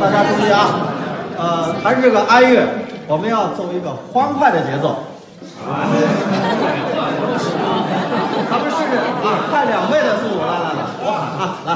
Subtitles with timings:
[0.00, 0.86] 大家注意啊，
[1.36, 2.66] 呃，还是这个哀乐，
[3.08, 5.04] 我们要走一个欢快的节奏。
[8.48, 11.70] 咱们试试啊，快两倍的速度，来来来，我啊来，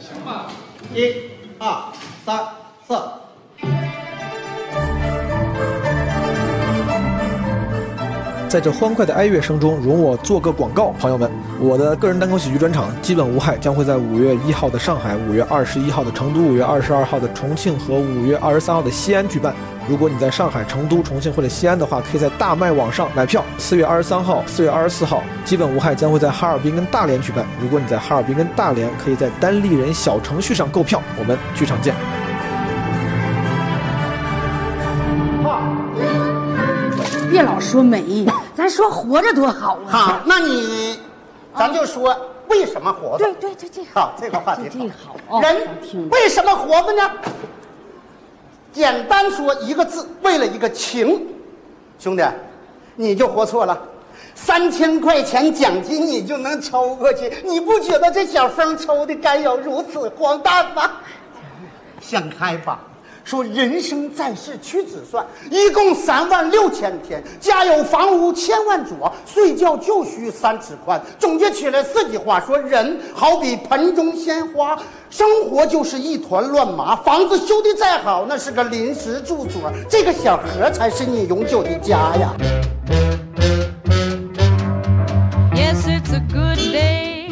[0.00, 0.46] 行吧，
[0.94, 1.12] 一、
[1.58, 1.92] 二、
[2.24, 2.38] 三、
[2.86, 2.94] 四。
[8.48, 11.30] 在这欢快的哀乐声中，容我做个广告，朋友们，
[11.60, 19.54] 我的个人单口喜剧专场基本无害将会在五月一号的上海、五月二十一号的成都、五月二十二号的重庆和五月二十三号的西安举办。
[19.86, 23.44] 如果你在上海、成都、重庆或者西安的话，可以在大麦网上买票。
[23.58, 27.44] 四月二十三号、四月二十四号，基本无害将会在哈尔滨跟大连举办。
[27.60, 31.02] 如果你在哈尔滨跟大连，可以在单立人小程序上购票。
[31.18, 31.94] 我们剧场见。
[37.30, 38.26] 别老说美，
[38.58, 39.88] 咱说活着多好啊！
[39.88, 40.98] 好，那你，
[41.56, 42.12] 咱就说
[42.48, 43.24] 为什么活着？
[43.24, 47.08] 对对对，这好，这个话题这好哦人为什么活着呢？
[48.72, 51.24] 简单说一个字，为了一个情。
[52.00, 52.24] 兄弟，
[52.96, 53.80] 你就活错了。
[54.34, 60.90] 三千块钱奖金你就能抽过去，你不觉得这小风抽的该有如此荒诞吗？
[62.02, 62.80] 想开吧。
[63.28, 70.98] 说人生在世屈指算，一共三万六千天，家有房屋千万座，睡觉就需三尺宽。
[71.18, 74.78] 总结起来四句话：说人好比盆中鲜花，
[75.10, 76.96] 生活就是一团乱麻。
[76.96, 82.32] 房子修的再好，那是个临时住所，这个小盒才是你永久的家呀。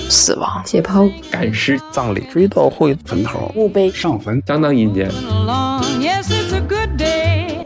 [0.08, 4.42] 死亡、解剖、赶尸、葬礼、追悼会、坟头、墓碑、上坟。
[4.46, 5.10] 相当阴间。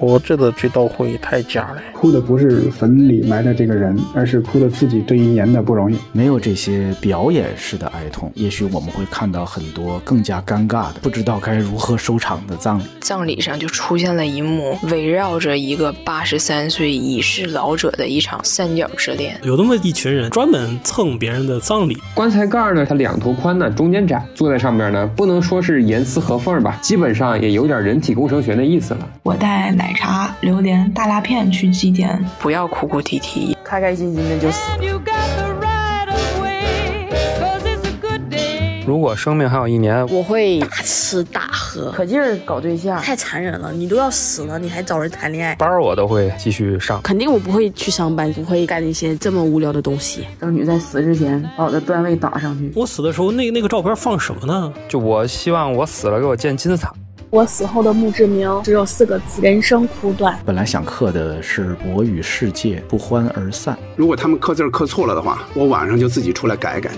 [0.00, 0.06] Day.
[0.06, 1.82] 我这个追悼会太假了。
[1.92, 5.98] 哭的不是坟里埋的这个人，而是哭的自己这一年的不容易。
[6.12, 12.84] 没有这些表演式的哀痛，也许我们会看到很多更加尴尬的、不知道该如何收场的葬礼。
[13.00, 19.38] 葬礼上就出现了一幕围绕着一个八十三岁已逝老者的一场三角之恋。
[19.42, 29.06] 有那么一群人专门蹭别人的葬礼，棺材盖呢，它两头宽呢，中间窄，坐在上面呢，不能说是严丝合缝吧，基本上也有点人体工程学的意思了。
[29.22, 34.60] 我带奶茶、榴莲、大辣片去祭奠，不要哭哭啼啼，开开心心的就死。
[34.80, 37.08] You got the right of way.
[37.40, 38.84] Cause it's a good day.
[38.86, 43.72] 如果生命还有一年，我会大吃大喝，可劲儿搞对象，太残忍了！
[43.72, 45.54] 你都要死了，你还找人谈恋爱？
[45.54, 47.00] 班儿我都会继续上。
[47.02, 50.26] 肯定我不会去上班，不会干那些这么无聊的东西。
[50.40, 52.72] 争取在死之前把我的段位打上去。
[52.74, 54.72] 我死的时候，那那个照片放什么呢？
[54.88, 56.92] 就我希望我死了给我建金字塔。
[57.32, 60.36] 我死后的墓志铭只有四个字：人生苦短。
[60.44, 63.78] 本来想刻的是“我与世界不欢而散”。
[63.94, 66.90] 如果他们刻字刻错了的话，我晚上就自己出来改改。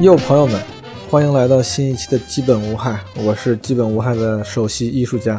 [0.00, 0.58] 哟，朋友们，
[1.10, 5.38] 欢迎来到新一期的基本无害，我是基本无害的首席艺术家，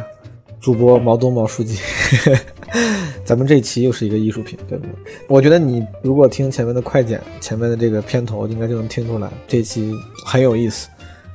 [0.64, 1.78] 主播毛东毛书记。
[3.22, 4.94] 咱们这期又是一个艺术品，对不对？
[5.28, 9.92] 我觉得你如果听前面的快剪，前面的这个片头，应该就能听出来，这期
[10.24, 10.88] 很有意思，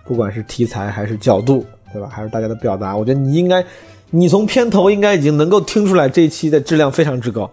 [0.03, 1.63] 不管是题材还是角度，
[1.93, 2.09] 对吧？
[2.11, 3.63] 还是大家的表达，我觉得你应该，
[4.09, 7.47] 你从片头应该已经能够听出来，这一期的质量非常之高。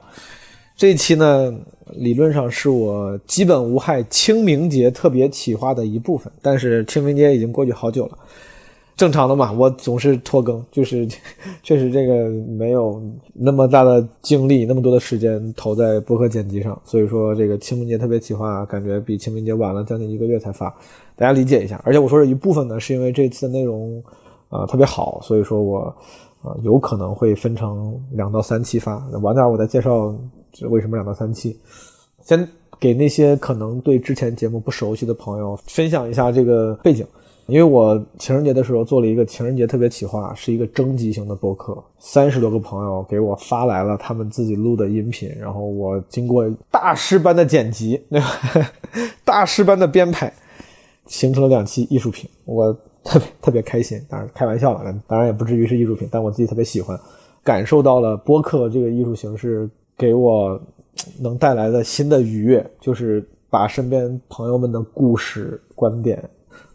[0.78, 1.52] 这一期呢，
[1.92, 8.18] 理论上是我基本无害清明节特别企划的一部分，但是清明节已经过去好久了，
[8.96, 11.06] 正常的嘛，我总是拖更， 就是
[11.62, 13.02] 确实这个没有
[13.34, 20.74] 那么大的精力，那么多的时间投在播客剪辑上，所以说这个清明节特别企划感觉比清明节晚了将近一个月才发，
[21.14, 21.80] 大家理解一下。
[21.84, 24.02] 而且我说是一部分呢，是因为这次的内容
[24.48, 25.94] 啊、特别好，所以说我
[26.42, 30.14] 啊、有可能会分成两到三期发，晚点我再介绍。
[30.70, 31.54] 为什么两到三期？
[32.22, 32.48] 先
[32.80, 37.06] 给那些可能对之前节目不熟悉的朋友分享一下这个背景。
[37.46, 48.26] 因为我情人节的时候做了一个情人节特别企划，是一个征集型的播客，三十多个朋友给我发来了他们自己录的音频，然后我经过大师般的剪辑，对 吧
[49.24, 50.32] 大师般的编排，
[51.06, 52.28] 形成了两期艺术品。
[52.44, 52.72] 我
[53.04, 56.98] 特别特别开心，当然开玩笑了，当然也不至于是艺术品，但我自己特别喜欢，
[57.44, 59.68] 感受到了播客这个艺术形式。
[59.98, 60.60] 给我
[61.18, 66.22] 能带来的新的愉悦，就是把身边朋友们的故事、观点，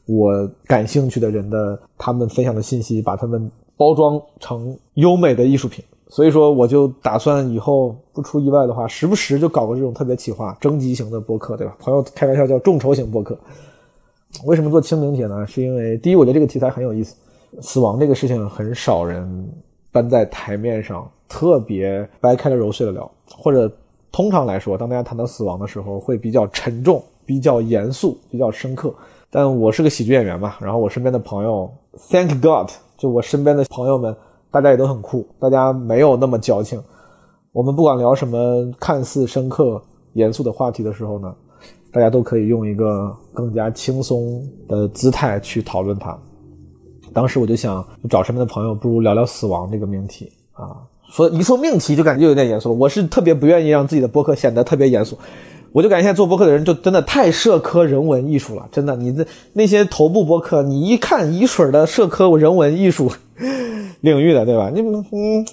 [0.06, 5.84] 我感兴趣的人的他们分享的信息，把他们包装成优美的艺术品。
[6.10, 11.74] 所以说，我就打算以后不出意外的话，时不时就搞个这种特别企划、征集型的播客，对吧？
[11.80, 13.38] 朋友开玩笑叫众筹型播客。
[14.46, 15.48] 为什么做清明节呢？
[15.48, 17.16] 是因为第一，我觉得这个题材很有意思，
[17.62, 19.50] 死亡这个事情很少人
[19.92, 23.72] 搬在台面上，特别掰开了揉碎了聊，或者
[24.12, 28.94] 通常来说，当大家谈到死亡的时候，会比较沉重、比较严肃、比较深刻。
[29.32, 31.72] 但我是个喜剧演员嘛，然后我身边的朋友
[32.10, 34.14] ，Thank God，就我身边的朋友们，
[34.52, 36.84] 大家也都很酷，大家没有那么矫情。
[37.54, 39.82] 我们不管聊什么看似深刻、
[40.14, 41.34] 严肃的话题的时候呢，
[41.94, 46.18] 大家都可以用一个更加轻松的姿态去讨论它。
[47.14, 50.76] 当时我就想找身边的朋友，不如聊聊死亡这个命题啊。
[51.10, 52.76] 说一说命题就感觉有点严肃了。
[52.76, 55.18] 我是特别不愿意让自己的播客显得特别严肃，
[55.74, 58.68] 我就感觉现在做播客的人就真的太社科人文艺术了。
[58.72, 63.12] 真的，你的那些头部播客，你一看一水的社科人文艺术
[64.02, 64.70] 领域的，对吧？
[64.74, 65.46] 你嗯，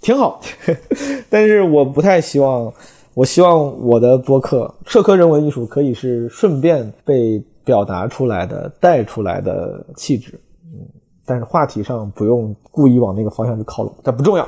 [0.00, 0.40] 挺好，
[1.30, 2.72] 但是我不太希望，
[3.14, 10.38] 我希望我的播客社科人文艺术可以是顺便被表达出来的、带出来的气质。
[10.66, 10.80] 嗯，
[11.24, 14.46] 但是话题上不用故意往那个方向去靠拢，但不重要。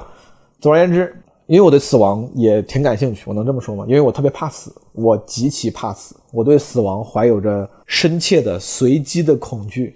[0.61, 1.15] 总而言之，
[1.47, 3.87] 因为我对死亡也挺感兴趣，我能这么说吗？
[3.89, 9.95] 因为我特别怕死，我极其怕死，我对死亡怀有着深切的随机的恐惧。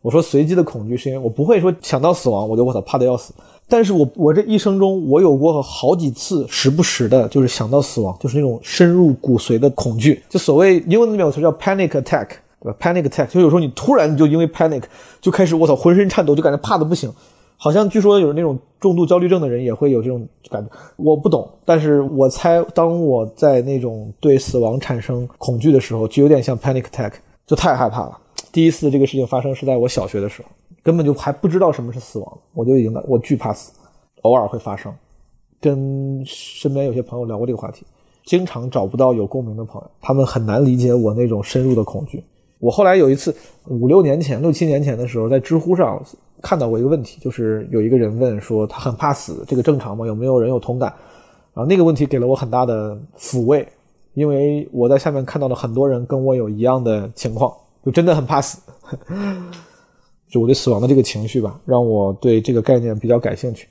[0.00, 3.34] 我说随机的恐惧，是因为我不会说想到死亡我就我操怕的要死，
[3.68, 12.28] 但是我我这一生中我有过好几次时不时的，就是想到死亡，就是那种深入骨髓的恐惧，就所谓英文里面有词叫 panic attack，
[12.62, 14.84] 对吧？panic attack 就有时候你突然就因为 panic
[15.20, 17.12] 就开始我操浑身颤抖，就感觉怕的不行。
[17.60, 27.14] 好像据说有那种重度焦虑症的人也会有这种感觉，我不懂，但是我猜，当我在那种对死亡产生恐惧的时候，就有点像 panic attack，
[27.48, 28.16] 就太害怕了。
[28.52, 30.48] 第一次这个事情发生是在我小学的时候，
[30.84, 33.72] 根本就还不知道什么是死亡，我就已经我惧怕死，
[34.22, 34.94] 偶尔会发生。
[35.60, 37.84] 跟身边有些朋友聊过这个话题，
[38.24, 42.22] 经常找不到有共鸣的朋友，他们很难理解我那种深入的恐惧。
[42.60, 43.34] 我后来有一次
[43.66, 46.00] 五六年前、六七年前的时候，在知乎上。
[46.42, 50.06] 看到过一个问题，就是有一个人问说他很怕死，这个正常吗？
[50.06, 50.92] 有没有人有同感？
[51.54, 53.66] 然后那个问题给了我很大的抚慰，
[54.14, 57.52] 因为我在下面看到了很多人跟我有一样的情况，
[57.84, 58.60] 就真的很怕死。
[60.30, 63.66] 就我对死亡的这个情绪吧，让我对这个概念比较感兴趣。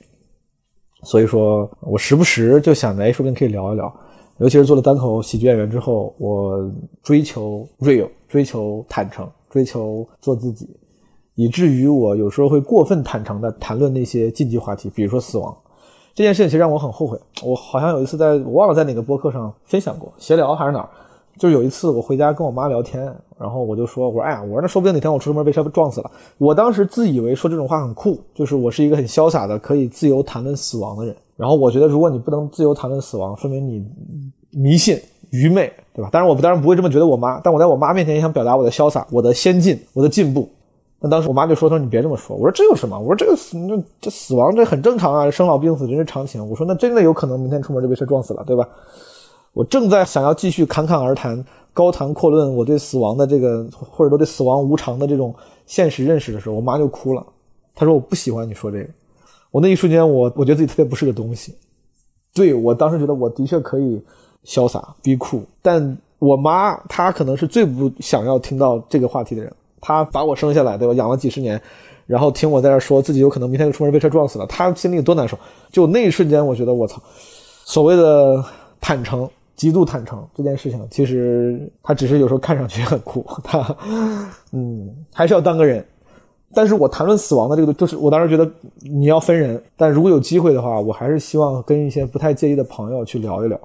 [1.04, 3.92] 所以说我时不时就想着，哎，说不定可以聊一聊。
[4.38, 6.70] 尤其是做了单口喜剧演员之后，我
[7.02, 10.68] 追求 real，追求坦诚，追求做自己。
[11.38, 15.56] 以至于我有时候会过分坦诚地谈论那些禁忌话题，比如说死亡
[16.12, 17.16] 这件事情，其实让我很后悔。
[17.44, 20.88] 我好像有一次在我忘了在哪个播客上分享过，闲聊还是哪儿，
[21.38, 23.04] 就是有一次我回家跟我妈聊天，
[23.38, 26.10] 然后我就说，我说哎呀，我说那说不定哪天我出门被车撞死了。
[26.38, 31.14] 我当时自以为说这种话很酷，就是我是一个很潇洒的可以自由谈论死亡的人。
[31.36, 33.86] 然后我觉得如果你不能自由谈论死亡，说明你
[34.50, 35.00] 迷信、
[35.30, 36.10] 愚昧，对吧？
[36.10, 40.48] 当然我当然不会这么觉得我妈，但我在我妈面前也想表达我的潇洒、我的先进、我的进步。
[41.00, 42.98] 那当时我妈就说：“她说你别这么说。”我说：“这有什么？
[42.98, 48.68] 我说这个死，这这死亡这很正常啊，生老病死人之常情。”我说：“那真的有可能明天出门就被车撞死了，对吧？”
[49.54, 55.34] 我正在想要继续侃侃而谈、高谈阔论我对死亡的这个，或者说对死亡无常的这种
[55.66, 57.24] 现实认识的时候，我妈就哭了。
[57.74, 58.88] 她说：“我不喜欢你说这个。”
[59.50, 61.54] 我那一瞬间，我我觉得自己特别不是个东西。
[62.34, 64.00] 对我当时觉得我的确可以
[64.44, 69.52] 潇洒、逼酷，但我妈她可能是最不想要听到这个话题的人。
[69.80, 70.94] 他把我生下来，对吧？
[70.94, 71.60] 养了几十年，
[72.06, 75.38] 然后听我在这说自己有可能明天就出门被车撞死了，他心里有多难受？
[75.70, 77.00] 就那一瞬间，我觉得我操，
[77.64, 78.44] 所谓的
[78.80, 83.76] 坦诚，极度坦诚这件事情，其实他只是有时候看上去很酷，他，
[84.52, 85.84] 嗯，还是要当个人。
[86.54, 88.50] 但是我谈论死亡的这个，就是我当时觉得
[88.80, 93.60] 你要分人，但如果有机会的话，我还是希望跟一些不太介意的朋友去聊一聊。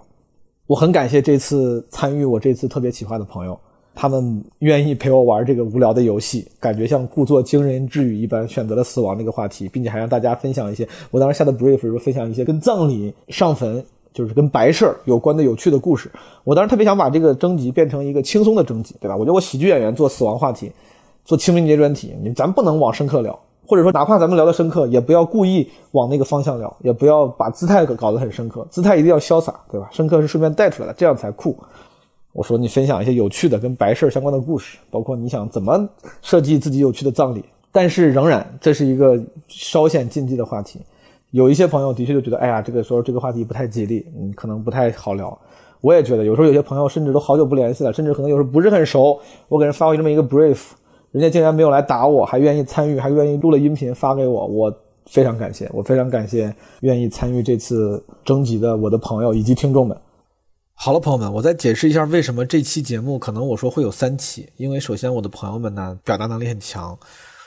[0.68, 3.58] 我很感谢这次参与我这次特别企划的朋友。
[3.96, 10.88] 他们愿意陪我玩这个无聊的游戏，感觉像故作惊人之语一般，选择了死亡这个话题，并且还让大家分享一些。
[11.12, 16.12] 我当时下的 brief 是分享一些跟葬礼、上坟，就是跟白事儿有关的有趣的故事。
[16.44, 19.16] 我当时特别想把这个征集变成一个轻松的征集，对吧？
[19.16, 20.72] 我觉得我喜剧演员做死亡话题，
[21.24, 29.88] 做清明节专题，你咱不能往深刻聊，或者说哪怕咱们聊的深刻，也不要故意往那个方向聊，也不要把姿态搞得很深刻，姿态一定要潇洒，对吧？
[29.92, 31.56] 深刻是顺便带出来的，这样才酷。
[32.34, 35.88] 我说你分享一些有趣的跟白事相关的故事，包括你想怎么
[36.22, 37.44] 设计自己有趣的葬礼。
[37.72, 40.80] 但是仍然这是一个稍显禁忌的话题，
[41.32, 45.36] 有一些朋友的确就觉得，哎呀，这个说这个话题不太吉利，嗯，可能不太好聊。
[45.82, 50.70] 我也觉得，有时候有些朋友甚至都好久不联系了，甚至可能有时候不是很熟，我给人发过这么一个 brief，
[51.12, 54.74] 人家竟然没有来打我，还愿意参与，还愿意录了音频发给我，我
[55.08, 59.98] 非常感谢，我非常感谢愿意参与这次征集的我的朋友以及听众们。
[60.76, 66.98] 好了，朋友们，我再解释一下为什么这期节目可能我说会有三期，因为首先我的朋友们呢表达能力很强，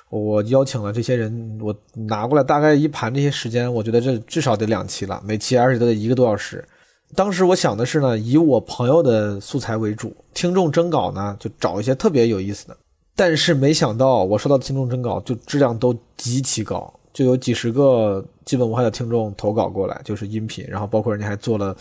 [0.09, 6.67] 我邀请了这些人，我拿过来大概一盘这些时间，我觉得这至少得两期了，每期而且都得一个多小时。
[7.15, 12.77] 当时我想的是呢，以我朋友的素材为主，听众征稿呢就找一些特别有意思的。
[13.15, 21.77] 但是没想到我收到的听众征稿就质量都极其高，就有几十个基本无害的听众投稿过来，就是音频，然后包括人家还做了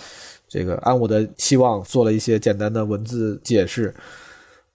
[0.55, 3.93] 这个按我的期望做了一些简单的文字解释。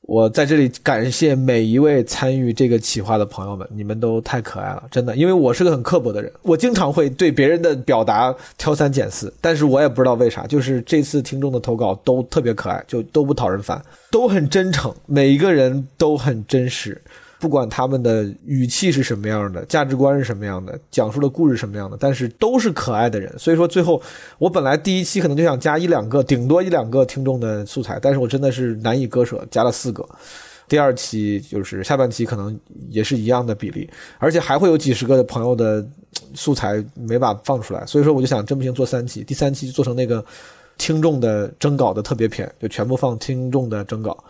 [0.02, 5.14] 我在这里感谢每一位参与这个企划的朋友们，你们都太可爱了，真的。
[5.16, 17.00] 因为我是个很刻薄的人，我经常会对别人的表达挑三拣四，但是我也不知道为啥，就是这次听众的投稿都特别可爱，就都不讨人烦，都很真诚，每一个人都很真实。
[17.40, 23.34] 不管他们的语气是什么样的，价值观是什么样的，讲述的故事什么样的，但是都是可爱的人。
[23.38, 24.00] 所以说，最后
[24.36, 30.06] 我本来第一期可能就想加一两个，顶多一两个听众的素材，但是我真的是难以割舍，加了四个。
[30.68, 32.56] 第二期就是下半期可能
[32.90, 35.84] 也是一样的比例，而且还会有几十个朋友的
[36.34, 37.84] 素材没法放出来。
[37.86, 40.22] 所以说，我就想真不行做三期，第三期就做成那个
[40.76, 44.22] 听众的征稿的特别篇，就全部放听众的征稿。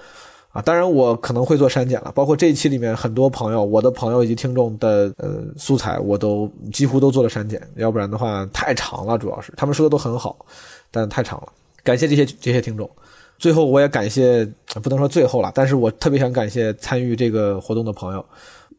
[0.53, 10.45] 啊，当然我可能会做删减了，包括这一期里面很多朋友、我的朋友以及听众的呃素材，我都几乎都做了删减，要不然的话太长了，主要是他们说的都很好，
[10.91, 11.53] 但太长了。
[11.85, 12.91] 感谢这些这些听众，
[13.39, 14.45] 最后我也感谢，
[14.83, 18.25] 不能说最后了，但是我特别想感谢参与这个活动的朋友，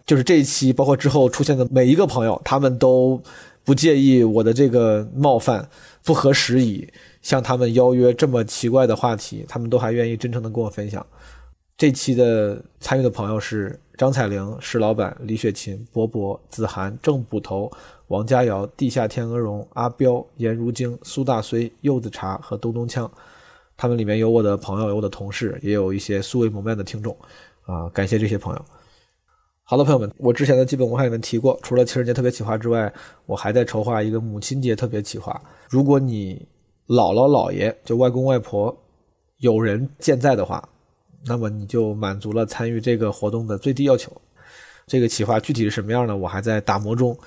[0.06, 3.18] 就是这一期包括之后出现的每一个朋友，他们都
[3.64, 5.66] 不介意我的这个冒犯、
[6.04, 6.86] 不合时宜，
[7.22, 11.06] 向他们邀约这么奇怪的话题，他们都还愿意真诚的跟我分享。
[11.82, 17.72] 这期的参与的朋友是张彩玲、石老板、李雪琴、博博、子涵、郑捕头、
[18.10, 23.10] 王佳瑶、地下天鹅绒、阿彪、颜如晶、苏大绥、柚子茶和东东锵。
[23.76, 27.18] 他们里面有我的朋友，有我的同事，也有一些素未谋面的听众。
[27.66, 28.64] 啊，感谢这些朋友。
[29.64, 32.94] 好的，朋友们，我之前的基本文化里面提过，除了情人节特别企划之外，
[33.26, 35.42] 我还在筹划一个母亲节特别企划。
[35.68, 36.48] 如果你
[36.86, 38.78] 姥姥姥爷就外公外婆
[39.38, 40.64] 有人健在的话。
[41.26, 44.12] 那么你就满足了参与这个活动的最低要求。
[44.88, 47.18] 这个企划具体是什么样的，我还在打磨中。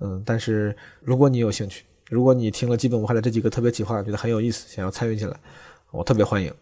[0.00, 5.36] 嗯，但是如果你有兴趣，如果你听了基本无害的这几个特别企划，觉得很有意思，想要参与进来，
[5.92, 6.52] 我特别欢迎。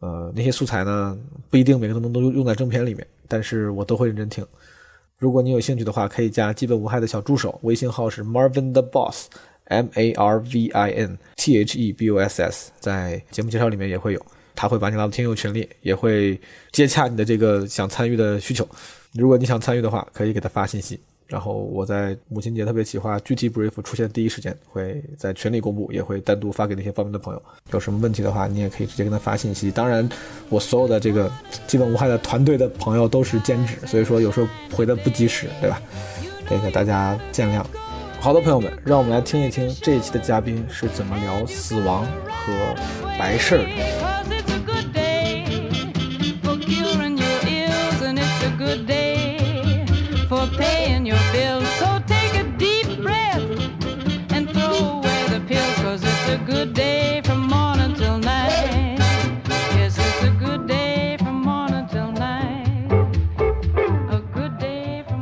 [0.00, 1.16] 呃，那些素材呢，
[1.50, 4.44] 不一定每个都能都用在正片里面，但是我都会认真听。
[5.18, 14.26] 如果你有兴趣的话，可以加基本无害的小助手，微信号是 Marvin the Boss，M A R V I N T H E B O S S，在节目介绍里面也会有。
[14.60, 16.38] 他会把你拉到听友群里，也会
[16.70, 18.68] 接洽你的这个想参与的需求。
[19.14, 27.42] 如果你想参与的话，可以给他发信息，然后我在母亲节特别企划具体 brief 出现第一时间会在群里公布，也会单独发给那些报名的朋友。
[27.72, 29.70] 有什么问题的话，你也可以直接跟他发信息。
[29.70, 30.06] 当然，
[30.50, 31.32] 我所有的这个
[31.66, 35.80] 基本无害的团队的朋友都是兼职，所以说有时候回的不及时，对吧？
[36.46, 37.64] 这个大家见谅。
[38.20, 42.52] 好的，朋友们，让我们来听一听这一期的嘉宾是怎么聊死亡和
[43.18, 44.19] 白事儿的。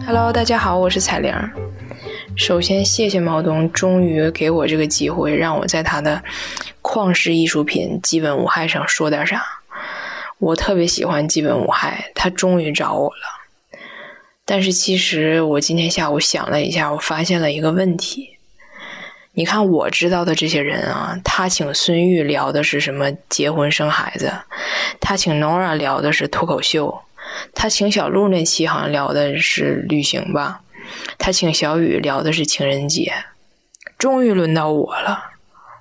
[0.06, 1.34] Hello，大家好，我是彩玲。
[2.34, 6.22] 首先，谢谢毛东，终于给我这个机会，让我在他的
[6.80, 9.57] 旷世艺术品基本无害上说点啥。
[10.38, 13.80] 我特别喜欢基本无害，他终于找我了。
[14.44, 18.38] 但是，其实我今天下午想了一下，我发现了一个问题。
[19.32, 24.32] 你看，我知道的这些人啊，他请孙玉聊的是什么结婚生孩子，
[25.00, 27.02] 他请 Nora 聊的是脱口秀，
[27.54, 30.62] 他请小鹿那期好像聊的是旅行吧。
[31.18, 33.12] 他请小雨聊的是情人节，
[33.98, 35.24] 终于轮到我了。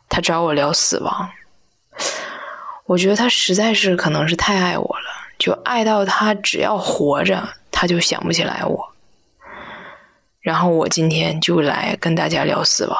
[0.09, 1.29] 他找我聊死亡，
[2.87, 8.93] 我觉得他实在是可能是太爱我了，就爱到他只要活着，他就想不起来我。
[10.39, 12.97] 然后我今天就来跟大家聊死亡。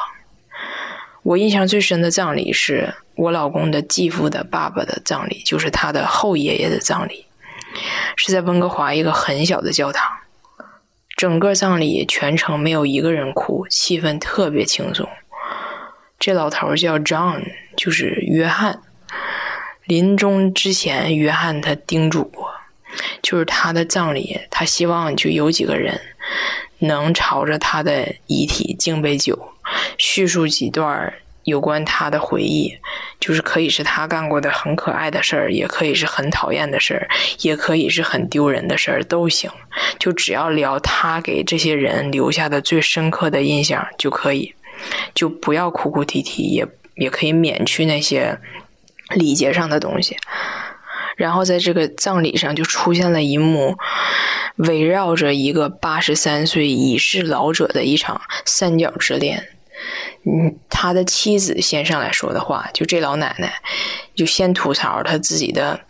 [1.22, 7.24] 我印象最深的葬礼是我老公的继父的爸爸的葬礼，就是他的后爷爷的葬礼，
[8.16, 10.06] 是在温哥华一个很小的教堂。
[11.16, 15.08] 整个葬礼全程没有一个人哭，气氛特别轻松。
[16.18, 17.42] 这老头叫 John，
[17.74, 18.82] 就是约翰。
[19.88, 22.46] 临终之前，约翰他叮嘱过，
[23.22, 25.98] 就是他的葬礼，他希望就有几个人
[26.80, 29.54] 能朝着他的遗体敬杯酒，
[29.96, 31.14] 叙述几段
[31.44, 32.70] 有关他的回忆，
[33.18, 37.08] 就是可以是他干过的很可爱的事儿，也可以是很讨厌的事儿，
[37.40, 39.50] 也可以是很丢人的事儿，都行。
[39.98, 44.54] 就只要聊他给这些人留下的最深刻的印象就可以，
[45.14, 48.38] 就不要哭哭啼啼，也也可以免去那些
[49.10, 50.16] 礼节上的东西。
[51.16, 53.76] 然后在这个葬礼上就出现了一幕，
[54.56, 59.48] 围绕着一个八十三岁已是老者的一场三角之恋。
[60.24, 63.52] 嗯，他的妻子先上来说的话，就这老奶奶
[64.14, 65.80] 就先吐槽他自己的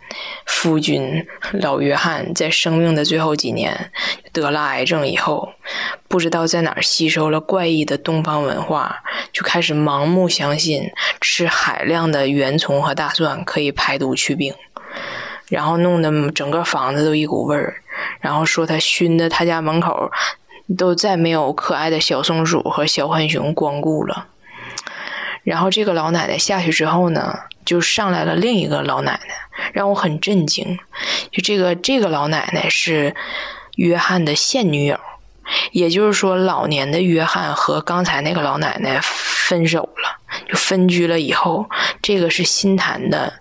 [0.45, 3.91] 夫君老约翰在生命的最后几年
[4.31, 5.49] 得了癌症以后，
[6.07, 9.03] 不知道在哪儿吸收了怪异的东方文化，
[9.33, 14.53] 就开始盲目相信吃海量的圆葱和大蒜可以排毒祛病，
[15.49, 17.81] 然后弄得整个房子都一股味儿，
[18.21, 20.09] 然后说他熏的他家门口。
[20.77, 24.27] 都再没有可爱的小松鼠和小浣熊光顾了。
[25.43, 29.35] 然后这个老奶奶下去之后呢，就上来了另一个老奶奶，
[29.73, 30.77] 让我很震惊。
[31.31, 33.15] 就这个这个老奶奶是
[33.75, 34.99] 约翰的现女友，
[35.71, 41.67] 也就是说，老年的约翰和刚才那个老奶奶分手了，就分居了以后，
[42.01, 43.33] 这个是新谈的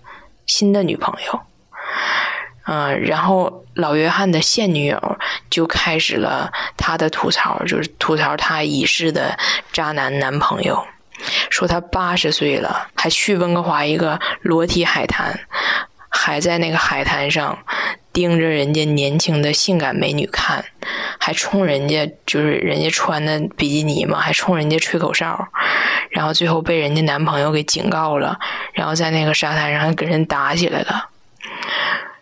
[0.47, 1.41] 新的女朋友。
[2.71, 5.17] 嗯，然后老约翰的现女友
[5.49, 9.39] 就开始了他的吐槽，就是吐槽他已逝的
[9.73, 10.87] 渣男男朋友，
[11.49, 15.41] 说他八十岁了还去温哥华一个裸体海滩，
[16.11, 17.59] 还在那个海滩上
[18.13, 20.63] 盯着人家年轻的性感美女看，
[21.19, 25.49] 还冲人家就是人家穿的比基尼嘛，还冲人家吹口哨，
[26.11, 28.39] 然后最后被人家男朋友给警告了，
[28.75, 31.09] 然后在那个沙滩上还跟人打起来了。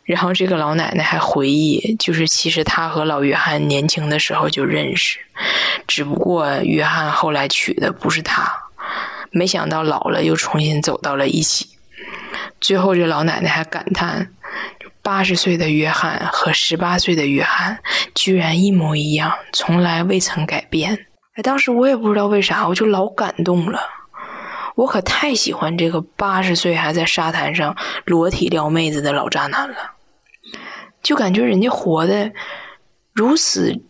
[0.06, 5.18] 然后这个老奶奶还回忆，就是其实她和老约翰年轻的时候就认识，
[5.86, 8.50] 只不过约翰后来娶的不是她，
[9.32, 11.66] 没想到老了又重新走到了一起。
[12.60, 14.30] 最后这老奶奶还感叹，
[15.02, 17.78] 八十岁的约翰和十八岁的约翰
[18.14, 21.06] 居然一模一样，从来未曾改变。
[21.34, 23.80] 哎，当时我也不知道为啥，我就老感动了。
[24.76, 29.95] 我可太喜欢这个八十岁还在沙滩上裸体撩妹子的老渣男了。
[31.06, 32.32] 就感觉人家活的
[33.12, 33.80] 如此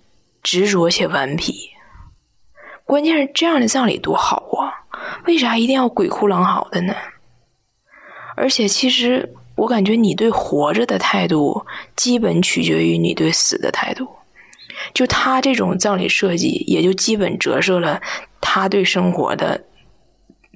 [0.42, 1.70] 执着且顽皮，
[2.84, 4.84] 关键是这样的葬礼多好啊！
[5.24, 6.94] 为啥一定要鬼哭狼嚎的呢？
[8.36, 11.64] 而且，其实我感觉你对活着的态度，
[11.96, 14.06] 基本取决于你对死的态度。
[14.92, 17.98] 就他这种葬礼设计，也就基本折射了
[18.42, 19.64] 他对生活的，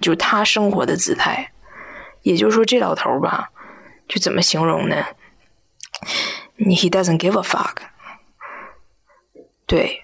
[0.02, 1.52] 就他生活的姿态。
[2.20, 3.48] 也就是说，这老头吧，
[4.06, 4.96] 就怎么形容呢
[6.60, 7.76] ？He doesn't give a fuck。
[9.66, 10.02] 对，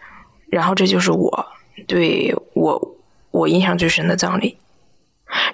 [0.49, 1.47] 然后这就是我
[1.87, 2.97] 对我
[3.31, 4.59] 我印象最深的葬礼。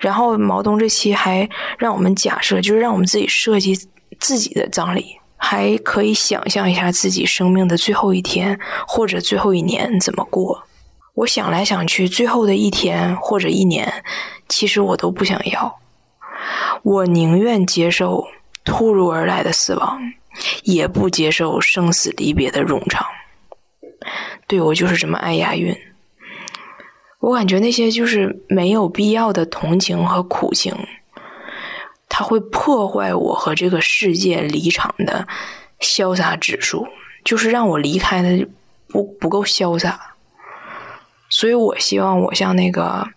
[0.01, 3.75] 然后毛东这期还让我们假设，就是让我们自己设计
[4.21, 10.65] 自己的葬礼，还可以想象一下自己生命的最后一天或者最后一年怎么过。
[11.15, 14.05] 我想来想去，最后的一天或者一年，
[14.49, 15.79] 其实我都不想要。
[16.83, 18.27] 我宁愿接受
[18.65, 19.99] 突如而来的死亡。
[20.63, 23.07] 也不接受生死离别的冗长，
[24.47, 25.77] 对我就是这么爱押韵。
[27.21, 30.75] 我感觉那些就是没有必要的同情和苦情，
[32.09, 35.27] 它会破坏我和这个世界离场的
[35.79, 36.87] 潇洒指数，
[37.25, 38.47] 就是让我离开的
[38.89, 40.15] 不不够潇洒。
[41.29, 43.09] 所以我希望我像那个，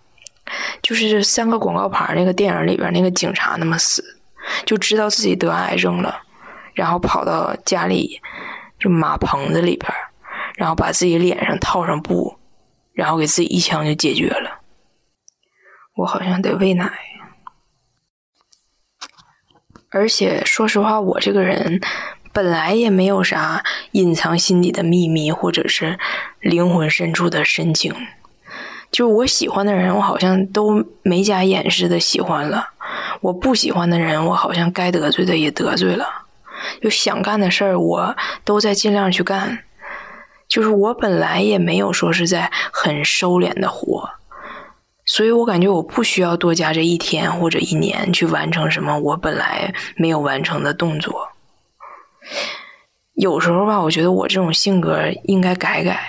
[0.82, 4.19] 就是三个广告牌那个电影里边那个警察那么死，
[4.65, 6.21] 就知道自己得癌症了。
[6.75, 8.21] 然后跑到家里，
[8.77, 9.91] 就马棚子里边
[10.55, 12.38] 然后把自己脸上套上布，
[12.93, 14.59] 然后给自己一枪就解决了。
[15.95, 16.91] 我好像得喂奶，
[19.89, 21.79] 而且说实话，我这个人
[22.33, 25.97] 本来也没有啥隐藏心底的秘密，或者是
[26.41, 27.95] 灵魂深处的深情。
[28.91, 32.65] 就我喜欢的人，我好像都没加掩饰的喜欢了；
[33.21, 36.24] 我不喜欢的人，我好像该得罪的也得罪了。
[36.82, 39.60] 就想干的事儿，我都在尽量去干。
[40.47, 44.08] 就是我本来也没有说是在很收敛的活，
[45.06, 51.28] 所以我感觉我不需要多加这一天或者一年去完成什么我本来没有完成的动作。
[53.15, 55.99] 有时候吧，我觉得我这种性格应该改改。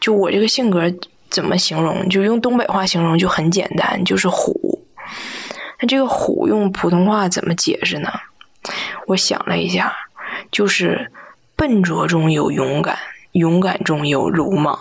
[0.00, 0.92] 就我这个性格
[1.30, 2.08] 怎么形容？
[2.08, 4.82] 就用东北话形容就很简单，就是虎。
[5.80, 8.10] 那这个虎用普通话怎么解释呢？
[9.06, 9.94] 我想了一下，
[10.50, 11.10] 就是
[11.56, 12.98] 笨拙中有勇敢，
[13.32, 14.78] 勇敢中有鲁莽，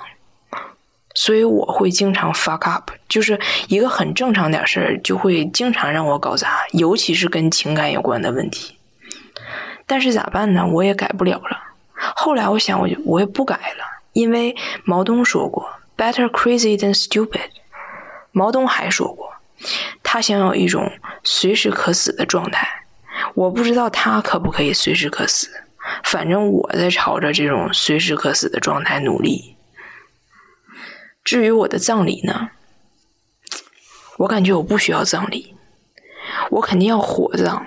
[1.13, 8.78] 所以我会经常 fuck up，就是一个很正常点事儿，就会经常让我搞砸，尤其是跟情感有关的问题。
[9.88, 10.65] 但是咋办呢？
[10.65, 11.60] 我也改不了了。
[11.94, 17.50] 后来我想，我就我也不改了，因为毛东说过 “better crazy than stupid”。
[18.32, 19.30] 毛东还说过，
[20.02, 20.89] 他想有一种
[21.24, 22.81] 随时可死的状态。
[23.34, 25.49] 我不知道他可不可以随时可死，
[26.03, 29.55] 反正我在朝着这种随时可死的状态努力。
[31.23, 32.49] 至于我的葬礼呢，
[34.17, 35.55] 我感觉我不需要葬礼，
[36.49, 37.65] 我肯定要火葬。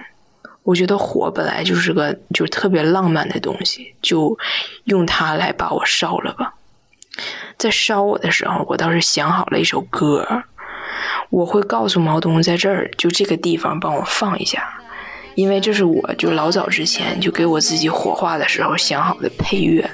[0.63, 4.39] 我觉得火本来就是个就特别浪漫的东西，就
[4.85, 6.55] 用它来把我烧了吧。
[7.59, 10.27] 在烧我的时候，我倒是想好了一首歌，
[11.29, 14.81] 我会告诉毛东在这儿，就这个地方帮我放一下，
[15.35, 19.89] 因为这是我就老早之前就给我自己火化的时候想好的配乐，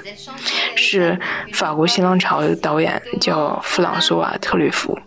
[0.75, 1.17] 是
[1.53, 4.97] 法国新浪潮的导演叫弗朗索瓦特吕弗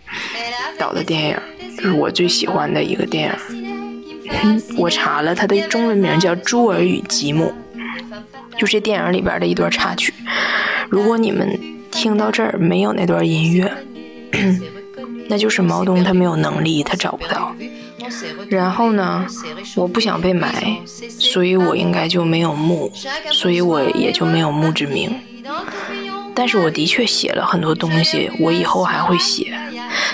[0.79, 1.38] 导的电影，
[1.81, 4.62] 是我最喜欢的一个电影。
[4.77, 7.55] 我查了，他的中文名叫《朱尔与吉姆》，
[8.59, 10.12] 就这电影里边的一段插曲。
[10.88, 11.59] 如果你们
[11.90, 13.70] 听到这儿没有那段音乐，
[15.29, 17.55] 那就是毛东他没有能力，他找不到。
[18.48, 19.26] 然后呢，
[19.76, 20.78] 我不想被埋，
[21.18, 22.92] 所以我应该就没有墓，
[23.32, 25.14] 所以我也就没有墓志铭。
[26.34, 29.56] 但是我的确写了很多东西，我以后还会写，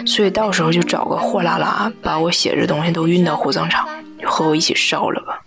[0.05, 3.89] 所以到时候就找个货拉拉，把我写着东西都运到火葬场，
[4.25, 5.41] 和我一起烧了吧，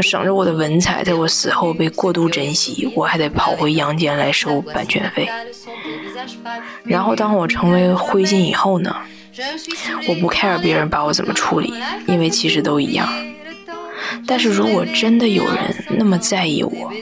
[0.00, 5.26] 省着我的文采在我死后被过度珍惜，我还得跑回阳间来收版权费。
[6.84, 8.94] 然后当我成为灰烬以后呢，
[10.08, 11.72] 我不 care 别人把我怎么处理，
[12.06, 13.08] 因为其实都一样。
[14.26, 16.92] 但是如果真的有人那么在意我，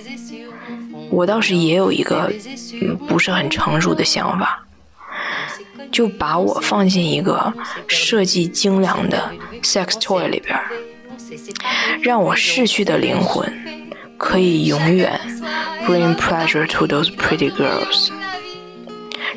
[1.10, 2.32] 我倒是也有一个
[2.80, 4.64] 嗯不是很成熟的想法，
[5.90, 7.52] 就把我放进一个
[7.88, 9.30] 设计精良的
[9.62, 10.56] sex toy 里边，
[12.00, 13.52] 让我逝去的灵魂
[14.16, 15.20] 可以永远
[15.84, 18.10] bring pleasure to those pretty girls。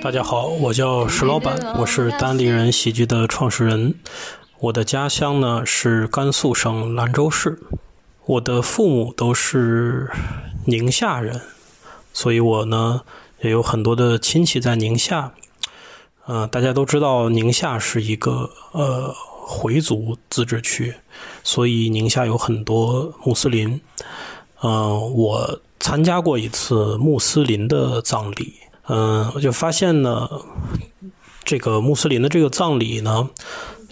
[0.00, 3.94] 大家好，我叫石老板，我是单立人喜剧的创始人。
[4.60, 7.58] 我的家乡呢是甘肃省兰州市。
[8.26, 10.08] 我的父母都是
[10.66, 11.40] 宁夏人，
[12.12, 13.02] 所以我呢
[13.40, 15.32] 也有很多的亲戚在宁夏。
[16.26, 19.12] 呃，大家都知道宁夏是一个呃
[19.46, 20.94] 回族自治区，
[21.42, 23.80] 所以宁夏有很多穆斯林。
[24.60, 28.54] 呃，我参加过一次穆斯林的葬礼，
[28.88, 30.28] 嗯、我就发现呢，
[31.44, 33.30] 这个穆斯林的这个葬礼呢，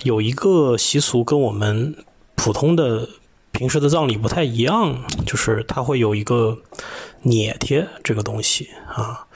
[0.03, 1.95] 有一个习俗跟我们
[2.35, 3.09] 普通的。
[3.51, 6.57] 平时的葬礼不太一样，就是它会有一个
[7.25, 9.27] 啮贴这个东西啊，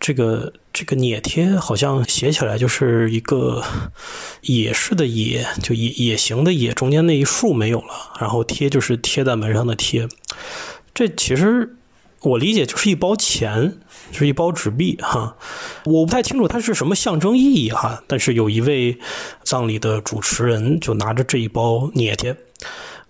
[0.00, 3.62] 这个这个啮贴好像写起来就是一个
[4.42, 10.08] 野式的野，就野野行的野，中间那一竖没有了，然后贴就是贴在门上的贴。
[10.96, 11.76] 这其实
[12.22, 13.76] 我理解就是一包钱，
[14.10, 15.36] 就是一包纸币哈。
[15.84, 18.98] 我不太清楚它是什么象征意义哈，但是有一位
[19.44, 22.34] 葬礼的主持人就拿着这一包啮贴。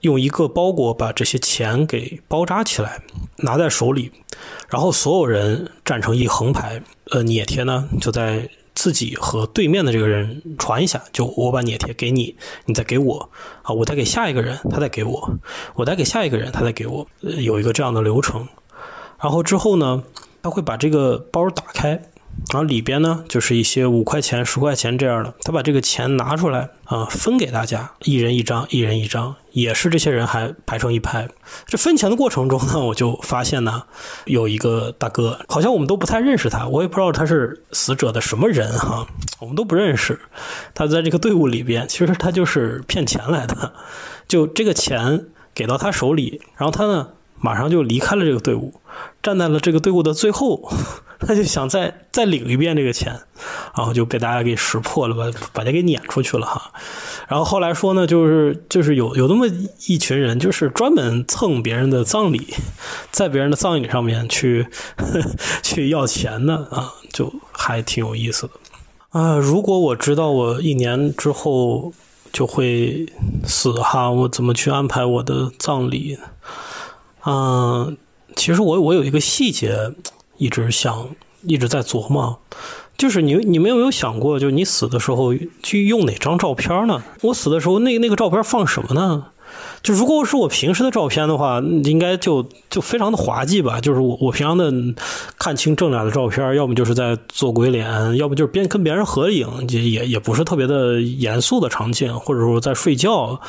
[0.01, 3.01] 用一个包裹把这些钱给包扎起来，
[3.37, 4.11] 拿在手里，
[4.69, 12.37] 然后所有人站成一横排，呃，啮贴呢就在自己和对面的这个人传一下，就我把啮贴给你，
[12.67, 13.29] 你再给我，
[13.63, 15.29] 啊，我再给下一个人，他再给我，
[15.75, 18.47] 我再给下一个人，他再给我，呃、有一个这样的流程。
[19.19, 20.05] 然后之后呢，
[20.43, 22.01] 他会把这个包打开。
[22.53, 25.35] 然后里边呢，就是一些五块钱、十块钱这样的。
[25.43, 31.29] 他把这个钱拿出来啊，分给大家，一人一张，一人一张，也是这些人还排成一排。
[31.67, 33.83] 这分钱的过程中呢，我就发现呢，
[34.27, 39.07] 有一个大哥，好像我们都不太认识他，我也不知道他是死者的什么人哈，
[39.41, 40.21] 我们都不认识。
[40.73, 43.73] 他在这个队伍里边，其实他就是骗钱来的，
[44.29, 47.09] 就这个钱给到他手里，然后他呢，
[47.41, 48.75] 马上就离开了这个队伍，
[49.23, 50.71] 站在了这个队伍的最后。
[51.21, 53.13] 他就想再再领一遍这个钱，
[53.77, 56.73] 然后就被大家给识破了，把把他给撵出去了哈。
[57.29, 59.47] 然后后来说呢，就是就是有有那么
[59.87, 62.55] 一群人，就是专门蹭别人的葬礼，
[63.11, 64.67] 在别人的葬礼上面去
[65.63, 68.53] 去要钱的啊，就还挺有意思的。
[69.11, 71.93] 啊，如果我知道我一年之后
[72.33, 73.07] 就会
[73.45, 76.19] 死哈，我怎么去安排我的葬礼？
[77.25, 77.97] 嗯、
[78.37, 79.93] 其实我我有一个细节
[80.39, 81.09] 一直想
[81.43, 82.39] 一直在琢磨，
[82.97, 87.03] 就是你你们有没有想过，就是你死的时候去用哪张照片呢？
[87.23, 89.27] 我死的时候那那个照片放什么呢？
[89.83, 93.81] 就如果是我平时的照片的话，应该就就非常的滑稽吧。
[93.81, 94.73] 就是我我平常的
[95.39, 103.41] 看清正脸的照片，要么就是在做鬼脸，要不就是边跟别人合影，也也也不是特别的严肃的场景，或者说在睡觉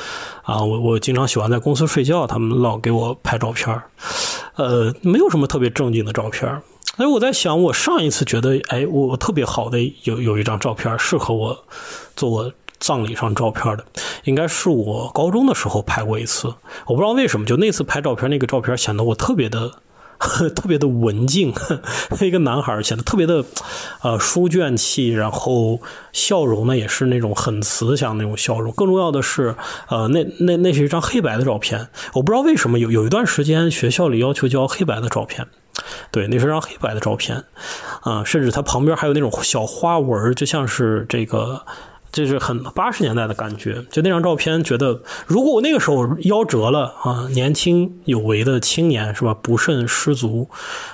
[0.43, 0.61] 啊。
[0.63, 3.81] 我我经常喜欢在公司睡觉，他们老给我拍照片，
[4.55, 6.61] 呃，没有什么特别正经的照片。
[6.97, 11.65] 所以，我在想，我上一次觉得，哎，我特别好的有有一张照片适合我
[12.15, 13.85] 做我葬礼上照片的，
[14.23, 16.47] 应该是我高中的时候拍过一次。
[16.87, 19.71] 我不知道为什么，就那次拍照片，那个照片显得我特别的。
[20.55, 21.53] 特别的文静，
[22.21, 23.45] 一个男孩显得特别的，
[24.01, 25.79] 呃，书卷气，然后
[26.11, 28.73] 笑容呢也是那种很慈祥那种笑容。
[28.73, 29.55] 更重要的是，
[29.89, 31.89] 呃，那那那是一张黑白的照片。
[32.13, 35.45] 我不知道为什么有有一段时间学校里要求交黑白的照片，
[36.11, 37.43] 对，那是张黑白的照片，
[38.01, 41.61] 啊、甚至它旁边还有那种小花纹，就像是这个。
[42.09, 50.49] 就是很八十年代的感觉，就那张照片，觉得如果我那个时候夭折了啊，年轻有为的青年是吧，不慎失足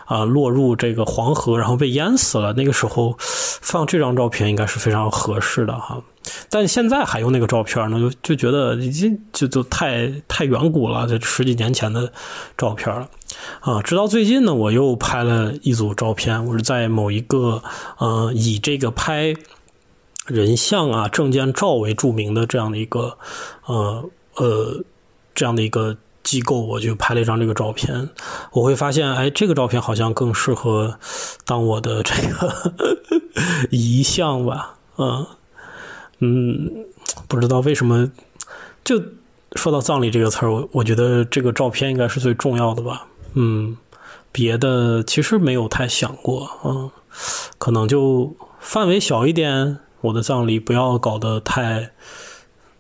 [0.06, 6.02] 啊，落入这个黄河，然后被淹死了，那个时候放这张照片应该是非常合适的哈。
[6.50, 12.12] 但现在还用那个照片呢，就就觉得已经就就太太远古了，这十几年前的
[12.58, 13.08] 照片了
[13.62, 13.82] 啊。
[13.82, 17.64] 直到最近呢，我又拍了一组照片，我是在某一个
[17.98, 19.36] 呃以这个拍。
[20.26, 23.18] 人像啊、证件照为著名的这样的一个，
[23.66, 24.82] 呃呃，
[25.36, 28.08] 这样的一个机构，我就拍了一张这个照片。
[28.54, 30.98] 我会发现，哎，这个照片好像更适合
[31.46, 32.74] 当我的这个
[33.70, 35.28] 遗像吧，嗯
[36.20, 36.86] 嗯，
[37.28, 38.10] 不知道为什么，
[38.86, 39.04] 就
[39.56, 43.78] 说到葬礼这个词儿，我我觉得这个照片应该是最重要的吧，嗯，
[44.32, 46.92] 别的其实没有太想过，嗯，
[47.58, 49.80] 可能就范围小一点。
[50.02, 51.94] 我的葬礼不要搞得太，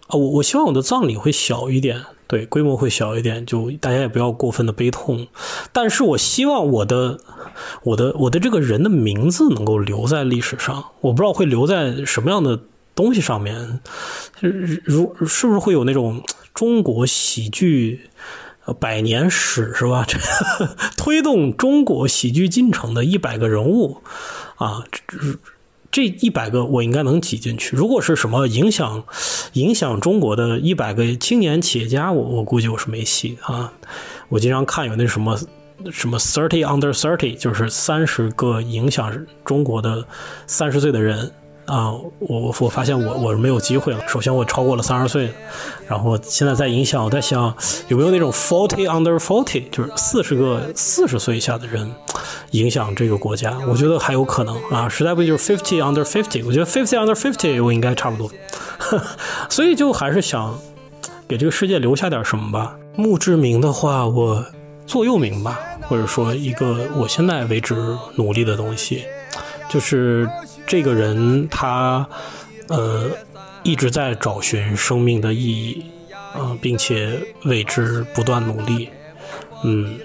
[0.07, 5.27] 啊，我我希望我的葬礼会小一点，对，规模会小一点，就大家也不要过分的悲痛。
[5.71, 7.19] 但是我希望我的
[7.83, 12.59] 我的我的这个人的名字能够留在历史上，我不知道会留在什么样的
[12.93, 13.79] 东西上面，
[14.41, 16.21] 如是不是会有那种
[16.53, 18.09] 中国喜剧
[18.79, 20.05] 百年史是吧？
[20.07, 20.17] 这
[20.95, 24.01] 推动中国喜剧进程的一百个人物
[24.55, 24.83] 啊。
[25.91, 27.75] 这一百个我应该能挤进去。
[27.75, 29.03] 如果是什么影响
[29.53, 33.71] 影响中国的一百个青年企业家，我我估计我是没戏啊。
[34.29, 35.39] 我经常看有那什么
[35.91, 39.13] 什么 thirty under thirty，就是三十个影响
[39.45, 40.03] 中国的
[40.47, 41.31] 三十岁的人
[41.65, 41.91] 啊。
[42.19, 43.99] 我我我发现我我是没有机会了。
[44.07, 45.29] 首先我超过了三十岁，
[45.87, 47.53] 然后现在在影响，我在想
[47.87, 51.91] 有没有那种 forty under forty，就是四十个四十岁以下的人。
[52.51, 58.29] 影响这个国家，我觉得还有可能啊，实在不就是 fifty under fifty，我觉得 fifty under fifty 我应该差不多，
[59.49, 60.55] 所以就还是想
[61.27, 62.75] 给这个世界留下点什么吧。
[62.95, 64.45] 墓志铭的话，我
[64.85, 67.75] 座右铭吧，或者说一个我现在为止
[68.17, 69.03] 努力的东西，
[69.67, 70.29] 就是
[70.65, 72.07] 这个人他
[72.67, 73.09] 呃
[73.63, 75.85] 一直在找寻生命的意义
[76.33, 78.89] 啊、并且为之不断努力，
[79.63, 79.99] 嗯。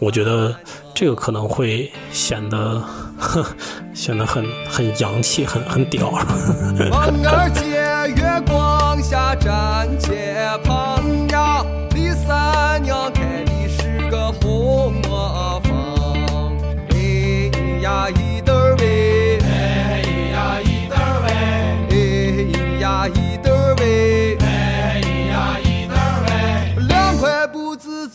[0.00, 0.52] 我觉得
[0.92, 2.82] 这个可能会显得
[3.94, 6.10] 显得很很洋气，很很屌。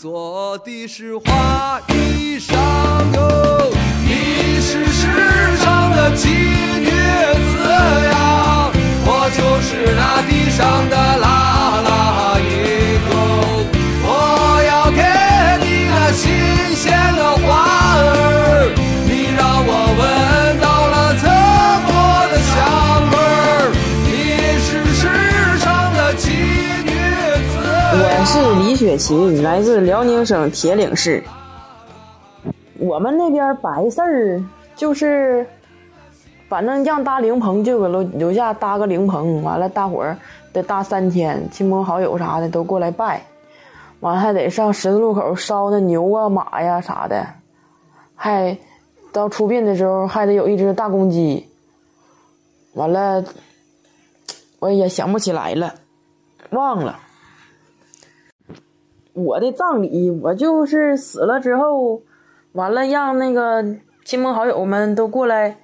[0.08, 2.54] 做的是花衣裳
[3.14, 3.70] 哟。
[4.06, 7.58] 你是世上的奇女子
[8.10, 8.72] 呀，
[9.04, 12.37] 我就是那地上的拉拉
[28.78, 31.24] 雪琴，来自辽宁省铁岭市。
[32.78, 34.44] 我们那边白事儿
[34.76, 35.44] 就是，
[36.48, 40.16] 反正让搭灵棚就搁楼楼下搭个灵棚，完了大伙儿
[40.54, 43.26] 得搭三天，亲朋好友啥的都过来拜，
[44.00, 47.26] 完了还得上十字路口烧那牛啊马呀啥的，
[48.14, 48.56] 还
[49.12, 51.50] 到出殡的时候还得有一只大公鸡，
[52.76, 53.26] 完了，
[54.60, 55.74] 我也想不起来了，
[56.52, 57.00] 忘了。
[59.18, 62.04] 我的葬礼，我就是死了之后，
[62.52, 63.66] 完了让那个
[64.06, 65.58] 亲朋好友们都过来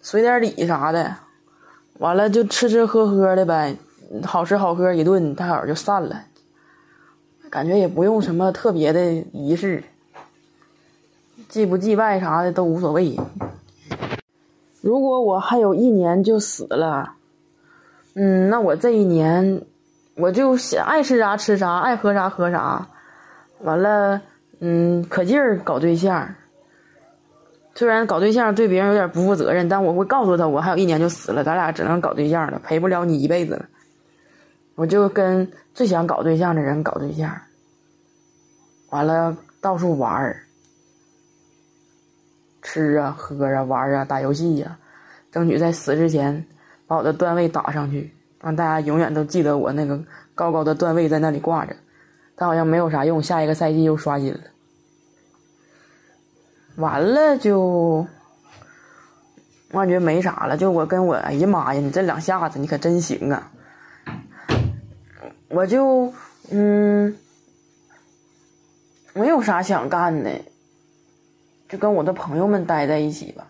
[0.00, 1.14] 随点礼啥的，
[2.00, 3.76] 完了就吃吃喝喝的呗，
[4.24, 6.24] 好吃好喝一顿，大伙就散了。
[7.48, 9.84] 感觉也不用什么特别的仪式，
[11.48, 13.16] 祭不祭拜啥的都无所谓。
[14.80, 17.14] 如果我还有一年就死了，
[18.14, 19.62] 嗯，那我这一年。
[20.16, 22.88] 我就想爱吃啥吃啥，爱喝啥喝啥，
[23.60, 24.20] 完了，
[24.60, 26.34] 嗯，可劲儿搞对象。
[27.74, 33.66] 虽然搞对象对别人有点不负责任，但我会告诉他，我还有一年就死了，咱俩只能搞对象了，陪不了你一辈子了。
[34.74, 37.30] 我就跟最想搞对象的人搞对象，
[38.88, 40.42] 完了到处玩儿，
[42.62, 44.78] 吃啊喝啊玩啊打游戏呀，
[45.30, 46.42] 争取在死之前
[46.86, 48.10] 把我的段位打上去。
[48.40, 50.00] 让大家永远都记得我那个
[50.34, 51.74] 高高的段位在那里挂着，
[52.36, 54.40] 但好像没有啥用，下一个赛季又刷新了。
[56.76, 58.06] 完了就，
[59.70, 60.56] 我感觉没啥了。
[60.56, 63.50] 就我跟我，哎呀妈呀，你这两下子你可真行啊！
[65.48, 66.12] 我就
[66.50, 67.16] 嗯，
[69.14, 70.30] 没有啥想干的，
[71.68, 73.46] 就跟我的朋友们待在一起吧。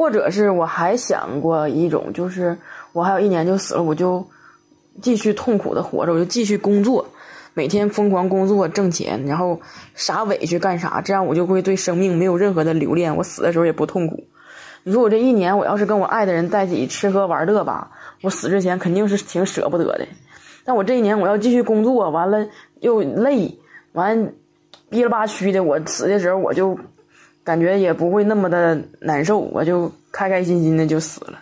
[0.00, 2.56] 或者是我还想过一种，就是
[2.94, 4.26] 我还有一年就死了，我就
[5.02, 7.06] 继续痛苦的活着，我就继续工作，
[7.52, 9.60] 每天疯狂工作挣钱，然后
[9.94, 14.24] 啥委屈干啥，这样我就会对生命没有任何的留恋，我死的时候也不痛苦。
[14.84, 17.90] 你说我这一年，我要是跟我爱的人在一起吃喝玩乐吧，
[18.22, 20.08] 我死之前肯定是挺舍不得的。
[20.64, 22.46] 但我这一年我要继续工作，完了
[22.80, 23.54] 又累，
[23.92, 24.32] 完
[24.88, 26.78] 憋了吧屈的，我死的时候我就。
[27.42, 31.40] 感觉也不会那么的难受，我就开开心心的就死了。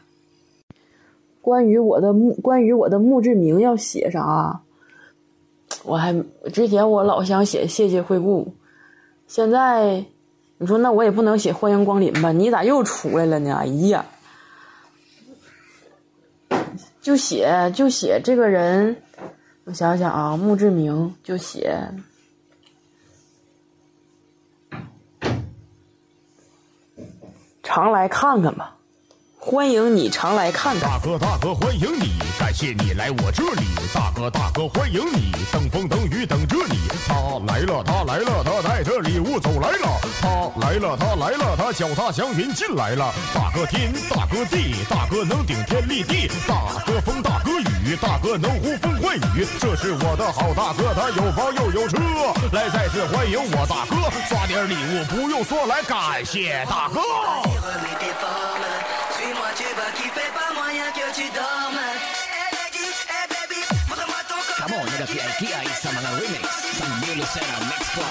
[1.41, 4.61] 关于我的墓，关于我的墓志铭要写啥？
[5.85, 6.15] 我还
[6.53, 8.53] 之前我老想写谢谢惠顾，
[9.27, 10.05] 现在
[10.59, 12.33] 你说那我也不能写欢迎光临吧？
[12.33, 13.55] 你咋又出来了呢？
[13.55, 14.05] 哎呀，
[17.01, 18.95] 就写就写这个人，
[19.65, 21.81] 我想想啊，墓志铭就写。
[27.69, 28.73] 常来看看吧，
[29.41, 30.91] 欢迎你常来看看。
[30.91, 33.67] 大哥大哥欢迎你，感谢你来我这里。
[33.95, 36.89] 大哥大哥欢迎你，等风等雨等着你。
[37.07, 37.15] 他
[37.47, 39.89] 来了他来了，他带着礼物走来了。
[40.21, 40.29] 他
[40.61, 43.15] 来了他来了，他脚踏祥云进来了。
[43.33, 46.29] 大哥天大哥地，大哥能顶天立地。
[46.47, 49.47] 大哥风大哥雨，大哥能呼风唤雨。
[49.61, 51.97] 这是我的好大哥，他有房又有车。
[52.53, 57.01] 来再次欢迎我大哥，刷点礼物不用说，来感谢大哥。
[64.59, 66.58] Come on, nagapiyay-kiyay sa mga remix.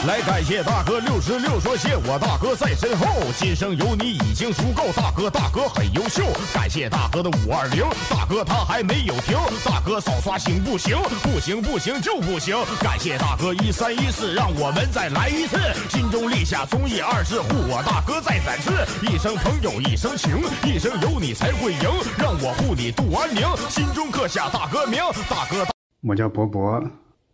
[0.05, 4.91] 来感谢大哥六十六，说谢我大哥在身后，今生有你已经足够。
[4.93, 10.97] 大哥大哥很优秀，感谢大哥的五二零，大哥他还没有停，大哥少刷行不行？
[11.23, 12.55] 不行不行就不行。
[12.79, 15.57] 感谢大哥一三一四，让我们再来一次。
[15.89, 18.71] 心中立下忠义二字，护我大哥再展翅。
[19.07, 21.89] 一生朋友一生情，一生有你才会赢。
[22.17, 25.01] 让我护你度安宁，心中刻下大哥名。
[25.29, 25.65] 大哥，
[26.03, 26.81] 我叫博博。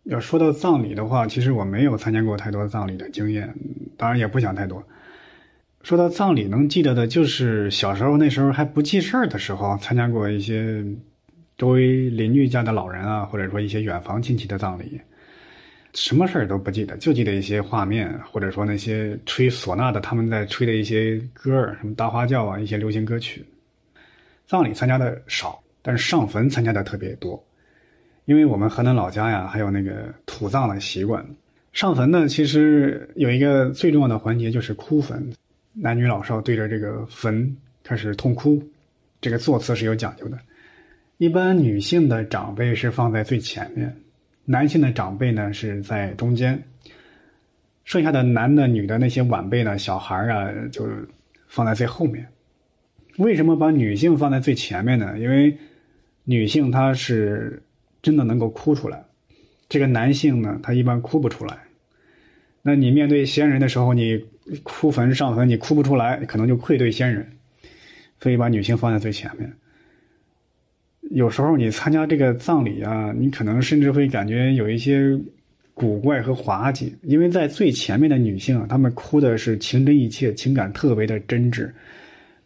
[0.04, 3.54] 要说到葬礼的话，其实我没有参加过太多葬礼的经验，
[3.96, 4.82] 当然也不想太多。
[5.82, 10.84] 说到葬礼，能记得的就是小时候那时候还不记事儿的时候，参加过一些
[11.56, 15.00] 周围邻居家的老人啊，或者说一些远房亲戚的葬礼。
[15.94, 23.44] 什么事儿都不记得，就记得一些画面，或者说那些吹唢呐的他们在吹的一些歌儿，什么大花轿啊，一些流行歌曲。
[24.46, 27.42] 葬礼参加的少，但是上坟参加的特别多。
[28.26, 31.22] 因为我们河南老家呀，还有那个土葬的习惯，
[31.74, 35.30] 上坟呢，其实有一个最重要的环节就是哭坟，
[35.74, 38.62] 男女老少对着这个坟开始痛哭，
[39.20, 40.38] 这个座次是有讲究的。
[41.18, 43.94] 一般女性的长辈是放在最前面，
[44.46, 46.58] 男性的长辈呢是在中间，
[47.84, 50.88] 剩下的男的、女的那些晚辈呢，小孩啊，就
[51.46, 52.26] 放在最后面。
[53.18, 55.18] 为什么把女性放在最前面呢？
[55.18, 55.54] 因为
[56.24, 57.60] 女性她是。
[58.04, 59.02] 真的能够哭出来，
[59.66, 61.56] 这个男性呢，他一般哭不出来。
[62.60, 64.22] 那你面对先人的时候，你
[64.62, 67.26] 哭坟上坟，你哭不出来，可能就愧对先人。
[68.20, 69.50] 所以把女性放在最前面。
[71.10, 75.18] 有时候你参加这个葬礼啊，你可能甚至会感觉有一些
[75.72, 81.70] 古怪和滑稽，因为在最前面的女性啊，她们哭的是情真意切，情感特别的真挚。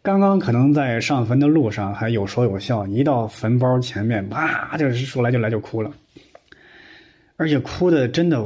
[0.09, 5.91] 刚刚可能在上坟的路上还有说有笑，一到坟包前面，啪，就是说来就来就哭了，
[7.35, 8.43] 而且哭的真的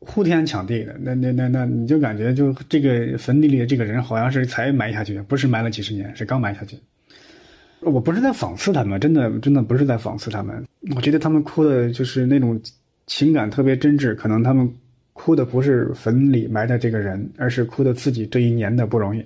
[0.00, 6.76] 呼天抢地的，那那那那你就感觉就这个坟地里的这个人好像是才埋下去，不是埋了几十年，是刚埋下去。
[7.82, 12.60] 我不是在讽刺他们，真的真的不是在讽刺他们，我觉得他们哭的就是那种
[13.06, 14.68] 情感特别真挚，可能他们
[15.12, 19.24] 哭的不是坟里埋的这个人，而是哭的自己这一年的不容易。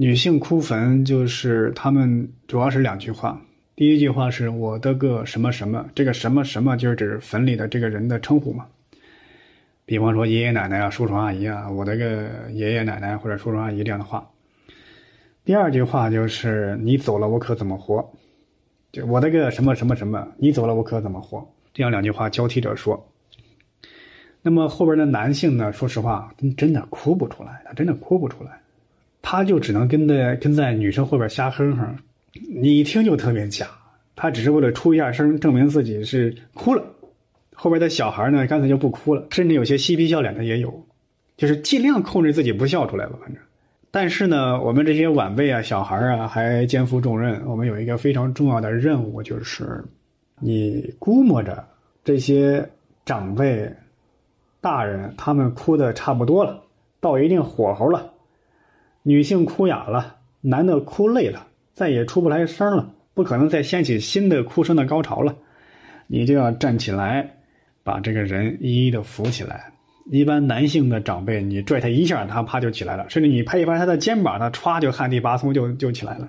[0.00, 3.38] 女性哭坟就是他们主要是两句话，
[3.76, 8.66] 第一句话是我的个什么什么，这个什么什么就是指坟里的这个人的称呼嘛。
[9.84, 14.26] 比方说爷爷奶奶啊、叔叔阿姨啊，我的个爷爷奶奶或者叔叔阿姨这样的话。
[15.44, 18.10] 第二句话就是你走了我可怎么活？
[18.92, 21.46] 就我的个什么什么什么，你走了我可怎么活？
[21.74, 23.06] 这样两句话交替着说。
[24.40, 25.70] 那么后边的男性呢？
[25.70, 28.59] 说实话，真的哭不出来，他真的哭不出来。
[29.22, 31.96] 他就只能跟在跟在女生后边瞎哼哼，
[32.48, 33.66] 你一听就特别假。
[34.16, 36.84] 他只是为了出一下声，证明自己是哭了。
[37.54, 40.86] 后边的小孩呢，干脆就不哭了，甚至有些嬉皮笑脸的也有，
[41.36, 43.42] 就是尽量控制自己不笑出来吧，反正。
[43.90, 47.42] 但是呢，我们这些晚辈啊、小孩啊，还肩负重任。
[47.46, 49.82] 我们有一个非常重要的任务，就是
[50.38, 51.66] 你估摸着
[52.04, 52.68] 这些
[53.04, 53.70] 长辈、
[54.60, 56.62] 大人他们哭的差不多了，
[57.00, 58.09] 到一定火候了。
[59.02, 65.34] 女性哭哑了，男的哭累了，再也出不来声了，不可能再掀起新的哭声的高潮了。
[66.06, 67.36] 你就要站起来，
[67.82, 69.72] 把这个人一一的扶起来。
[70.10, 76.28] 一般男性的长辈，你拽他一下，他啪就起来了；甚至你拍一拍他的肩膀，他歘就旱地拔葱就就起来了。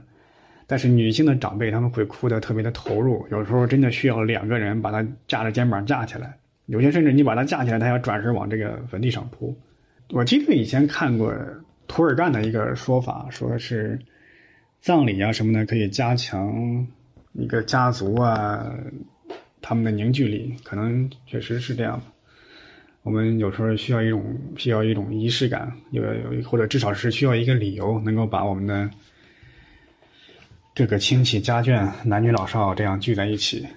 [0.67, 6.37] 但是女性的长辈，他们会哭得特别的投入，有时候真的需要两个人把他架着肩膀架起来。
[6.67, 9.53] 有些甚至你把他架起来，他要转身往这个坟地上扑。
[10.11, 11.35] 我记得以前看过。
[11.93, 13.99] 涂尔干的一个说法，说是
[14.79, 16.87] 葬礼啊什么的，可以加强
[17.33, 18.73] 一个家族啊
[19.61, 22.05] 他们的凝聚力，可能确实是这样的。
[23.03, 24.23] 我们有时候需要一种
[24.55, 28.89] 需要一种仪式感，有有或者至少是需要一个理由，能够把我们的
[30.73, 33.67] 各个亲戚家眷、男女老少这样聚在一起。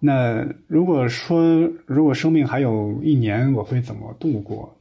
[0.00, 4.75] 那如果说如果生命还有一年，我会怎么度过？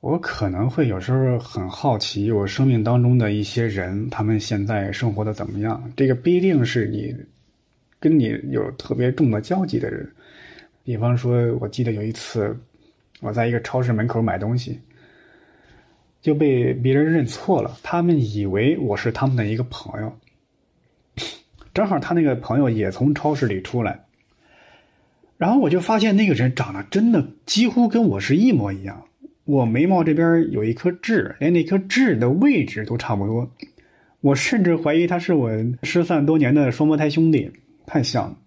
[0.00, 5.92] 我可能会有时候很好奇，我生命当中的一些人，他们现在生活的怎么样？
[5.94, 7.14] 这个不一定是你
[7.98, 10.10] 跟你有特别重的交集的人。
[10.82, 12.58] 比方说，我记得有一次，
[13.20, 14.80] 我在一个超市门口买东西，
[16.22, 20.18] 就被别人认错了，他们以为我是他们的一个朋友。
[21.74, 24.02] 正好他那个朋友也从超市里出来，
[25.36, 29.04] 然后我就发现那个人长得真的几乎跟我是一模一样。
[29.50, 33.50] 我眉毛这边有一颗痣，连那颗痣的位置都差不多。
[34.20, 35.50] 我甚至怀疑他是我
[35.82, 37.50] 失散多年的双胞胎兄弟，
[37.84, 38.38] 太像了。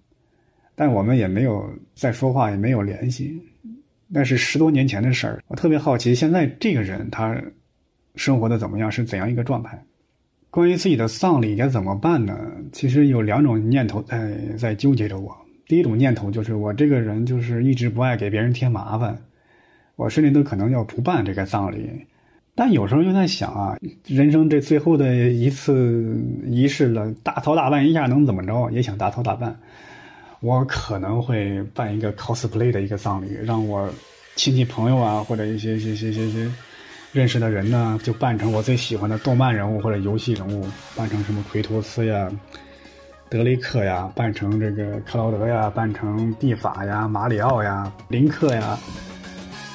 [0.75, 3.37] 但我们也没有再说话，也没有联系。
[4.07, 5.43] 那是十多年前的事儿。
[5.47, 7.35] 我特别好奇，现在这个人他
[8.15, 9.83] 生活的怎么样，是怎样一个状态？
[10.49, 12.49] 关于自己的丧礼该怎么办呢？
[12.71, 15.35] 其实有两种念头在在纠结着我。
[15.67, 19.19] 第一种念头就是我这个人就是一直不爱给别人添麻烦。
[19.95, 21.89] 我甚至都可能要不办这个葬礼，
[22.55, 23.77] 但有时候又在想啊，
[24.07, 28.69] 人生这最后的一次仪式了，大操大办一下能怎么着？
[28.71, 29.55] 也想大操大办。
[30.39, 33.87] 我可能会办一个 cosplay 的一个葬礼，让我
[34.35, 36.51] 亲戚朋友啊，或者一些、些、些、些、些
[37.11, 42.29] 认识的人呢，就扮成我最喜欢的动漫人物或者游戏人物，扮成什么奎托斯呀、
[43.29, 48.77] 德雷克呀，扮成这个克劳德呀，扮成蒂法呀、马里奥呀、林克呀。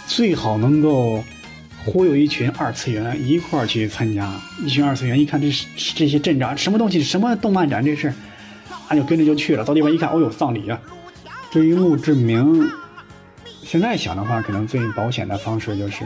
[0.08, 1.22] 最好能够
[1.84, 4.32] 忽悠一群二次元一块儿去参加，
[4.64, 8.08] 一群二次元一看这是这些阵仗，什么东西，什么动漫展这是，
[8.88, 9.64] 啊就跟着就去了。
[9.64, 10.80] 到地方一看，哦呦，葬礼啊！
[11.50, 12.68] 至于墓志铭，
[13.62, 16.04] 现在想的话，可能最保险的方式就是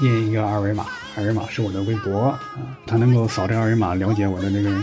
[0.00, 2.40] 印一个二维码，二维码是我的微博啊，
[2.86, 4.74] 他能够扫这二维码了解我的这个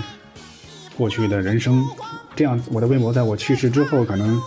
[0.96, 1.84] 过去的人生，
[2.36, 4.40] 这样我的微博在我去世之后，可能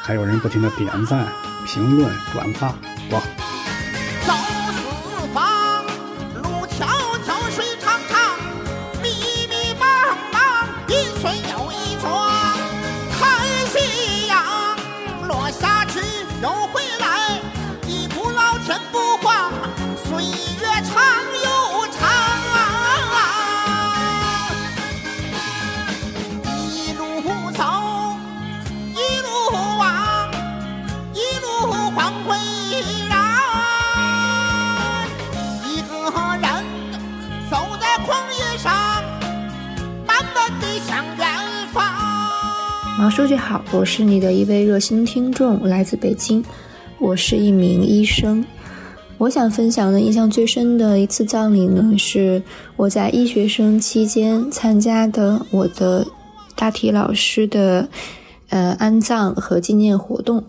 [0.00, 1.26] 还有人不停的点赞、
[1.66, 2.74] 评论、转发。
[3.10, 3.61] 哇。
[43.02, 46.40] 毛书记好，我是你的一位热心听众，来自北京，
[47.00, 48.44] 我是一名医生。
[49.18, 52.40] 我想分享的印象最深的一次葬礼呢，是
[52.76, 56.06] 我在医学生期间参加的我的
[56.54, 57.88] 大体老师的
[58.50, 60.44] 呃安葬和纪念活动。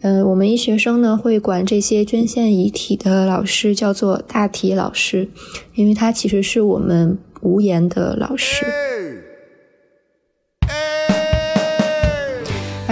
[0.00, 5.28] 呃，我们医学生呢会管这些捐献遗体的老师叫做大体老师，
[5.76, 8.66] 因为他其实是我们无言的老师。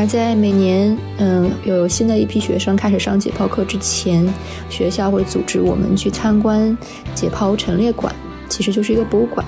[0.00, 4.26] 而在每年，嗯，有新的一批学生开始上解剖课之前，
[4.70, 6.74] 学校会组织我们去参观
[7.14, 8.10] 解剖陈列馆，
[8.48, 9.44] 其实就是一个博物馆。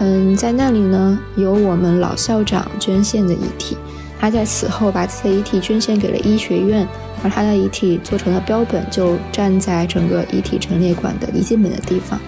[0.00, 3.74] 嗯，在那里呢，有我们老校长捐献的遗体，
[4.18, 6.86] 他在死后把自己的遗体捐献给了医学院，
[7.24, 12.20] 而他的遗体做成了标本，就站在整个遗体陈列馆的一进门的地方。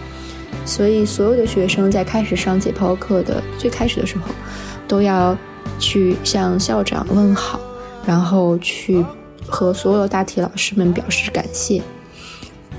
[0.65, 4.25] 所以，所有的学生在开始上解剖课的最开始的时候，
[4.89, 5.37] 都要。
[5.83, 7.59] 去向校长问好，
[8.07, 9.05] 然后去
[9.49, 11.83] 和所有大体老师们表示感谢。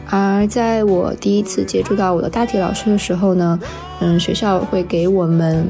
[0.09, 3.59] 而在我第一次接触到我的大体老师的时候呢，
[3.99, 5.67] 嗯，学校会给我们，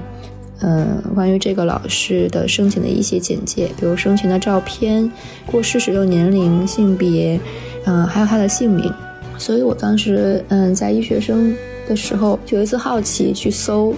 [0.60, 5.12] 嗯，关于这个老师的生前的一些简介，比如生前的照片、
[5.46, 7.40] 过世时的年龄、性别，
[7.86, 8.94] 嗯，还有他的姓名。
[9.38, 11.56] 所以我当时，嗯，在医学生
[11.88, 13.94] 的时候，有一次好奇去搜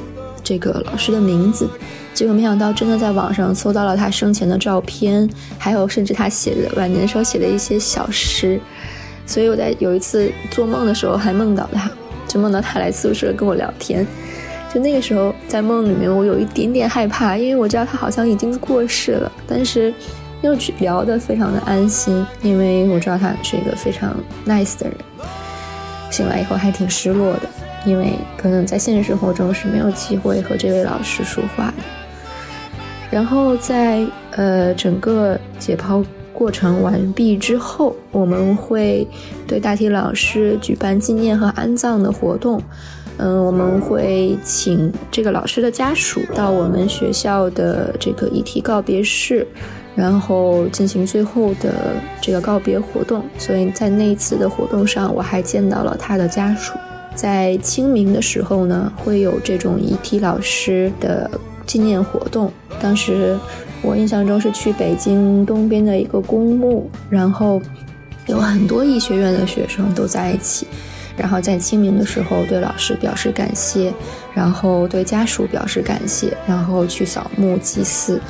[0.46, 1.68] 这个老师的名字。
[2.14, 8.58] 结果没想到，真的在网上搜到了他生前的照片，还有甚至他写的晚年时候写的一些小诗。
[9.26, 11.92] 所以我在有一次做梦的时候还梦到他，
[12.28, 14.08] 就梦到他来宿舍跟我聊天。
[14.74, 19.94] 就那个时候在梦里面，我有一点点害怕，因为我知道他好像已经过世了，但是
[20.42, 24.16] 又去聊得非常的安心，因为我知道他是一个非常
[24.46, 24.96] nice 的人。
[26.12, 27.50] 醒来以后还挺失落的，
[27.86, 31.84] 因为可能在现实生活中是没有机会和这位老师说话的。
[33.12, 39.08] 然后在呃整个解剖过程完毕之后，我们会
[39.48, 42.62] 对大体老师举办纪念和安葬的活动。
[43.18, 49.48] 嗯，我们会请这个老师的家属到我们学校的这个遗体告别室，
[49.96, 53.24] 然后进行最后的这个告别活动。
[53.38, 56.74] 所以在那一次的活动上，我还见到了他的家属。
[57.16, 61.32] 在清明的时候呢，会有这种遗体老师的。
[61.68, 63.36] 纪念活动，当时
[63.82, 67.60] 我印象中是去北京东边的一个公墓，然后
[68.28, 70.68] 有很多医学院的学生都在一起，
[71.18, 73.92] 然后在清明的时候对老师表示感谢，
[74.32, 78.22] 然后对家属表示感谢，然后去扫墓祭祀，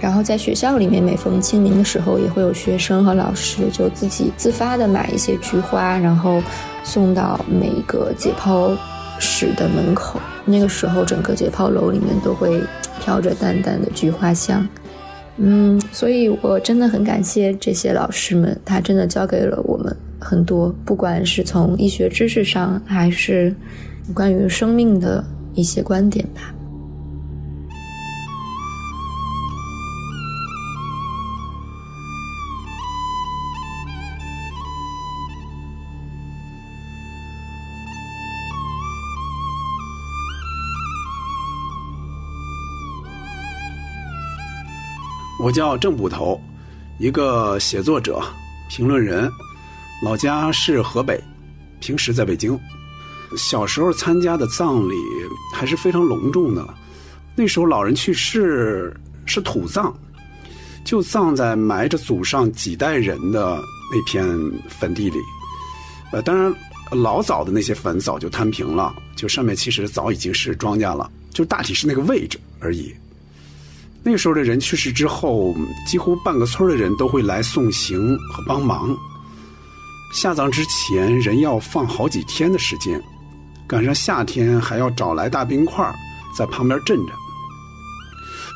[0.00, 6.42] 然后在学校里面每逢清明的时候，也会有学生和老师就自己自发的买一些菊花，然后
[6.82, 8.76] 送到每一个解剖
[9.18, 10.20] 室的门口。
[10.44, 12.60] 那个时候，整个解剖楼里面都会
[13.00, 14.66] 飘着淡淡的菊花香，
[15.36, 23.54] 嗯，所以我真的很感谢这些老师们，他真的教给了我们很多，不管是从医学知识上，还是
[24.12, 25.24] 关于生命的
[25.54, 26.52] 一些观点吧。
[45.42, 46.40] 我叫郑捕头，
[47.00, 48.22] 一个写作者、
[48.70, 49.28] 评论人，
[50.00, 51.20] 老家是河北，
[51.80, 52.56] 平时在北京。
[53.36, 54.94] 小时候参加的葬礼
[55.52, 56.64] 还是非常隆重的，
[57.34, 58.94] 那时候老人去世
[59.26, 59.92] 是土葬，
[60.84, 63.60] 就葬在埋着祖上几代人的
[63.92, 64.24] 那片
[64.68, 65.18] 坟地里。
[66.12, 66.54] 呃，当然
[66.92, 72.94] 老早的那些坟早就摊平了，就上面其实早已经是庄稼了，就大体是那个位置而已。
[74.04, 75.54] 那个时候的人去世之后，
[75.86, 78.96] 几乎半个村的人都会来送行和帮忙。
[80.12, 83.00] 下葬之前，人要放好几天的时间，
[83.66, 85.88] 赶上夏天还要找来大冰块
[86.36, 87.12] 在旁边镇着。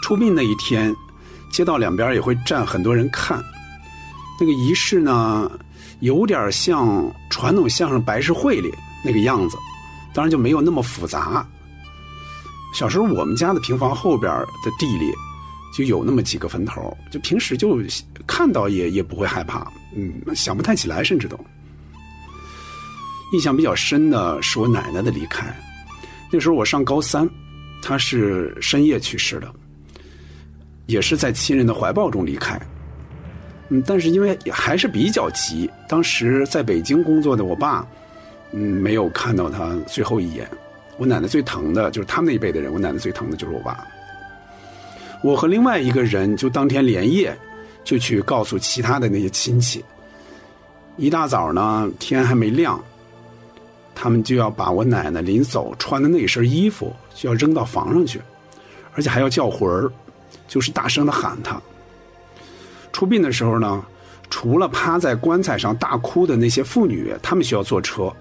[0.03, 0.95] 出殡那一天，
[1.53, 3.41] 街道两边也会站很多人看。
[4.41, 5.51] 那个仪式呢，
[6.01, 8.75] 有点像传统相声白事会里
[9.05, 9.57] 那个样子，
[10.13, 11.47] 当然就没有那么复杂。
[12.75, 14.31] 小时候我们家的平房后边
[14.65, 15.15] 的地里。
[15.77, 17.79] 就有那么几个坟头，就平时就
[18.27, 21.39] 看到也也不会害怕，嗯，想不太起来，甚至都。
[23.35, 25.55] 印象比较深的是我奶奶的离开，
[26.33, 27.29] 那时候我上高三，
[27.83, 29.53] 她是深夜去世的，
[30.87, 32.59] 也是在亲人的怀抱中离开。
[33.69, 37.87] 嗯，但是因为还是比较急，当时在北京工作的我爸，
[38.53, 40.49] 嗯，没有看到他最后一眼。
[40.97, 43.87] 我奶奶最疼的就是他们那一辈的人，我奶奶最疼的就是我爸。
[45.27, 47.37] 我和另外一个人就当天连夜
[47.83, 49.85] 就去告诉其他的那些亲戚。
[50.97, 52.81] 一大早呢，天还没亮，
[53.93, 58.21] 他们就要把我奶奶临走穿的那身衣服就要扔到房上去，
[58.95, 59.91] 而且还要叫魂儿，
[60.47, 61.61] 就是大声的喊她。
[62.93, 63.85] 出殡的时候呢，
[64.31, 68.15] 除了趴在棺材上大哭的那些妇女，她们需要坐车，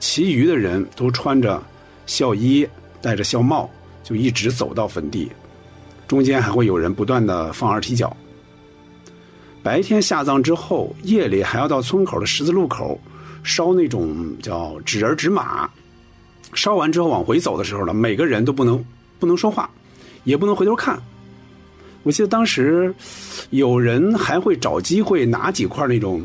[0.00, 1.62] 其余的人都穿着
[2.06, 2.66] 孝衣，
[3.02, 3.68] 戴着孝帽，
[4.02, 5.30] 就一直走到坟地，
[6.06, 8.16] 中间还会有人不断的放二踢脚。
[9.62, 13.00] 白天下葬之后，夜里还要到村口的十字路口
[13.42, 15.68] 烧那种叫纸人纸马。
[16.54, 18.82] 烧完之后往回走的时候呢，每个人都不能
[19.18, 19.68] 不能说话，
[20.22, 20.98] 也不能回头看。
[22.04, 22.94] 我记得当时
[23.50, 26.24] 有人还会找机会拿几块那种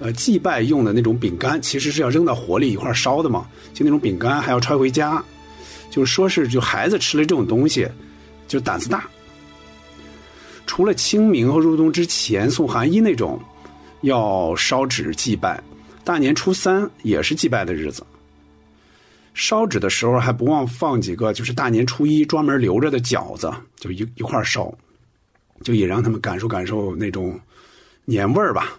[0.00, 5.22] 呃祭拜用的那种饼干，其实是要扔到火里一块烧的嘛，就那种饼干还要揣回家，
[5.88, 7.88] 就说是就孩子吃了这种东西
[8.48, 9.04] 就胆子大。
[10.70, 13.40] 除了清明和入冬之前送寒衣那种，
[14.02, 15.60] 要烧纸祭拜，
[16.04, 18.06] 大年初三也是祭拜的日子。
[19.34, 24.72] 烧纸的时候还不忘放几个，就是大年初一专门留着的饺子，就一一块烧，
[25.64, 27.36] 就也让他们感受感受那种
[28.04, 28.78] 年味儿吧。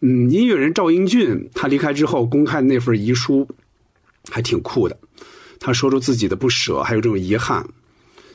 [0.00, 3.46] 嗯，音乐人赵英俊他离开之后公开的那份遗书，
[4.30, 4.98] 还挺酷的。
[5.60, 7.62] 他说出自己的不舍，还有这种遗憾，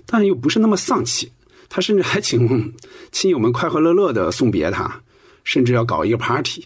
[0.05, 1.31] 但又不是那么丧气。
[1.70, 2.74] 他甚至还请
[3.11, 5.01] 亲友们快快乐乐的送别他，
[5.43, 6.65] 甚至要搞一个 party。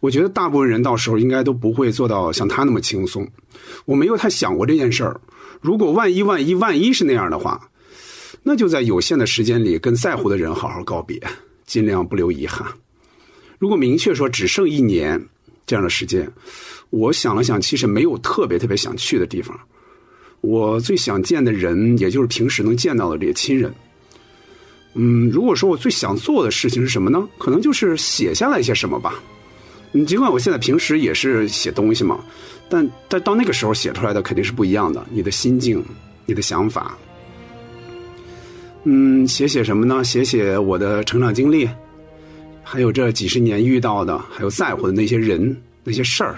[0.00, 3.26] 我觉得大部分人到时候应该都不会做到像他那么轻松。
[3.84, 5.20] 我没有太想过这件事儿。
[5.60, 7.70] 如果万一万一万一是那样的话，
[8.42, 11.18] 那就在有限的时间里跟在乎的人好好告别，
[11.64, 12.66] 尽量不留遗憾。
[13.58, 15.24] 如果明确说只剩一年
[15.66, 16.30] 这样的时间，
[16.90, 19.58] 我想了想，其实没有特别特别想去的地方。
[20.42, 23.72] 我最想见的人，也就是平时能见到的这些亲人。
[24.94, 27.28] 嗯，如果说我最想做的事情是什么呢？
[27.36, 29.14] 可能就是写下来一些什么吧。
[29.92, 32.18] 嗯，尽管我现在平时也是写东西嘛，
[32.68, 35.04] 但但到那个时候写出来的肯定是不一样的。
[35.10, 35.84] 你的心境，
[36.26, 36.96] 你的想法。
[38.84, 40.04] 嗯，写写什么呢？
[40.04, 41.68] 写写我的成长经历，
[42.62, 46.36] 还有这几十年遇到的，还有在乎的那些人、那些事儿。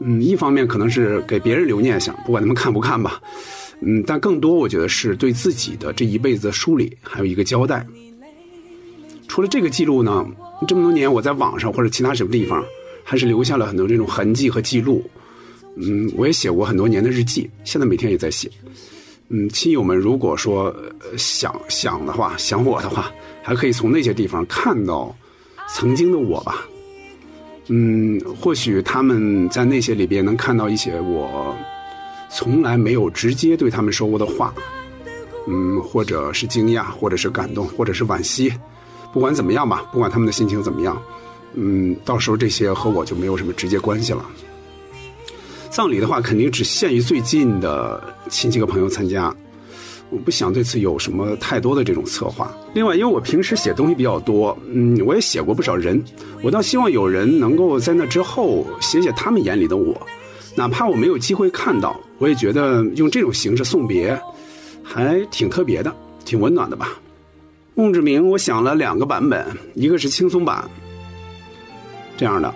[0.00, 3.20] 嗯，一方面可能是给别人留念想，不管他们看不看吧。
[3.82, 7.86] 嗯，但更多我觉得是对自己的这一辈子的梳理，还有一个交代。
[9.26, 10.26] 除了这个记录呢，
[10.66, 12.62] 这么多年我在网上或者其他什么地方，
[13.04, 15.02] 还是留下了很多这种痕迹和记录。
[15.76, 18.50] 嗯，我也写过很多年的日记，现在每天也在写。
[19.28, 20.74] 嗯，亲友们如果说
[21.16, 23.10] 想想的话，想我的话，
[23.42, 25.16] 还可以从那些地方看到
[25.72, 26.66] 曾经的我吧。
[27.68, 31.56] 嗯，或许他们在那些里边能看到一些我
[32.32, 34.54] 从来没有直接对他们说过的话，
[35.48, 38.52] 嗯，或者是惊讶，或者是感动，或者是惋惜，
[39.12, 41.00] 不管怎么样吧，不管他们的心情怎么样，
[41.54, 44.24] 嗯，到时候这些和我就没有什么直接关系了。
[45.70, 49.34] 葬礼的话，肯定只限于最近的亲戚和朋友参加。
[50.10, 52.52] 我不想对此有什么太多的这种策划。
[52.74, 56.02] 另外，因为我平时写东西比较多，嗯，我也写过不少人。
[56.42, 59.96] 我倒希望有人能够在那之后写写他们眼里的我，
[60.56, 64.16] 哪怕我没有机会看到，我也觉得用这种形式送别，
[64.84, 65.92] 还挺特别的，
[66.24, 66.90] 挺温暖的吧。
[67.74, 70.68] 墓志铭，我想了两个版本，一个是轻松版，
[72.18, 72.54] 这样的：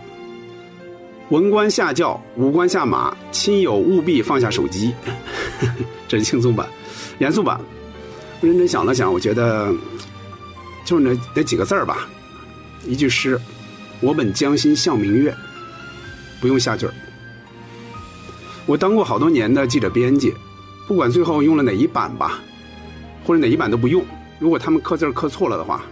[1.31, 4.93] 文官下轿，武官下马，亲友务必放下手机。
[6.07, 6.69] 这是轻松版。
[7.21, 7.59] 严肃版，
[8.43, 9.73] 认真想了想，我觉得
[10.85, 12.07] 就那那几个字儿吧，
[12.87, 13.41] 一句诗
[14.03, 15.35] ：“我本将心向明月。”
[16.39, 16.93] 不用下句儿。
[18.67, 20.33] 我当过好多年的记者编辑，
[20.89, 22.41] 不管最后用了哪一版吧，
[23.27, 24.03] 或者哪一版都不用。
[24.39, 25.83] 如果他们刻字刻错了的话，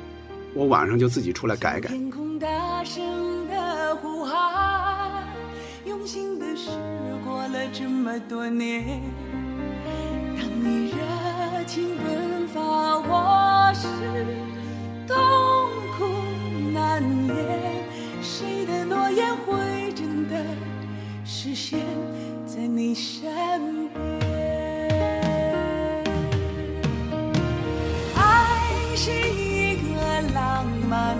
[0.54, 1.88] 我晚上就自己出来改改。
[1.90, 3.02] 天空大声
[3.48, 5.22] 的呼喊，
[5.84, 6.70] 用心的事
[7.24, 9.02] 过了这么多年。
[10.36, 12.60] 当你热情奔发，
[12.98, 13.86] 我是
[15.06, 15.16] 痛
[15.98, 16.06] 苦
[16.72, 17.34] 难言。
[18.22, 20.42] 谁的诺言会真的
[21.24, 21.78] 实现
[22.46, 24.02] 在你身边？
[28.16, 31.16] 爱是一个浪漫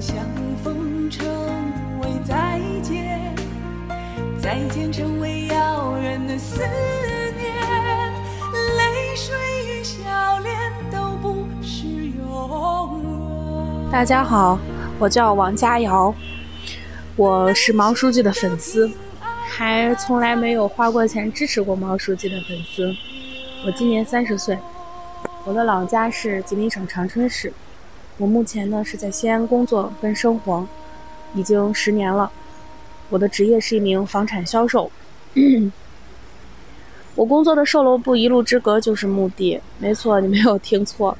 [0.00, 0.16] 相
[0.62, 1.26] 逢成
[2.02, 3.34] 为再见
[4.38, 8.12] 再见成为遥远的思念
[8.76, 9.34] 泪水
[9.66, 10.54] 与笑脸
[10.92, 13.90] 都不是永远。
[13.90, 14.58] 大家好
[14.98, 16.14] 我叫王佳瑶
[17.16, 18.90] 我是毛书记的粉丝。
[19.48, 22.94] 还从来没有花过钱支持过毛书记的粉丝。
[23.64, 24.58] 我今年三十岁
[25.44, 27.50] 我的老家是吉林省长春市。
[28.18, 30.66] 我目前呢是在西安工作跟生活，
[31.34, 32.30] 已经十年了。
[33.10, 34.90] 我的职业是一名房产销售。
[37.14, 41.16] 我工作的售楼部一路之隔就是墓地，没错，你没有听错，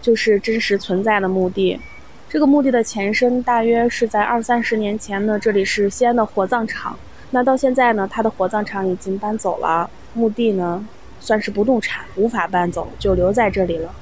[0.00, 1.78] 就是真实存在的墓地。
[2.28, 6.98] 这个墓地的前身大约是在二三十年前呢，这里是西安的火葬场。
[7.30, 10.86] 那到现在呢，它的火葬场已经搬走了，墓地呢
[11.20, 13.94] 算是不动产，无法搬走，就留在这里了。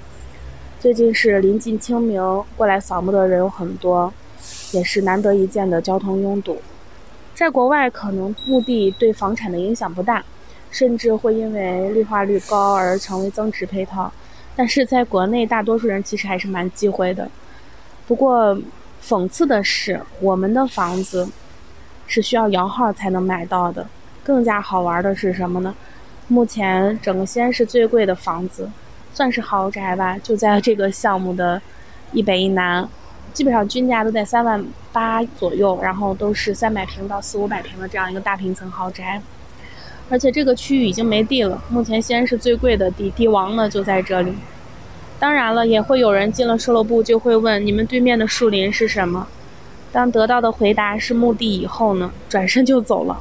[0.80, 2.22] 最近是临近清明，
[2.56, 4.12] 过来扫墓的人有很多，
[4.72, 6.56] 也是难得一见的交通拥堵。
[7.34, 10.24] 在国外，可能墓地对房产的影响不大。
[10.70, 14.12] 甚至会因为绿化率高而成为增值配套，
[14.54, 17.26] 但是在国内，大多数人其实还是蛮忌讳的。
[18.06, 18.54] 不过，
[19.02, 21.26] 讽刺的是，我们的房子
[22.06, 23.86] 是需要摇号才能买到的。
[24.22, 25.74] 更加好玩的是什么呢？
[26.26, 28.70] 目前整个西安市最贵的房子，
[29.18, 31.60] 算是豪宅吧，就在这个项目的
[32.12, 32.88] 一北一南，
[33.34, 39.20] 基本上均价都在三万八左右，然后都是三百平到四五百平的这样一个大平层豪宅。
[40.08, 44.32] 而且这个区域已经没地了，目前西安市最贵的地，地王呢就在这里。
[45.18, 49.26] 当然了，也会有人进了售楼部就会问：你们对面的树林是什么？
[49.90, 53.20] 当得到的回答是墓地以后呢，转身就走了。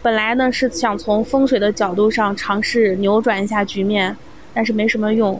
[0.00, 4.16] 本来呢是想从风水的角度上尝试扭转一下局面，
[4.54, 5.38] 但是没什么用，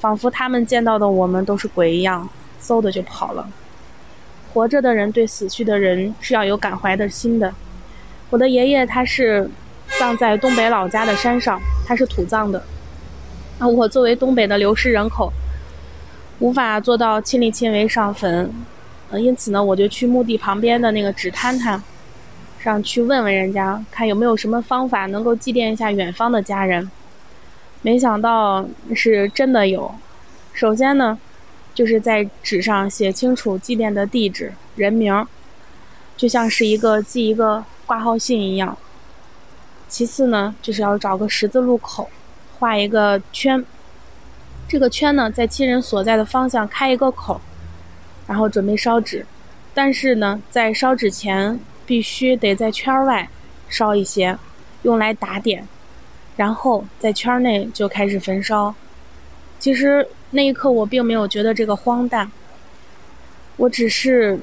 [0.00, 2.28] 仿佛他们见到的我们都是鬼一样，
[2.60, 3.48] 嗖的就跑了。
[4.52, 7.54] 活着的人对死去的人是要有感怀的心的。
[8.28, 9.48] 我的爷爷他是。
[9.98, 12.60] 葬在东北老家的山上，他是土葬的。
[13.58, 15.30] 那我作为东北的流失人口，
[16.40, 18.50] 无法做到亲力亲为上坟，
[19.10, 21.80] 呃，因此呢，我就去墓地旁边的那个纸摊摊
[22.58, 26.90] 上去问问人家，看有没有什么方法能够祭奠一下远方的家人。
[27.84, 29.94] 没想到是真的有。
[30.54, 31.18] 首先呢，
[31.74, 35.26] 就是在纸上写清楚祭奠的地址、人名，
[36.16, 38.74] 就像是一个寄一个挂号信一样。
[39.86, 42.08] 其次呢，就是要找个十字路口，
[42.58, 43.62] 画一个圈。
[44.66, 47.38] 这个圈呢，在亲人所在的方向开一个口，
[48.26, 49.26] 然后准备烧纸。
[49.74, 53.28] 但是呢，在烧纸前，必须得在圈外
[53.68, 54.38] 烧一些，
[54.84, 55.68] 用来打点。
[56.36, 58.74] 然后在圈内就开始焚烧。
[59.58, 62.30] 其实那一刻我并没有觉得这个荒诞，
[63.56, 64.38] 我只是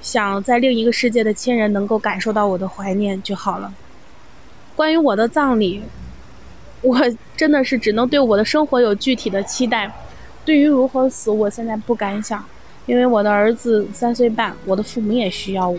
[0.00, 3.72] 想在另一个世界的亲人能够感受到我的怀念就好了。
[4.74, 5.82] 关于我的葬礼，
[6.82, 6.98] 我
[7.36, 9.90] 真的是只能对我的生活有具体的期待。
[10.44, 12.44] 对于如何死，我现在不敢想，
[12.86, 15.78] 因为我的儿子三岁半，我的父母也需要我。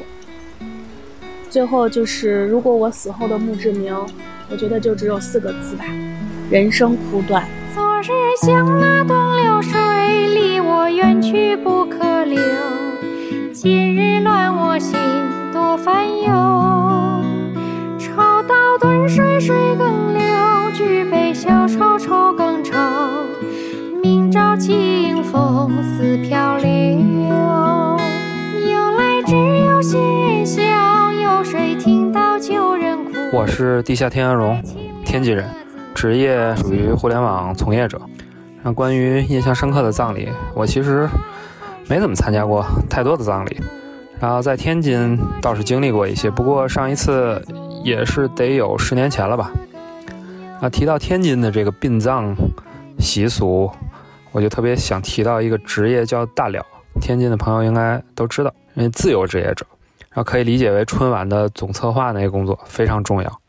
[1.49, 3.95] 最后就是，如果我死后的墓志铭，
[4.49, 5.83] 我觉得就只有四个字吧：
[6.49, 7.45] 人生苦短。
[7.75, 8.07] 昨日
[8.41, 12.39] 像那东流水，离我远去不可留。
[13.53, 14.97] 今日乱我心，
[15.51, 16.31] 多烦忧。
[17.99, 22.73] 潮到顿水水更流，举杯消愁愁更愁。
[24.01, 26.69] 明朝清风似飘流。
[28.71, 30.63] 由来只有新人笑，
[31.11, 33.06] 有谁听到旧人哭？
[33.31, 34.61] 我是地下天鹅绒，
[35.05, 35.45] 天津人，
[35.93, 37.99] 职业属于互联网从业者。
[38.63, 41.07] 那关于印象深刻的葬礼，我其实
[41.87, 43.57] 没怎么参加过太多的葬礼。
[44.19, 47.41] 然后在天津倒是经历过一些，不过上一次。
[47.83, 49.49] 也是得有十年前了吧？
[50.59, 52.35] 啊，提到天津的这个殡葬
[52.99, 53.71] 习俗，
[54.33, 56.65] 我就特别想提到一个职业叫大了。
[56.99, 59.65] 天津的朋友应该都知道，因为自由职业者，
[60.17, 63.41] 然后可以理解为春晚的总策划那个工作非常重要。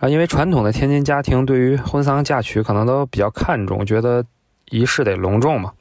[0.00, 4.24] 啊，因为传统的天津家庭对于婚丧嫁娶可能都比较看重，觉得
[4.70, 5.72] 仪式得隆重嘛。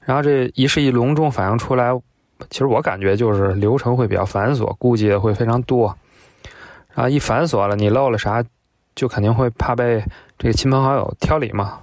[0.00, 1.98] 然后这仪式一隆重，反映出来，
[2.50, 5.96] 其实我感觉就是流程会比较繁琐，顾忌的会非常多。
[6.92, 8.44] 然后一繁琐了，你漏了啥，
[8.94, 10.04] 就肯定会怕被
[10.36, 11.78] 这个亲朋好友挑理嘛，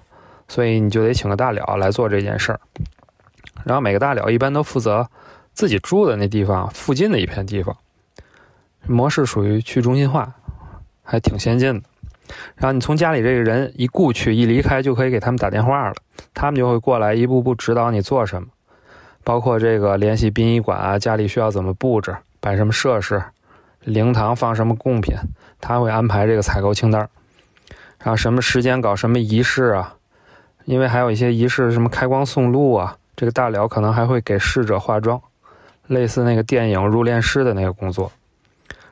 [0.47, 2.59] 所以你就得请个大了来做这件事儿。
[3.63, 5.09] 然后每个大了一般都负责
[5.57, 7.75] 自己住的那地方附近的一片地方，
[8.85, 10.31] 模式属于去中心化，
[11.01, 11.89] 还挺先进的。
[12.57, 15.95] 然后你从家里这个人一故去一离开，就可以给他们打电话了，
[16.35, 18.49] 他们就会过来一步步指导你做什么，
[19.23, 23.19] 包括这个联系殡仪馆啊，家里需要怎么布置，摆什么设施。
[23.79, 25.15] 灵堂放什么贡品，
[25.59, 27.09] 他会安排这个采购清单
[28.03, 29.95] 然后什么时间搞什么仪式啊？
[30.65, 35.19] 因为还有一些仪式，什么开光送路啊，这个大寮可能还会给逝者化妆，
[35.88, 38.11] 类似那个电影入殓师的那个工作，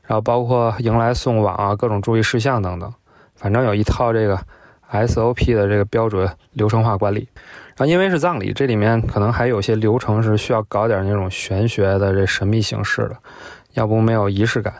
[0.04, 2.94] 然后包括迎来送往啊，各种注意事项等等，
[3.36, 4.40] 反正有一套这个
[4.92, 7.28] SOP 的这个标准流程化管理。
[7.78, 13.18] 然后因为是葬礼，这里面可能还有些流程是需要搞点那种玄学的这神秘形式的，
[13.74, 14.74] 要不没有仪式感。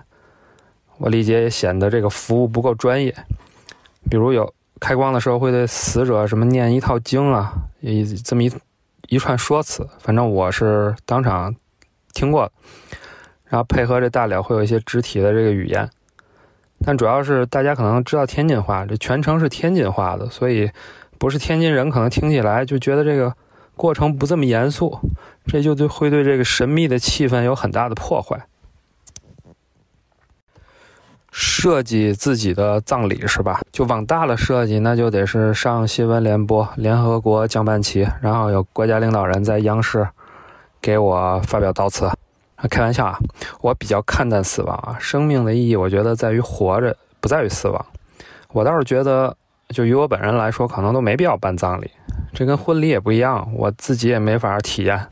[0.98, 3.14] 我理解也显得这个服务不够专业。
[4.10, 7.52] 比如有开光的时候会对死者什么念一套经啊，
[7.82, 8.50] 一这么一
[9.10, 11.54] 一串说辞，反正我是当场
[12.16, 12.52] 听过。
[13.46, 15.88] 然后配合这大了会有一些肢体的这个语言，
[16.84, 20.72] 但主要是大家可能知道天津话，这全程是天津话的，所以。
[21.18, 23.34] 不是天津人，可能听起来就觉得这个
[23.74, 25.00] 过程不这么严肃，
[25.46, 28.46] 这就对会对这个神秘的气氛有很大的破坏。
[31.32, 33.62] 设计自己的葬礼是吧？
[33.72, 40.06] 就往大了设计，那就得是上新闻联播、联合国降半旗，然后有国家领导人在央视
[40.86, 42.08] 给我发表悼词。
[42.70, 43.18] 开玩笑啊，
[43.62, 47.84] 我比较看淡死亡啊，生命的意义，我觉得在于活着，不在于死亡。
[48.52, 49.36] 我倒是觉得。
[49.70, 51.90] 就于我本人来说，可能都没必要办葬礼，
[52.36, 55.08] 这跟婚礼也不一样，我自己也没法体验。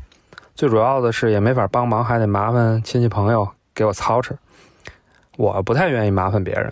[0.54, 4.38] 最主要的是也没法帮忙，还得麻烦亲戚朋友给我操持。
[5.38, 6.72] 我不太愿意麻烦别人，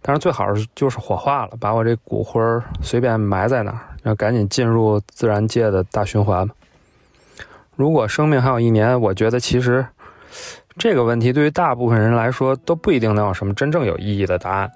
[0.00, 2.40] 但是最好是就是火化了，把我这骨灰
[2.80, 6.48] 随便埋在那儿，要赶紧进入自然界的大循环。
[7.76, 9.86] 如果生命还有一年，我觉得其实
[10.76, 14.70] 这个问题对于大部分人来说都不一定能有什么真正有意义的答案。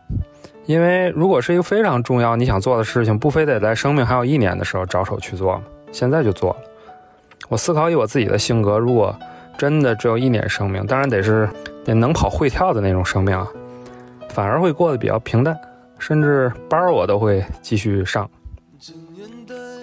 [0.64, 5.62] 因为如果是一个非常重要你想做的事情，不非得在生命还有一年的时候着手去做吗？
[5.92, 6.56] 现在就做了。
[7.48, 9.14] 我思考以我自己的性格，如果
[9.56, 11.48] 真的只有一年生命，当然得是
[11.84, 13.46] 得能跑会跳的那种生命啊，
[14.30, 15.56] 反而会过得比较平淡，
[15.98, 18.28] 甚至班儿我都会继续上，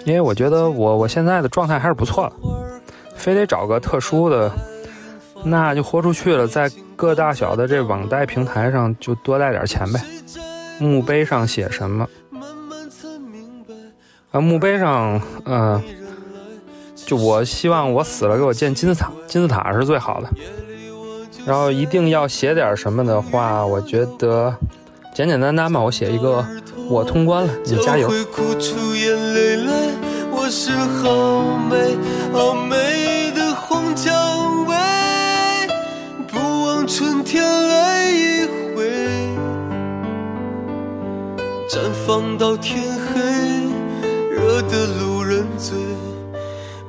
[0.04, 2.32] 因为我觉得我我现在的状态还是不错的。
[3.24, 4.52] 非得找个特殊的，
[5.42, 9.98] 那就豁出去了，在各大小的这网贷平台上就多贷点钱呗。
[10.78, 12.06] 墓碑上写什么？
[14.30, 15.82] 啊，墓碑上，嗯，
[16.94, 20.28] 就我希望我死了给我建金字塔，金字塔是最好的。
[21.46, 24.54] 然后一定要写点什么的话，我觉得
[25.14, 26.44] 简简单单吧，我写一个
[26.90, 28.06] 我通关了，你加油。
[30.36, 31.96] 我是好美
[32.30, 32.63] 好美
[41.74, 43.20] 绽放到天黑，
[44.30, 45.76] 惹得路人醉。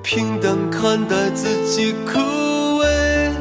[0.04, 3.32] 平淡看待自己枯萎。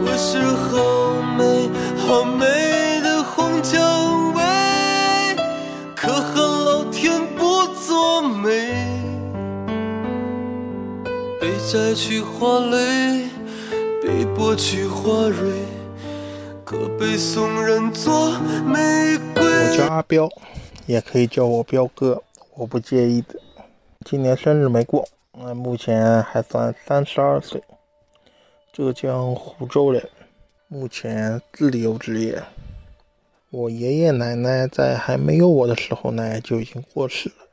[0.00, 4.42] 我是好美好美的红蔷薇，
[5.94, 8.72] 可恨老天不作美，
[11.38, 13.28] 被摘去花蕾，
[14.02, 15.66] 被剥去花蕊，
[16.70, 19.42] 可被送人作玫瑰。
[19.42, 20.28] 我叫阿彪，
[20.84, 22.22] 也可以叫我彪哥，
[22.56, 23.40] 我不介意的。
[24.04, 27.62] 今年生日没过，那目前还算三十二岁，
[28.70, 30.10] 浙江湖州人，
[30.68, 32.42] 目前自由职业。
[33.48, 37.46] 我爷爷奶奶在还没有我的时候呢就已经过世了，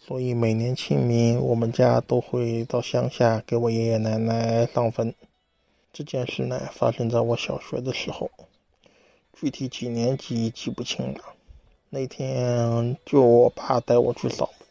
[0.00, 5.14] 所以每年清明我们家都会到乡下给我爷爷奶奶上坟。
[5.92, 8.28] 这件事呢发生在我小学的时候，
[9.40, 11.20] 具体几年级记不清了。
[11.90, 14.66] 那天就我爸带我去扫墓，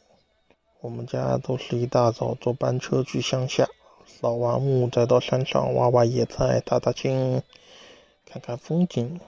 [0.82, 3.66] 我们家都是一大早坐班车去乡下，
[4.06, 7.42] 扫完墓再到山上挖挖野菜、打打青、
[8.26, 9.22] 看看风景，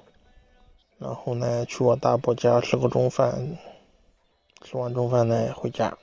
[0.98, 3.58] 然后呢去我大伯家吃个中饭，
[4.62, 5.98] 吃完中饭呢回家。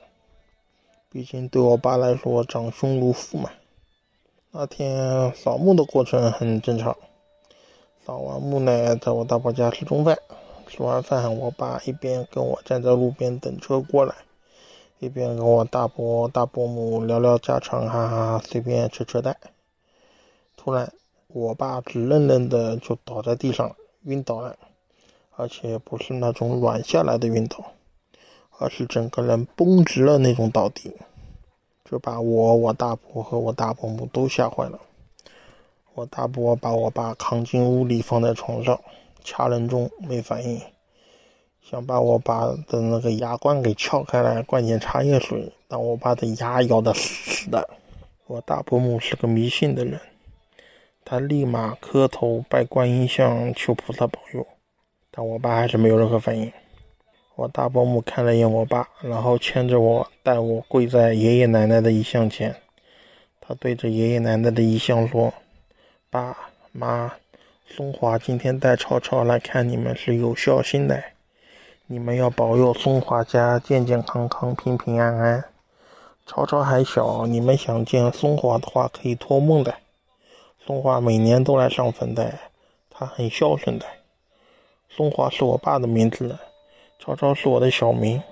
[1.11, 3.51] 毕竟对我爸来说长兄如父嘛。
[4.49, 6.97] 那天扫墓的过程很正常，
[8.07, 10.17] 扫完墓呢在我大伯家吃中饭。
[10.69, 14.15] 吃完饭，我爸一边跟我站在路边等车过来，
[14.99, 19.35] 一边跟我大伯、大伯母聊聊家常，哈哈，随便扯扯淡。
[20.55, 20.93] 突然，
[21.27, 24.55] 我爸直愣愣的就倒在地上晕倒了，
[25.35, 27.57] 而且不是那种软下来的晕倒，
[28.57, 30.93] 而是整个人绷直了那种倒地，
[31.83, 34.79] 这把我、我大伯和我大伯母都吓坏了。
[35.97, 38.79] 我大伯把我爸扛进屋里，放在床上。
[39.23, 40.61] 掐人中没反应，
[41.59, 47.67] 想把我爸的那个牙关给撬开来灌点茶叶水，但我爸的牙咬得死死的。
[48.27, 49.99] 我大伯母是个迷信的人，
[51.03, 54.45] 他立马磕头拜观音像求菩萨保佑，
[55.09, 56.51] 但我爸还是没有任何反应。
[57.35, 62.55] 我大伯母看了一眼我爸，然后牵着我带我跪在爷爷奶奶的遗像前。
[63.41, 65.33] 他对着爷爷奶奶的遗像说
[66.09, 66.37] ：“爸
[66.71, 67.11] 妈，
[67.67, 71.03] 松华今天带超超来看你们是有孝心的，
[71.85, 75.43] 你们要保佑松华家健健康康、平平安安。
[76.25, 79.75] 超超还小，你们想见松华的话可以托梦的。
[80.65, 82.33] 松华每年都来上坟的，
[82.89, 83.85] 他很孝顺的。
[84.89, 86.37] 松华是我爸的名字。”
[86.99, 88.23] 超超是我的小名。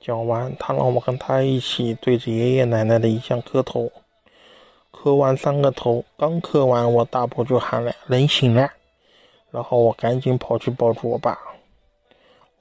[0.00, 3.90] 讲完，他让我跟他一起对着爷爷奶奶的遗像磕头。
[5.06, 8.68] 磕完三个头，刚磕完，我大伯就喊了：“人醒了！”
[9.52, 11.38] 然后我赶紧跑去抱住我爸。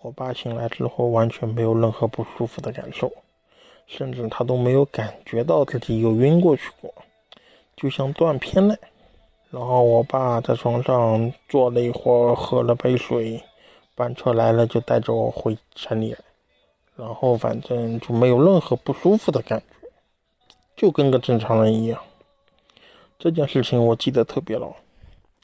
[0.01, 3.11] 我爸醒来之后，完全没有任何不舒服的感受，
[3.87, 6.93] 甚至他都没有感觉到自己有晕过去过，
[7.75, 8.77] 就像断片了。
[9.49, 13.43] 然后我爸在床上坐了一会儿，喝了杯水。
[13.95, 16.19] 班车来了，就带着我回城里了，
[16.95, 19.87] 然后反正就没有任何不舒服的感觉，
[20.75, 21.99] 就跟个正常人一样。
[23.17, 24.73] 这件事情我记得特别牢，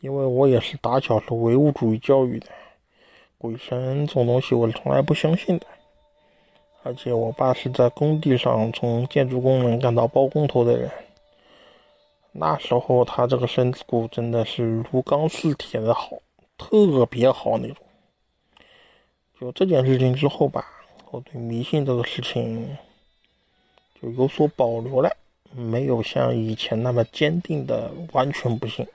[0.02, 2.48] 因为我也是打小是唯物主义教育的，
[3.38, 5.66] 鬼神这种东西我是从来不相信的。
[6.84, 10.90] 而且我爸是在工地上从建筑工人干到包工头的人，
[12.32, 16.10] 那时候他这个身子骨真的是如钢似铁的好，
[16.58, 17.78] 特别好那种。
[19.40, 20.66] 就这件事情之后吧，
[21.12, 22.78] 我对迷信这个事情
[24.02, 25.16] 就有所保留了，
[25.56, 28.88] 没有像以前那么坚定的完全不信。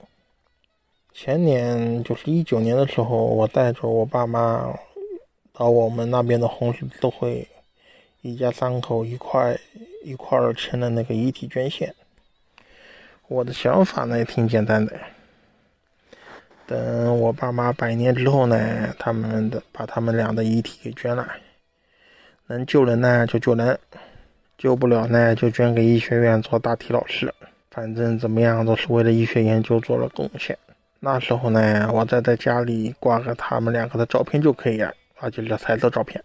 [1.13, 4.75] 前年就是一九年的时候，我带着我爸妈
[5.53, 7.49] 到我们那边的红十字会，
[8.21, 9.59] 一家三口一块
[10.05, 11.95] 一块儿签了那个遗体捐献。
[13.29, 14.93] 我的想法呢也挺简单的。
[16.67, 21.27] 等我爸妈百年之后呢，他们的把他们俩的遗体给捐了，
[22.47, 23.79] 能救人呢就救人，
[24.59, 27.33] 救不了呢就捐给医学院做大体老师，
[27.71, 30.57] 反正怎么样都是为了医学研究做了贡献。
[30.99, 36.23] 那时候呢，我再在家里挂个他们两个的照片就可以了，而且是彩色照片。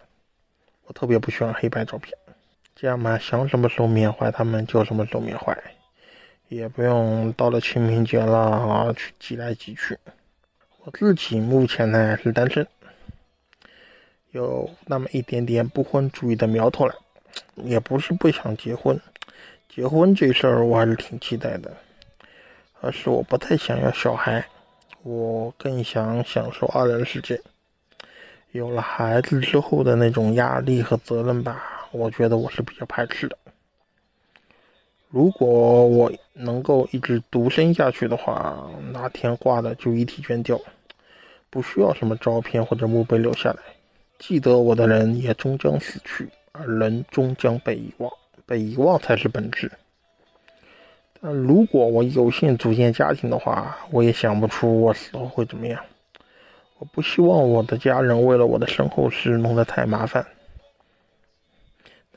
[0.86, 2.17] 我特别不喜欢黑白照片，
[2.75, 5.55] 这样嘛，想什么时候缅怀他们就什么时候缅怀，
[6.47, 9.97] 也不用到了清明节了啊去挤来挤去。
[10.84, 12.65] 我自己目前呢是单身，
[14.32, 16.95] 有那么一点点不婚主义的苗头了，
[17.55, 18.99] 也不是不想结婚，
[19.69, 21.71] 结婚这事儿我还是挺期待的，
[22.82, 24.45] 而是我不太想要小孩，
[25.03, 27.39] 我更想享受二人世界。
[28.51, 33.38] 有了孩子之后的那种压力和责任吧，我觉得我是比较排斥的。
[35.07, 35.47] 如果
[35.86, 40.59] 我能够一直独身下去的话，哪天挂了就遗体捐掉，
[41.49, 43.59] 不需要什么照片或者墓碑留下来。
[44.19, 46.27] 记得我的人也终将死去，
[46.66, 48.12] 人终将被遗忘，
[48.45, 49.72] 被遗忘才是本质。
[51.22, 55.80] 但如果我有幸组建家庭的话，我也想不出我死后会怎么样。
[56.80, 60.26] 我不希望我的家人为了我的身后事弄得太麻烦。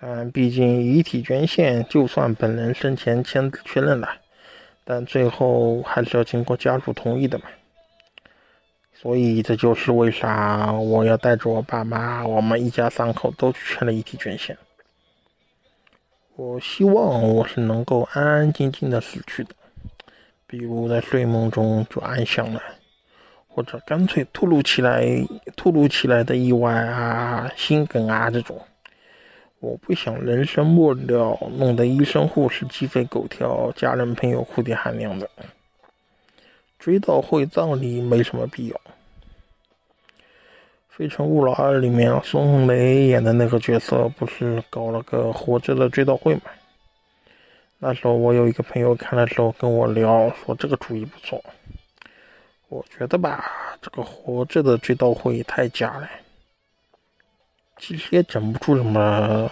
[0.00, 4.08] 但毕竟遗体捐献，就算本人生前签字确认了，
[4.84, 7.44] 但最后还是要经过家属同意的嘛。
[9.04, 14.56] 所以这就是为啥我要带着我爸妈，我们一家三口都去签了遗体捐献。
[16.36, 19.50] 我希望我是能够安安静静的死去的，
[20.46, 22.62] 比如在睡梦中就安详了，
[23.46, 25.06] 或者干脆突如其来、
[25.54, 28.58] 突如其来的意外啊、心梗啊这种。
[29.60, 35.28] 我不想人生末了，弄得医生护士鸡飞狗跳，家人朋友哭爹喊娘的。
[36.78, 38.76] 追悼会葬礼没什么必要。
[40.96, 46.42] 《非诚勿扰二》里面孙红雷演的那个角色不是搞了个活着的追悼会吗？
[47.80, 51.42] 那时候我有一个朋友看了之后跟我聊，说这个主意不错。
[52.68, 53.44] 我觉得吧，
[53.82, 56.08] 这个活着的追悼会太假了。
[57.76, 59.50] 其实也整不出什么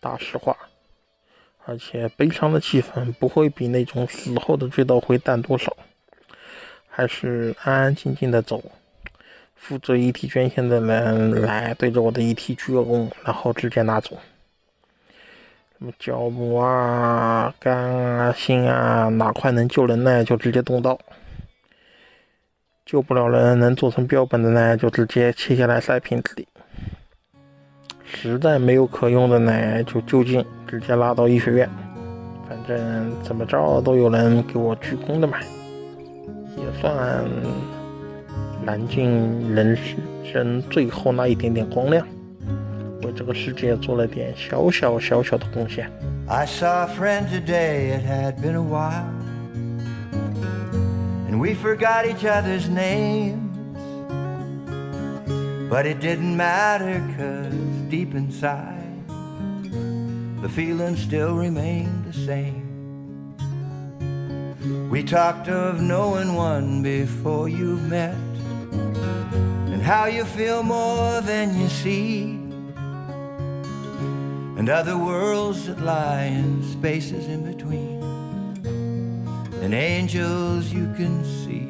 [0.00, 0.56] 大实话，
[1.66, 5.76] 而且悲伤的气氛不会比那种死后的追悼会淡多少。
[6.88, 8.60] 还是安安静静的走，
[9.60, 14.18] 负责遗体捐献的人来对着我的遗体鞠个躬，然后直接拿走。
[15.78, 20.98] 什么角膜啊、肝啊、心啊，哪块能救人呢，就直接动刀；
[22.86, 26.48] 救不了人，能做成标本的呢，就直接切下来塞瓶子里。
[28.04, 31.68] 实在没有可用的呢，就就近直接拉到医学院。
[32.48, 35.38] 反正怎么着都有人给我鞠躬的嘛，
[36.56, 37.24] 也算
[38.65, 39.77] 燃尽人
[40.23, 42.05] 生最后那一点点光亮。
[43.03, 45.89] 为 这个世界做了点小小小小的贡献。
[46.27, 49.05] I saw a friend today, it had been a while.
[51.29, 53.45] And we forgot each other's names.
[55.69, 57.53] But it didn't matter, cause
[57.89, 59.03] deep inside,
[60.41, 62.63] the feeling still remained the same.
[64.89, 68.28] We talked of knowing one before you've met, and
[69.90, 72.38] how you feel more than you see.
[74.56, 78.00] And other worlds that lie in spaces in between,
[79.60, 81.66] and angels you can see,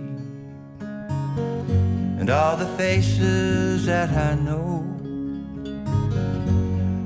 [2.20, 4.84] and all the faces that I know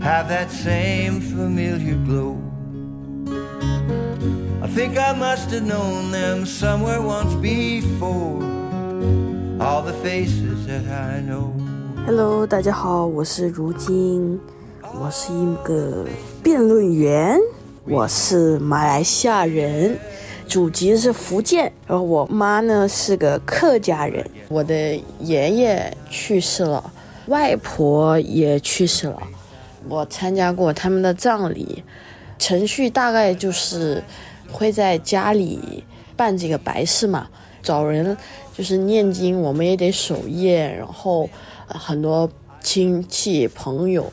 [0.03, 2.35] have that same familiar glow.
[4.65, 8.43] I think I must have known them somewhere once before,
[12.07, 14.41] Hello，大家好，我是如今，
[15.01, 16.05] 我是一个
[16.43, 17.39] 辩论员，
[17.85, 19.97] 我是马来西亚人，
[20.49, 26.93] 祖籍是福建，然后我妈呢是个客家人，我的爷爷去世了，
[27.27, 29.23] 外婆也去世了，
[29.89, 31.85] 我参加过他们的葬礼，
[32.39, 34.03] 程序大概就是
[34.51, 35.85] 会在家里
[36.17, 37.29] 办这个白事嘛，
[37.63, 38.17] 找人
[38.57, 41.29] 就是念经，我们也得守夜，然后。
[41.67, 42.31] 很多
[42.61, 44.05] 亲戚朋友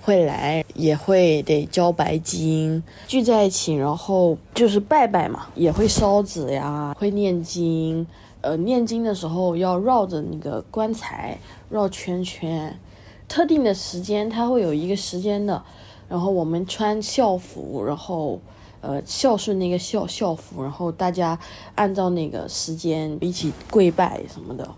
[0.00, 8.06] 会来，也会得交白金，聚在一起，然后就是拜拜嘛，也会烧纸呀，会念经。
[8.40, 11.36] 呃，念经的时候要绕着那个棺材
[11.68, 12.78] 绕圈圈，
[13.26, 15.60] 特定的时间它会有一个时间的，
[16.08, 18.40] 然后我们穿校服，然后。
[18.86, 21.36] 呃，孝顺那个校校服，然后大家
[21.74, 24.68] 按照那个时间一起跪拜什么的。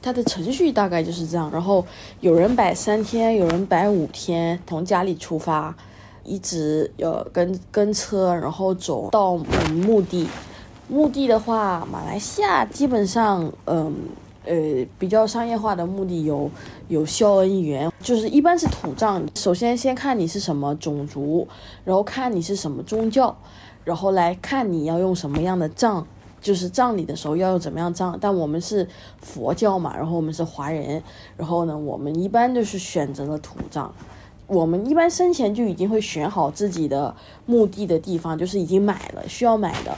[0.00, 1.84] 它的程序大概就是这样，然后
[2.20, 5.74] 有人摆三天，有人摆五天，从家里出发，
[6.22, 10.28] 一直呃跟跟车，然后走到我们墓地。
[10.86, 13.92] 墓地的话，马来西亚基本上，嗯
[14.48, 16.50] 呃比较商业化的目的有
[16.88, 19.22] 有孝恩园，就是一般是土葬。
[19.36, 21.46] 首先先看你是什么种族，
[21.84, 23.36] 然后看你是什么宗教，
[23.84, 26.06] 然后来看你要用什么样的葬。
[26.40, 28.86] 就是葬礼的时候要用怎么样葬，但我们是
[29.20, 31.02] 佛教嘛，然后我们是华人，
[31.36, 33.92] 然后呢，我们一般就是选择了土葬。
[34.46, 37.12] 我们一般生前就已经会选好自己的
[37.44, 39.96] 墓地的地方，就是已经买了需要买的。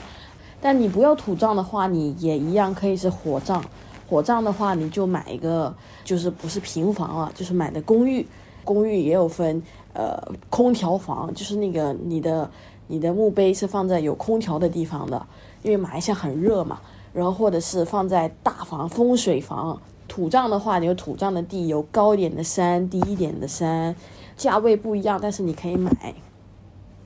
[0.59, 3.63] 但你不要土葬的话，你也一样可以是火葬。
[4.11, 8.27] 火葬的话，你就买一个，就是不是平房啊，就是买的公寓。
[8.65, 12.51] 公寓也有分，呃，空调房，就是那个你的
[12.87, 15.25] 你的墓碑是放在有空调的地方的。
[15.63, 16.81] 因为马来西亚很热嘛，
[17.13, 19.79] 然后或者是放在大房风水房。
[20.09, 23.95] 土葬的话，你有土葬的地，有高一点的山，低一点的山，
[24.35, 26.13] 价位不一样，但是你可以买。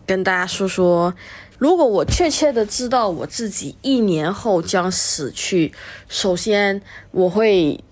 [0.08, 1.14] 跟大家说说，
[1.58, 5.74] 如果我确切的知道我自己一年后将死去，
[6.08, 6.82] 首先
[7.12, 7.84] 我会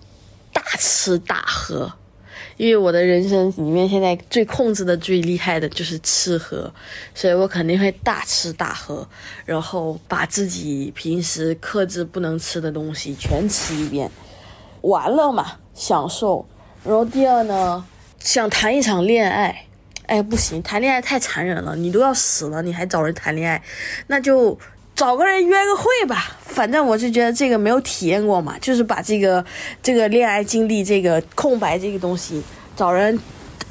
[0.52, 1.92] 大吃大喝。
[2.56, 6.72] 因为我的人生里面现在最控制的最厉害的就是吃喝，
[7.12, 9.04] 所以我肯定会大吃大喝，
[9.44, 14.08] 然后把自己平时克制不能吃的东西全吃一遍，
[14.82, 16.46] 玩乐嘛，享受。
[16.84, 17.84] 然后第二呢，
[18.20, 19.66] 想谈一场恋爱，
[20.06, 23.62] 哎不行，谈恋爱太残忍了，你都要死了，你还找人谈恋爱，
[24.06, 24.58] 那就。
[24.96, 29.44] 找个人约个会吧，反正我就觉得这个没有体验过嘛，就是把这个
[29.82, 32.40] 这个恋爱经历这个空白这个东西
[32.76, 33.18] 找人，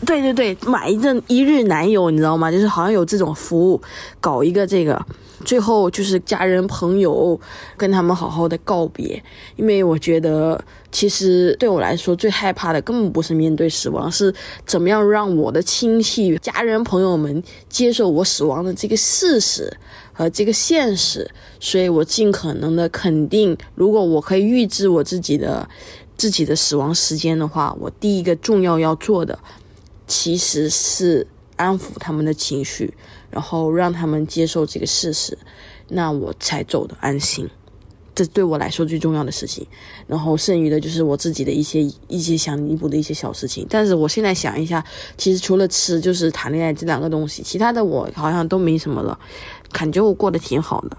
[0.05, 2.51] 对对对，买一阵一日男友，你知道吗？
[2.51, 3.81] 就是好像有这种服务，
[4.19, 5.01] 搞一个这个，
[5.43, 7.39] 最后就是家人朋友
[7.77, 9.23] 跟他们好好的告别，
[9.55, 10.59] 因为我觉得
[10.91, 14.33] 其实对我来说最害怕的根本不是面对死亡，是
[14.65, 19.71] 怎么样让我的亲戚、家人朋友们接受我死亡的这个事实。
[20.15, 21.27] 和这个现实，
[21.59, 25.67] 所以我尽可能的肯定，如果我可以预知我自己的
[26.15, 29.39] 自己的死亡时间的话，我第一个重要要做的，
[30.05, 31.25] 其实是
[31.55, 32.93] 安抚他们的情绪，
[33.33, 35.35] 然后让他们接受这个事实，
[35.89, 37.49] 那我才走得安心。
[38.15, 39.65] 这对我来说最重要的事情，
[40.05, 43.65] 然后剩余的就是我自己的一些一些想弥补的一些小事情。
[43.67, 44.85] 但是我现在想一下，
[45.17, 49.17] 其实除了吃就是谈恋爱这两个东西，其他的我好像都没什么了，
[49.71, 50.97] 感觉我过得挺好的。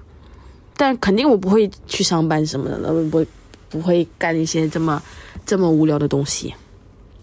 [0.77, 3.25] 但肯定我不会去上班什么的，不
[3.71, 5.01] 不会干一些这么
[5.47, 6.53] 这么无聊的东西。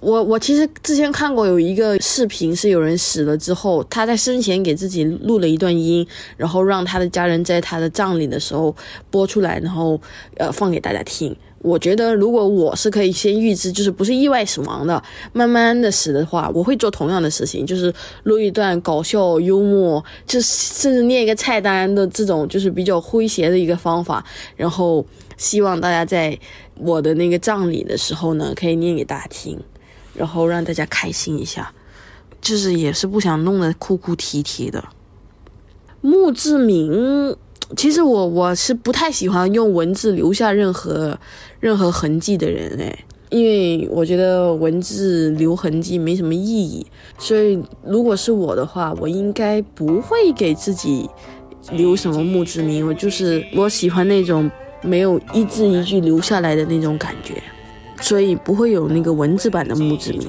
[0.02, 6.06] 我我其实之前看过有一个视频，是有人死了之后，他在生前给自己录了一段音，
[6.36, 8.76] 然后让他的家人在他的葬礼的时候
[9.11, 10.02] 播出来，然后
[10.38, 11.36] 呃放给大家听。
[11.60, 15.02] 我觉得如果我是可以先预知，就是不是意外死亡的，
[15.32, 24.26] 慢慢的死的话，我会做同样的事情，就是录一段搞笑幽默，就甚至念一个菜单的这种，就是比较诙谐的一个方法，
[24.56, 25.06] 然后
[25.38, 26.36] 希望大家在
[26.80, 29.60] 我的那个葬礼的时候呢，可以念给大家听，
[30.14, 31.74] 然后让大家开心一下，
[32.42, 34.84] 就是也是不想弄得哭哭啼啼的。
[36.02, 37.36] 墓志铭，
[37.78, 41.18] 其实我我是不太喜欢用文字留下任何
[41.60, 46.86] 任何痕迹的人哎，因为我觉得文字留痕迹没什么意义，
[47.18, 51.08] 所以如果是我的话，我应该不会给自己
[51.72, 54.50] 留什么墓志铭，我就是我喜欢那种
[54.82, 57.42] 没有一字一句留下来的那种感觉。
[58.02, 60.28] 所以不会有那个文字版的墓志铭，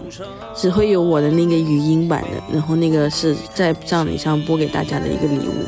[0.55, 5.67] 只会有我的那个语音版的，然后那个是在葬礼上播给大家的一个礼物。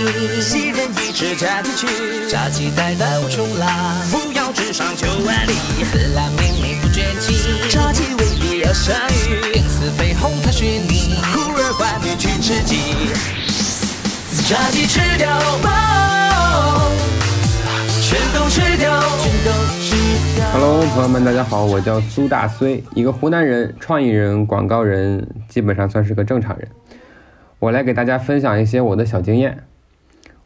[0.00, 1.86] 情深相依，袭人一支假题曲，
[2.26, 3.66] 假期待到重来，
[4.06, 5.52] 扶摇直上九万里，
[5.84, 8.92] 四郎明明不觉弃，乍期未必要下
[9.28, 12.78] 雨，因此绯红踏雪泥，忽而唤女去吃鸡，
[14.48, 15.28] 炸鸡吃掉
[15.62, 16.90] 饱，
[18.00, 19.52] 全都吃掉，全都
[19.82, 19.94] 吃
[20.34, 20.46] 掉。
[20.54, 26.66] Hello，朋友们，大家好，我叫苏大虽，一个湖南人，创意人，广告人，基本上算是个正常人。
[27.58, 29.64] 我来给大家分享一些我的小经验。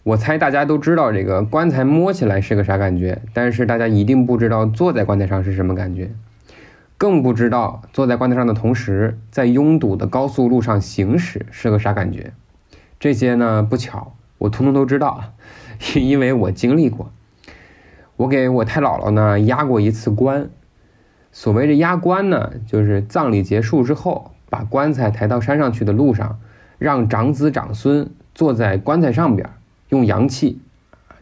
[0.05, 6.11] 我猜大家都知道这个棺材摸起来是个啥感觉，但是大家一定不知道坐在棺材上是什么感觉，
[6.99, 12.35] 更不知道坐在棺材上的同时，在拥堵的高速路上行驶是个啥感觉。
[13.01, 15.33] 这些呢不巧，我通通都知道，
[15.97, 17.11] 因为我经历过。
[18.17, 20.51] 我给我太姥姥呢压过一次棺。
[21.33, 26.39] 所谓的压棺呢，就是葬礼结束之后，把棺材抬到山上去的路上，
[26.77, 29.49] 让长子长孙坐在棺材上边，
[29.89, 30.61] 用阳气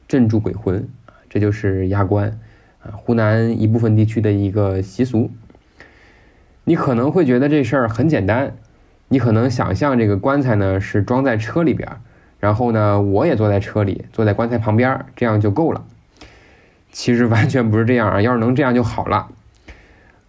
[0.06, 0.88] 镇住鬼魂，
[1.28, 2.38] 这就是压棺
[2.82, 5.30] 啊，湖南一部分地区的一个习俗。
[6.64, 8.54] 你可能会觉得这事儿很简单，
[9.08, 11.88] 你可能想象这个棺材呢是装在车里边，
[12.38, 15.84] 然后呢我也坐在车里，坐在棺材旁边，这样就够了。
[16.92, 18.20] 其实完全不是这样啊！
[18.20, 19.28] 要是能这样就好了。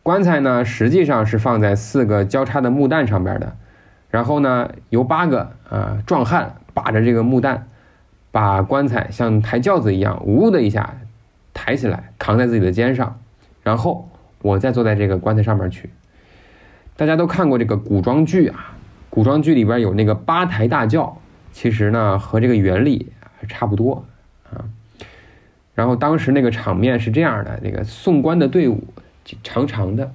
[0.01, 3.55] 棺材呢，实际上是放在四个交叉的木担上边的，
[4.09, 7.67] 然后呢，由八个啊壮汉把着这个木担，
[8.33, 10.97] 把棺材像抬轿子一样，呜的一下
[11.53, 13.19] 抬起来，扛在自己的肩上，
[13.61, 14.09] 然后
[14.41, 15.91] 我再坐在这个棺材上面去。
[16.97, 18.73] 大家都看过这个古装剧啊，
[19.11, 23.11] 古装剧里边有那个八抬大轿，其实呢和这个原理
[23.47, 24.03] 差不多
[24.51, 24.65] 啊。
[25.75, 28.83] 然后当时那个场面是这样的：那个送棺的队伍
[29.43, 30.11] 长长的，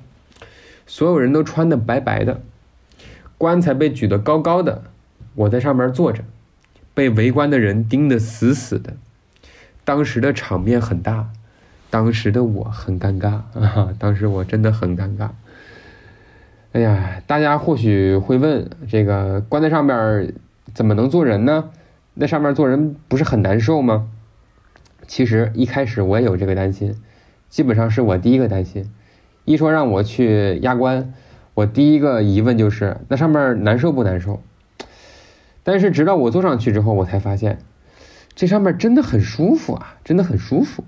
[0.89, 2.40] 所有人都穿的白白的，
[3.39, 4.82] 棺材被举得高高的，
[5.36, 6.24] 我在上面坐着，
[6.99, 8.95] 被围观的人盯得死死的。
[9.85, 11.29] 当时的场面很大，
[11.91, 13.95] 当时的我很尴尬啊！
[14.01, 15.31] 当时我真的很尴尬。
[16.73, 20.35] 哎呀，大家或许会问：这个棺材上面
[20.75, 21.70] 怎么能坐人呢？
[22.15, 24.09] 那上面坐人不是很难受吗？
[25.07, 26.97] 其实一开始我也有这个担心，
[27.49, 28.91] 基本上是我第一个担心。
[29.45, 31.15] 一说让我去压棺，
[31.55, 34.43] 我第一个疑问就是那上面难受不难受？
[35.69, 37.59] 但是直到我坐上去之后，我才发现
[38.35, 40.82] 这上面真的很舒服啊，真的很舒服。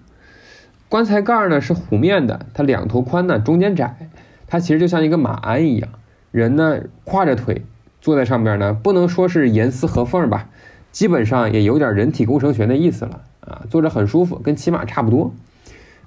[0.89, 4.09] 棺材盖呢是弧面的，它两头宽呢，中间窄，
[4.47, 5.90] 它其实就像一个马鞍一样，
[6.31, 7.66] 人呢跨着腿
[8.01, 10.48] 坐在上边呢，不能说是严丝合缝吧，
[10.93, 13.20] 基本上也有点人体工程学的意思了。
[13.40, 15.35] 啊，坐着很舒服，跟骑马差不多，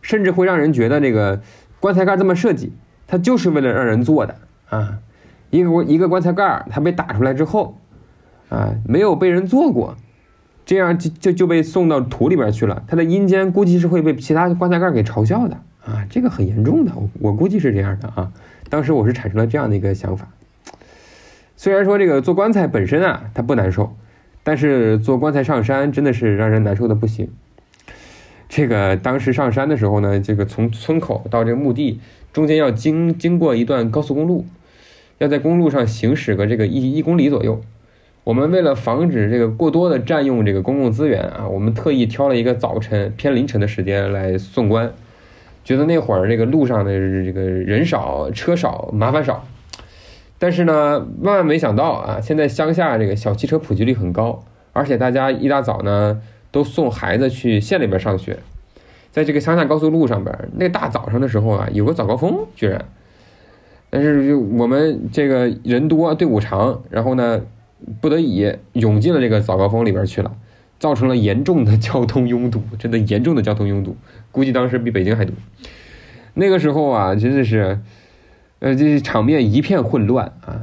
[0.01, 1.43] 甚至会让人觉得这个
[1.79, 2.73] 棺材盖这么设计，
[3.05, 4.37] 它就是为了让人坐的
[4.67, 4.97] 啊。
[5.51, 7.77] 一个一个棺材盖，它被打出来之后，
[8.53, 9.97] 啊，没有被人坐过，
[10.65, 12.84] 这样就就就被送到土里边去了。
[12.88, 18.31] 它的阴间估计是会被其他棺材盖给嘲笑的啊，这个很严重的，我估计是这样的啊。
[18.69, 20.27] 当时我是产生了这样的一个想法。
[21.57, 23.95] 虽然说这个做棺材本身啊，它不难受。
[24.45, 27.30] 但是做棺材上山真的是让人难受的不行。
[28.49, 32.01] 这个当时上山的时候呢，这个从村口到这个墓地
[32.34, 34.45] 中间要经经过一段高速公路，
[35.17, 37.61] 要在公路上行驶个这个一一公里左右。
[38.23, 44.93] 我们为了防止这个过多的占用这个公共资源啊，我们特意挑了一个早晨偏凌晨的时间来送官，
[45.65, 49.45] 觉得那会儿这个路上的这个人少车少麻烦少。
[50.39, 52.19] 但是呢，万万没想到啊！
[52.21, 54.43] 现在乡下这个小汽车普及率很高，
[54.73, 56.21] 而且大家一大早呢
[56.51, 58.39] 都送孩子去县里边上学，
[59.11, 62.83] 在这个乡下高速路上边，那大早上的时候啊，有个早高峰，居然，
[63.89, 67.41] 但是就我们这个人多队伍长，然后呢，
[68.01, 70.35] 不得已涌进了这个早高峰里边去了，
[70.80, 73.95] 造成了严重的交通拥堵，真的严重的交通拥堵，
[74.31, 75.34] 估计当时比北京还堵。
[76.34, 77.80] 那个时候啊，真的是，
[78.60, 80.61] 呃，这场面一片混乱啊，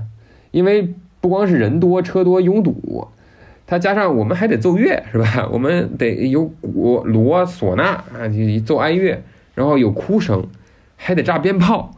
[0.51, 3.09] 因为不光是人多车多拥堵，
[3.67, 5.49] 它加上我们还得奏乐是吧？
[5.53, 9.23] 我们得有鼓、锣、唢呐啊，就奏哀乐，
[9.55, 10.47] 然后有哭声，
[10.97, 11.95] 还得炸鞭炮。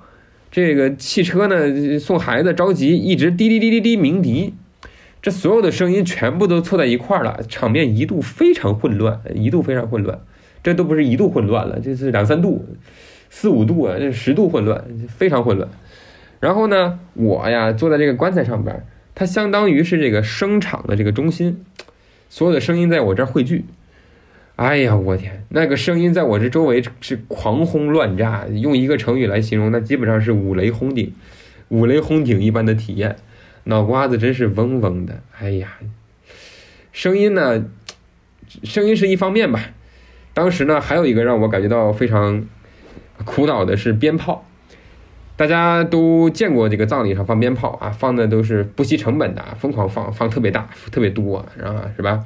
[0.50, 4.52] 这个汽车呢，送孩子着急，一直滴滴滴滴滴鸣笛，
[5.22, 10.20] 这所有的声音全部都凑在一块儿了，场面一度非常混乱，一度非常混乱。
[10.64, 12.64] 这都不是一度混乱了，这是两三度、
[13.30, 15.68] 四五度啊，这十度混乱，非常混乱。
[16.40, 18.84] 然后呢，我呀坐在这个棺材上边，
[19.14, 21.64] 它相当于是这个声场的这个中心，
[22.28, 23.64] 所有的声音在我这儿汇聚。
[24.56, 31.12] 哎呀，我天，那个声音在我这周围是狂轰乱炸，用一个成语来形容，那基本上是五雷轰顶，
[31.68, 33.16] 五雷轰顶一般的体验，
[33.64, 35.20] 脑瓜子真是嗡嗡的。
[35.38, 35.78] 哎呀，
[36.92, 37.64] 声音呢，
[38.64, 39.60] 声音是一方面吧，
[40.34, 42.46] 当时呢还有一个让我感觉到非常
[43.24, 44.44] 苦恼的是鞭炮，
[45.36, 52.24] 大家都见过这个葬礼上放鞭炮啊，放的都是不惜成本的，疯狂放，放特别大，特别多，然后是吧？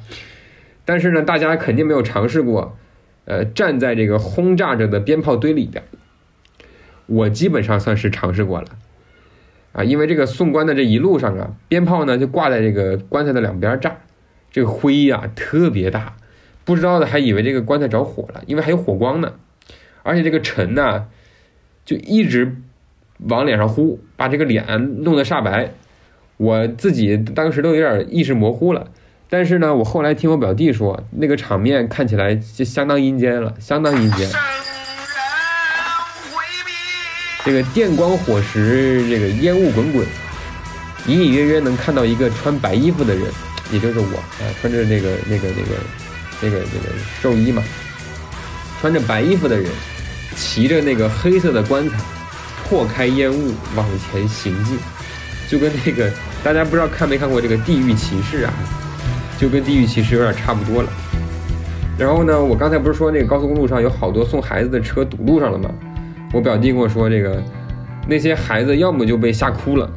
[0.85, 2.77] 但是呢，大家肯定没有尝试过，
[3.25, 5.83] 呃，站在这个轰炸着的鞭炮堆里边。
[7.05, 8.67] 我基本上算是尝试过了，
[9.77, 13.95] 啊，因为这个送棺的这一路上啊，鞭炮呢就挂在这个棺材的两边炸，
[14.49, 16.15] 这个灰呀特别大，
[16.65, 19.33] 不知道的还以为这个棺材着火了，因为还有火光呢，
[20.01, 21.05] 而且这个尘呢
[21.85, 22.55] 就一直
[23.19, 25.71] 往脸上呼，把这个脸弄得煞白，
[26.37, 28.87] 我自己当时都有点意识模糊了。
[29.29, 34.27] 但是呢，我后来听我表弟说，那个场面看起来就相当阴间了，相当阴间。
[37.47, 40.05] 这个电光火石，这个烟雾滚滚，
[41.07, 43.23] 隐隐约约能看到一个穿白衣服的人，
[43.71, 45.77] 也就是我啊，穿着那个那个那个
[46.41, 47.63] 那个那个寿衣嘛，
[48.81, 49.71] 穿着白衣服的人，
[50.35, 51.95] 骑着那个黑色的棺材，
[52.67, 54.77] 破开烟雾往前行进，
[55.47, 56.11] 就跟那个
[56.43, 58.53] 大家不知道看没看过这个《地狱骑士》啊？
[59.39, 60.89] 就跟地狱骑士有点差不多了。
[61.97, 65.69] 然后呢，我刚才不是说那个高速公路上有好多送孩子的车堵路上了吗？
[66.33, 67.41] 我表弟跟我说，这个
[68.07, 69.89] 那些孩子要么就被吓哭了，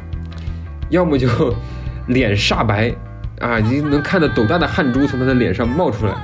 [0.89, 1.28] 要么就
[2.09, 2.93] 脸煞白
[3.40, 6.15] 啊，你能看到斗大的汗珠从他的脸上冒出来，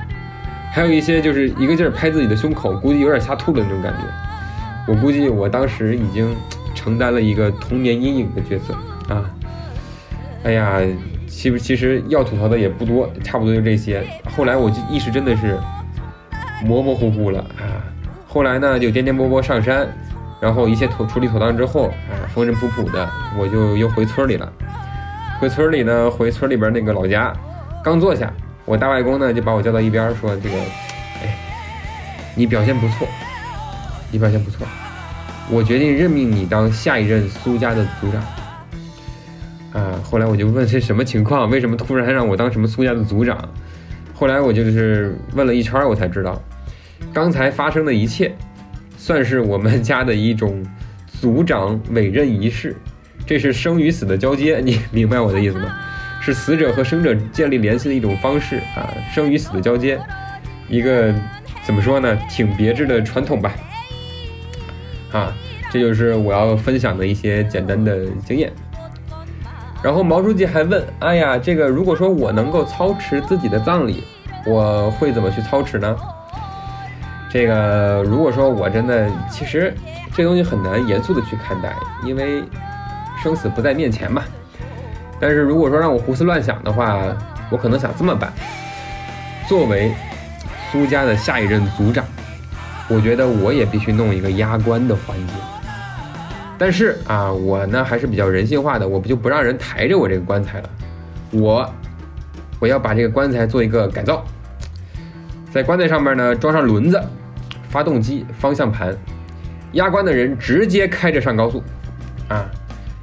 [0.73, 4.91] 还有一些就是一个劲儿拍自己的胸口，估计有点吓吐了那种感觉。
[4.91, 6.35] 我估计我当时已经
[6.73, 8.73] 承担了一个童年阴影的角色
[9.13, 9.29] 啊！
[10.43, 10.81] 哎呀。
[11.29, 14.01] 其实其实要吐槽的也不多，差不多就这些。
[14.35, 15.55] 后来我就意识真的是
[16.63, 17.83] 模模糊糊了啊。
[18.37, 19.87] 后来呢，就颠颠簸簸上山，
[20.39, 24.53] 然后一切妥处理妥当之后啊，风尘仆仆的，我就又回村里了。
[25.39, 27.33] 回村里呢，回村里边那个老家，
[27.83, 28.31] 刚坐下，
[28.63, 30.55] 我大外公呢就把我叫到一边说：“这个，
[31.23, 31.35] 哎，
[32.35, 33.07] 你表现不错，
[34.11, 34.67] 你表现不错，
[35.49, 38.21] 我决定任命你当下一任苏家的族长。”
[39.73, 43.35] 啊，后来我就问是什么情况，为什么突然让我当什么苏家的族长？
[44.13, 46.39] 后来我就是问了一圈，我才知道，
[47.13, 48.33] 刚才发生的一切，
[48.97, 50.65] 算是我们家的一种
[51.21, 52.75] 族长委任仪式。
[53.25, 55.75] 这是生与死的交接，你 明白我的意思吗？
[56.19, 59.99] 是死者和生者建立联系的一种方式啊，生与死的交接，
[60.67, 61.13] 一个
[61.63, 63.53] 怎么说呢，挺别致的传统吧。
[65.11, 65.33] 啊，
[65.71, 68.51] 这就是我要分享的一些简单的经验。
[69.83, 74.03] 然后毛书记还问：“哎呀，这个如果说我能够操持自己的葬礼，
[74.45, 75.95] 我会怎么去操持呢？”
[77.29, 79.73] 这个如果说我真的，其实
[80.13, 82.43] 这东西很难严肃的去看待，因为
[83.21, 84.23] 生死不在面前嘛。
[85.19, 87.03] 但是如果说让我胡思乱想的话，
[87.49, 88.31] 我可能想这么办：
[89.47, 89.91] 作为
[90.71, 92.05] 苏家的下一任族长，
[92.87, 95.33] 我觉得我也必须弄一个压棺的环节。
[96.57, 100.69] 但是啊，我呢还是比较人性化的，我不就不让人抬着我这个棺材了，
[101.31, 101.69] 我
[102.59, 104.25] 我要把这个棺材做一个改造，
[105.51, 107.01] 在棺材上面呢装上轮子、
[107.69, 108.95] 发动机、方向盘，
[109.73, 111.63] 压棺的人直接开着上高速，
[112.27, 112.45] 啊，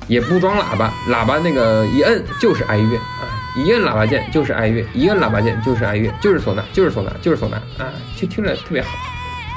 [0.06, 3.24] 也不装喇叭，喇叭那个一摁就是哀乐啊，
[3.56, 8.88] 一摁喇叭键就是哀乐，一摁喇叭键就是哀乐，就是唢呐，就是唢呐，就是唢呐啊，就听着特别好，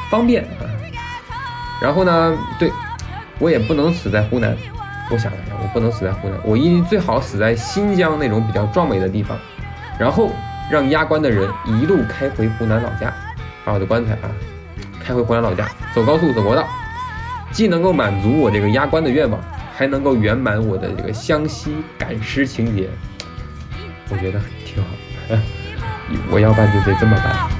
[0.09, 0.65] 方便啊。
[1.81, 2.71] 然后呢，对。
[3.39, 4.57] 我也不能死在湖南，
[5.11, 9.37] 我想了想，我不能死在湖南，我一最好死在新疆那种比较壮美的地方，
[9.99, 10.31] 然后
[10.69, 13.13] 让压棺的人一路开回湖南老家，
[13.63, 14.29] 把我的棺材啊
[15.03, 16.67] 开回湖南老家，走高速走国道，
[17.51, 19.39] 既能够满足我这个压棺的愿望，
[19.75, 22.89] 还能够圆满我的这个湘西赶尸情节，
[24.09, 24.89] 我觉得挺好。
[26.31, 27.56] 我要办就得这么办。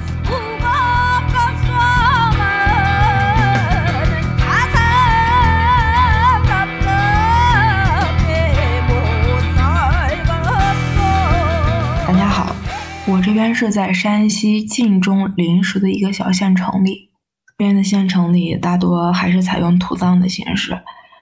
[13.10, 17.10] 我这边是在山西晋中临时的一个小县城里，
[17.48, 20.78] 这边的县城里大多还是采用土葬的形式，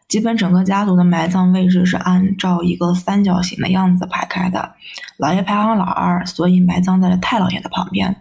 [0.08, 4.74] 基本整个家族的埋葬位置是按照一个三角形的样子排开的，
[5.18, 8.16] 老爷排行老二，所以埋葬在了太老爷的旁边。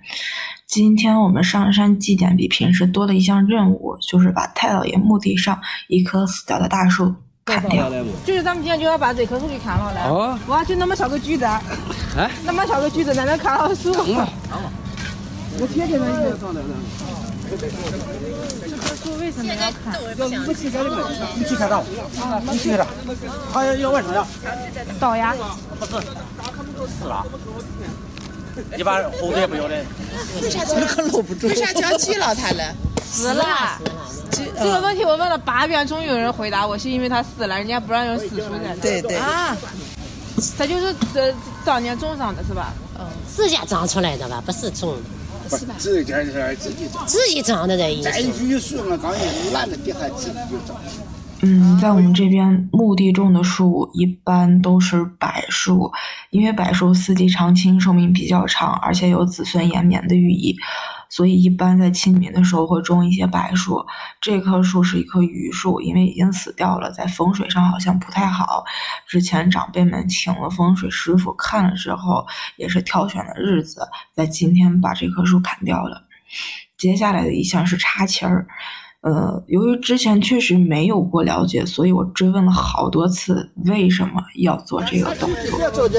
[0.66, 5.58] 今天我们上山祭奠比平时多了一项任务，就是把太老爷墓地上
[5.88, 7.14] 一棵死掉的大树
[7.44, 7.90] 砍掉。
[8.24, 10.08] 就是咱们今天就要把这棵树给砍了来。
[10.08, 11.44] 哦哇，就那么小个锯子，
[12.16, 13.92] 哎，那么小个锯子在那砍了树。
[13.92, 14.28] 等 吧，
[15.60, 16.36] 我贴给他一个。
[17.50, 20.00] 这棵树为什么要砍？
[20.16, 20.90] 要武器开的，
[21.38, 21.78] 武器开啥？
[21.78, 22.86] 武器开啥？
[23.52, 24.26] 他要要完成呀？
[24.98, 25.34] 倒呀？
[25.78, 25.92] 不是，
[26.88, 27.24] 死了。
[28.78, 29.74] 一般猴子也不要的。
[30.40, 31.46] 为啥叫可搂不住？
[31.48, 32.74] 为啥叫季老太了？
[33.04, 33.44] 死了。
[34.34, 38.74] 这这个问题我问了八遍，终于有人回答我，是因为他死了，人家不让用死树在。
[38.82, 39.56] 对对啊，
[40.58, 41.34] 他就是这
[41.64, 42.72] 当年种上的是吧？
[42.98, 45.00] 嗯，自家长出来的吧，不是种的。
[45.58, 45.74] 是吧？
[45.76, 46.16] 自家
[46.58, 50.74] 自己长，自己长的这一摘橘树嘛，刚一烂的地下自己就长。
[51.42, 55.92] 嗯，在我们这边墓地种的树一般都是柏树，
[56.30, 60.56] 因为柏树四季常青，寿命比较长，而且有子孙延绵的寓意，
[61.14, 63.86] 所以一般在清明的时候会种一些柏树。
[64.20, 68.64] 这棵树是一棵榆树，因为已经死掉了，在风水上好像不太好。
[69.06, 72.26] 之前长辈们请了风水师傅看了之后，
[72.56, 76.02] 也是挑选的日子，在今天把这棵树砍掉了。
[76.76, 78.48] 接下来的一项是插旗儿。
[79.04, 85.58] 呃，由于之前确实没有过了解，所以我追问了好多次为什么要做这个动作。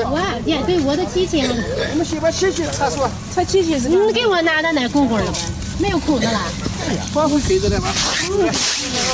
[0.10, 3.90] 我也对我的机器，我们先把机器插出来，插机器是。
[3.90, 5.38] 你给我拿到那空空了吧？
[5.78, 6.42] 没有裤子了。
[6.90, 7.88] 哎呀，光会背着的吗？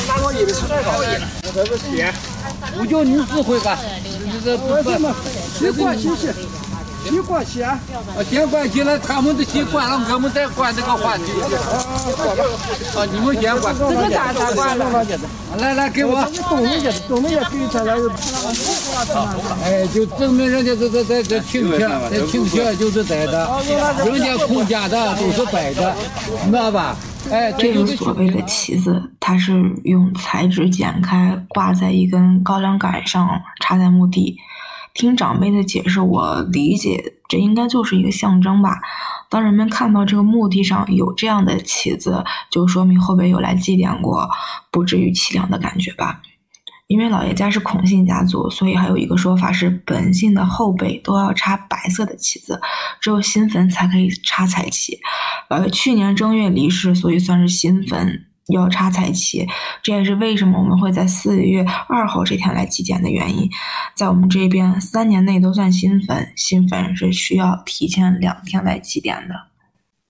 [0.08, 2.14] 拿老爷的出来搞一了，我这个铁，
[2.80, 3.78] 我叫你指挥吧，
[4.24, 5.14] 你这不不，
[5.60, 6.08] 先关机
[7.04, 7.10] 器。
[7.10, 7.80] 先关起啊！
[8.30, 11.24] 先关起来，他们都先关了，我们再关这个话题。
[12.96, 13.76] 啊，你们先关。
[13.78, 15.06] 这个咋咋关了？
[15.58, 16.24] 来来，给我。
[16.50, 17.94] 东人家，东人家给他来。
[19.64, 23.50] 哎，就证明人家这这这这亲戚，这亲戚就是在的，
[24.06, 25.94] 人家空家的都是摆的，
[26.46, 26.96] 知道吧？
[27.30, 29.52] 哎，这个所谓的旗子，它是
[29.84, 33.28] 用彩纸剪开，挂在一根高粱杆上，
[33.60, 34.38] 插在墓地。
[34.94, 38.80] 听长辈的解释，我理解这应该就是一个象征吧。
[39.30, 44.30] 当人们看到这个墓地上有这样的旗子，就说明后辈有来祭奠过，
[44.70, 46.22] 不至于凄凉的感觉吧。
[46.88, 52.60] 因为老爷家是孔姓家族，所以还有一个说法是，本姓的后辈都要插白色的旗子，
[53.00, 55.00] 只有新坟才可以插彩旗。
[55.50, 58.26] 老爷去年正月离世，所以算是新坟。
[58.48, 59.48] 要插彩旗，
[59.82, 63.50] 这也是为什么我们会在四月二号这天来祭奠的原因。
[63.96, 69.36] 在我们这边，三年内都算新坟，新坟是需要提前两天来祭奠的。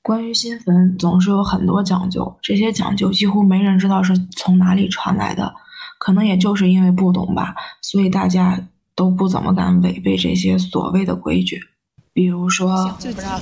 [0.01, 5.53] 关于新坟，总是有很多讲究，这些讲究几乎没人知道是从哪里传来的，
[5.99, 8.59] 可能也就是因为不懂吧，所以大家
[8.95, 11.59] 都不怎么敢违背这些所谓的规矩。
[12.13, 13.39] 比如说，就不让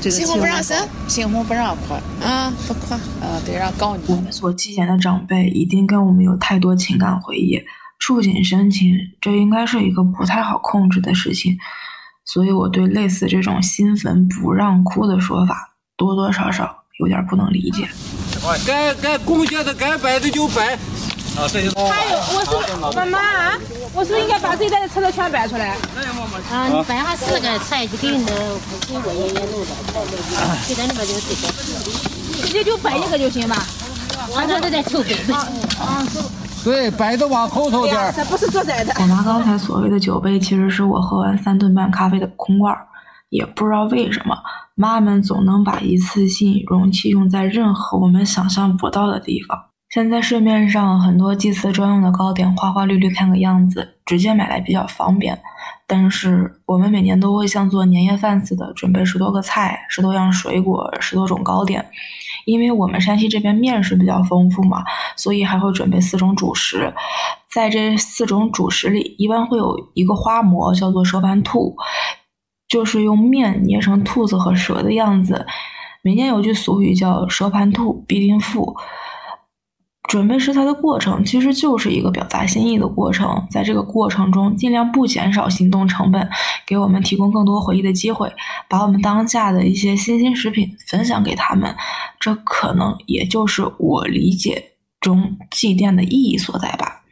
[0.00, 0.12] 今天。
[0.12, 1.96] 新婚不让生，新婚不让夸
[2.26, 4.02] 啊，不夸啊，得让告你。
[4.06, 7.62] 我们所祭奠的长辈一定跟我们有太多情感回忆，
[7.98, 11.56] 触景生情，这应该是一个不太好控制的事情。
[12.24, 17.88] 所以我对类似这种新坟不让哭的说法，多多少少有点不能理解。
[18.66, 20.78] 该该贡献的该摆的就摆。
[21.38, 21.70] 啊，这就。
[21.86, 22.50] 还有，我是
[22.80, 23.58] 妈妈啊，
[23.94, 25.76] 我是不是应该把这一袋的车子全摆出来？
[26.50, 28.32] 啊，你摆下四个菜就给你的，
[28.88, 29.70] 给我爷爷弄的，
[30.68, 31.48] 就在那边就这个。
[32.42, 33.56] 直接就摆一个就行吧。
[34.30, 35.46] 我这都在抽北啊
[35.78, 36.04] 啊，
[36.64, 38.12] 对，摆的往后头点。
[38.16, 38.92] 这不是做菜的。
[38.98, 42.84] 我拿刚才所谓的酒杯，其实是我喝完三顿半咖啡的空罐儿。
[43.30, 44.34] 也不知道为什么，
[44.74, 49.66] 妈们总能把一次性容器用在任何我们想象不到的地方。
[49.90, 55.40] 现在市面上很多祭祀专用的糕点，花花绿绿看个样子，直接买来比较方便。
[55.86, 61.82] 但是我们每年都会像做年夜饭似的，准备十多个菜、十多样水果、十多种糕点。
[62.44, 64.84] 因为我们山西这边面食比较丰富嘛，
[65.16, 66.92] 所以还会准备四种主食。
[67.50, 71.74] 在这四种主食里，一般会有一个花馍，叫做蛇盘兔，
[72.68, 75.46] 就是用面捏成兔子和蛇的样子。
[76.02, 78.76] 民间有句俗语叫“蛇盘兔必定富”。
[80.08, 86.26] 准备食材的过程其实就是一个表达心意的过程，在这个过程中尽量不减少行动成本，
[86.66, 88.32] 给我们提供更多回忆的机会，
[88.70, 91.76] 把我们当下的一些新鲜食品分享给他们，
[92.18, 97.02] 这可能也就是我理解中祭奠的意义所在吧。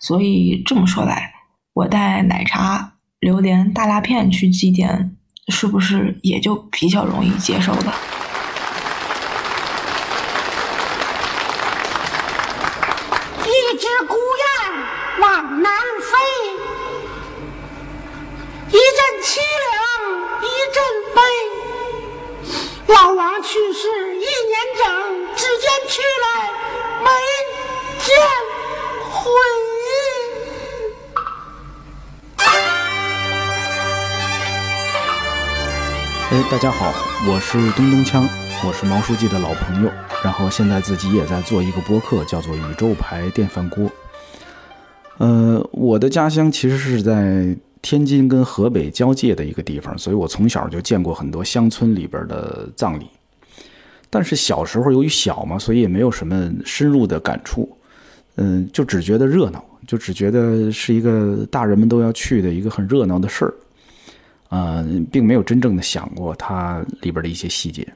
[0.00, 1.32] 所以这么说来，
[1.74, 5.10] 我带奶茶、榴莲、大辣片去祭奠，
[5.46, 7.92] 是不是也就比较容易接受的？
[13.44, 14.52] 一只孤雁
[15.20, 16.10] 往南飞，
[18.68, 18.78] 一阵
[19.22, 19.40] 凄
[19.70, 19.72] 凉
[20.42, 20.76] 一阵
[21.14, 21.18] 悲。
[22.94, 24.88] 老王去世一年整，
[25.36, 26.26] 只见去来
[27.04, 27.10] 没
[27.98, 28.08] 见
[29.10, 29.20] 回。
[36.30, 36.94] 哎，大家好，
[37.28, 38.26] 我是东东锵，
[38.66, 39.92] 我是毛书记的老朋友，
[40.24, 43.84] 然后现在自己也在做一个播客，叫做《宇宙牌电饭锅》。
[45.18, 53.10] 呃，我的家乡其实是在天津跟河北交界的一个地方，所以我从小就见过很多乡村里边的葬礼。
[54.14, 57.66] 但是小时候由于小嘛，所以也没有什么深入的感触，
[58.34, 63.54] 嗯，就只觉得热闹，就只觉得是一个大人们都要去的一个很热闹的事儿。
[64.50, 67.90] 呃，并没有真正的想过它里边的一些细节，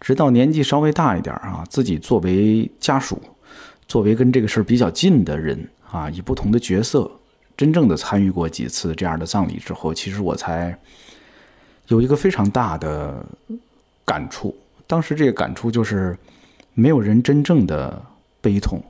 [0.00, 3.20] 直到年纪稍微大一点啊，自己作为家属，
[3.88, 5.58] 作为跟这个事儿比较近的人
[5.90, 7.10] 啊，以不同的角色，
[7.56, 10.78] 真正的参与过几次这样的葬礼之后，其实我才
[11.88, 13.26] 有一个非常大的
[14.04, 14.54] 感触。
[14.88, 16.18] 当时这个感触就是，
[16.74, 18.02] 没有人真正的
[18.40, 18.82] 悲痛，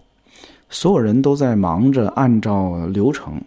[0.70, 3.38] 所有人都在忙着按照流程，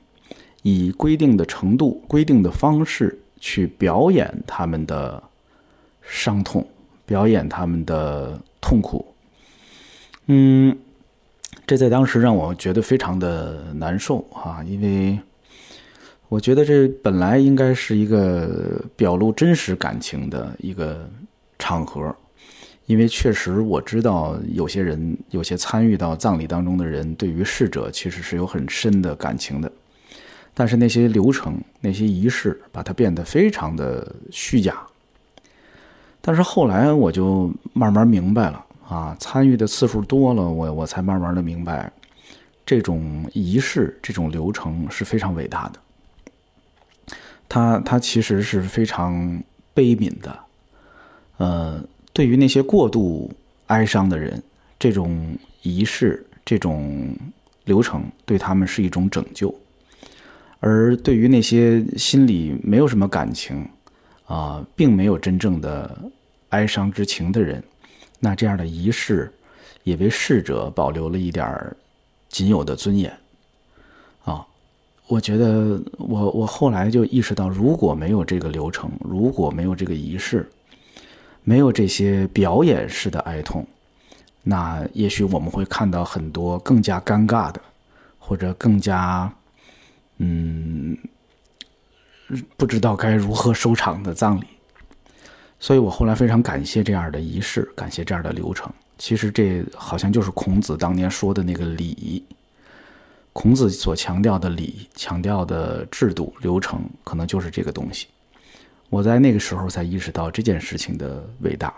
[0.62, 3.18] 以规定的程度、规定的方式。
[3.44, 5.24] 去表演他们的
[6.04, 6.64] 伤痛，
[7.08, 9.04] 表演他们的痛苦。
[10.28, 10.78] 嗯，
[11.66, 15.18] 这在当时让我觉得非常的难受啊，因为
[16.30, 21.10] 我觉得这本来应该是一个表露真实感情的一个
[21.58, 22.16] 场合，
[22.86, 29.72] 因为确实我知道有些人，有些参与到葬礼当中的人，对于逝者其实是有很深的感情的。
[30.54, 34.76] 但是那些流程、那些仪式，把它变得非常的虚假。
[36.20, 41.90] 但是后来我就慢慢明白了啊，参与的次数多了，我我才慢慢的明白，
[42.66, 47.16] 这种仪式、这种流程是非常伟大的。
[47.48, 49.42] 它它其实是非常
[49.74, 50.40] 悲悯的。
[51.38, 51.82] 呃，
[52.22, 53.32] 对于那些过度
[53.66, 54.40] 哀伤的人，
[54.78, 57.16] 这种仪式、这种
[57.66, 59.52] 流程对他们是一种拯救。
[60.60, 63.68] 而对于那些心里没有什么感情，
[64.28, 65.98] 啊，并没有真正的
[66.50, 67.64] 哀伤之情的人，
[68.20, 69.34] 那这样的仪式
[69.84, 71.76] 也为逝者保留了一点
[72.30, 73.12] 仅有的尊严。
[74.26, 74.46] 啊，
[75.08, 80.48] 我觉得我我后来就意识到，如果没有这个流程，如果没有这个仪式，
[81.44, 83.66] 没有这些表演式的哀痛，
[84.44, 87.62] 那也许我们会看到很多更加尴尬的，
[88.20, 89.32] 或者更加。
[90.24, 90.96] 嗯，
[92.56, 94.46] 不知道该如何收场的葬礼，
[95.60, 98.72] 所以我后来非常感谢这样的仪式，感谢这样的流程。
[99.00, 102.24] 其实这好像就是孔子当年说的那个礼，
[103.34, 108.06] 孔子所强调的礼，强调的制度流程，可能就是这个东西。
[108.92, 111.74] 我在那个时候才意识到这件事情的伟大。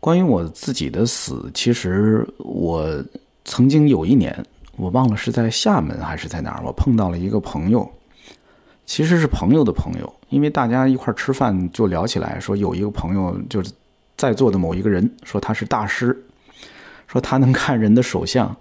[0.00, 3.04] 关于我自己的死，其实我
[3.44, 4.34] 曾经有一年。
[4.76, 7.86] 我忘了是在厦门还是在哪儿，我碰到了一个朋友，
[8.86, 13.70] 其实是朋友的朋友，因为大家一块吃饭就聊起来，说有一个朋友就是
[14.16, 16.16] 在座的某一个人，说他是大师，
[17.06, 18.54] 说他能看人的手相，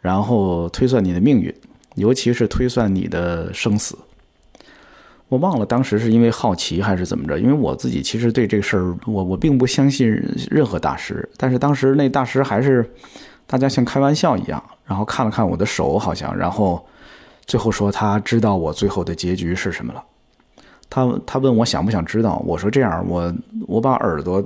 [0.00, 1.54] 然后推算你的命运，
[1.94, 3.98] 尤其是推算你的生死。
[5.34, 10.08] 我忘了当时是因为好奇还是怎么着，因为我自己其实对这个事儿，我我并不相信
[10.48, 12.88] 任何大师，但是当时那大师还是
[13.44, 14.62] 大家像开玩笑一样。
[14.86, 16.86] 然后看了看我的手，好像，然后
[17.46, 20.04] 最后说他知道我最后的结局是什么了。
[20.88, 23.34] 他他问我想不想知道，我说这样，我
[23.66, 24.40] 我把耳朵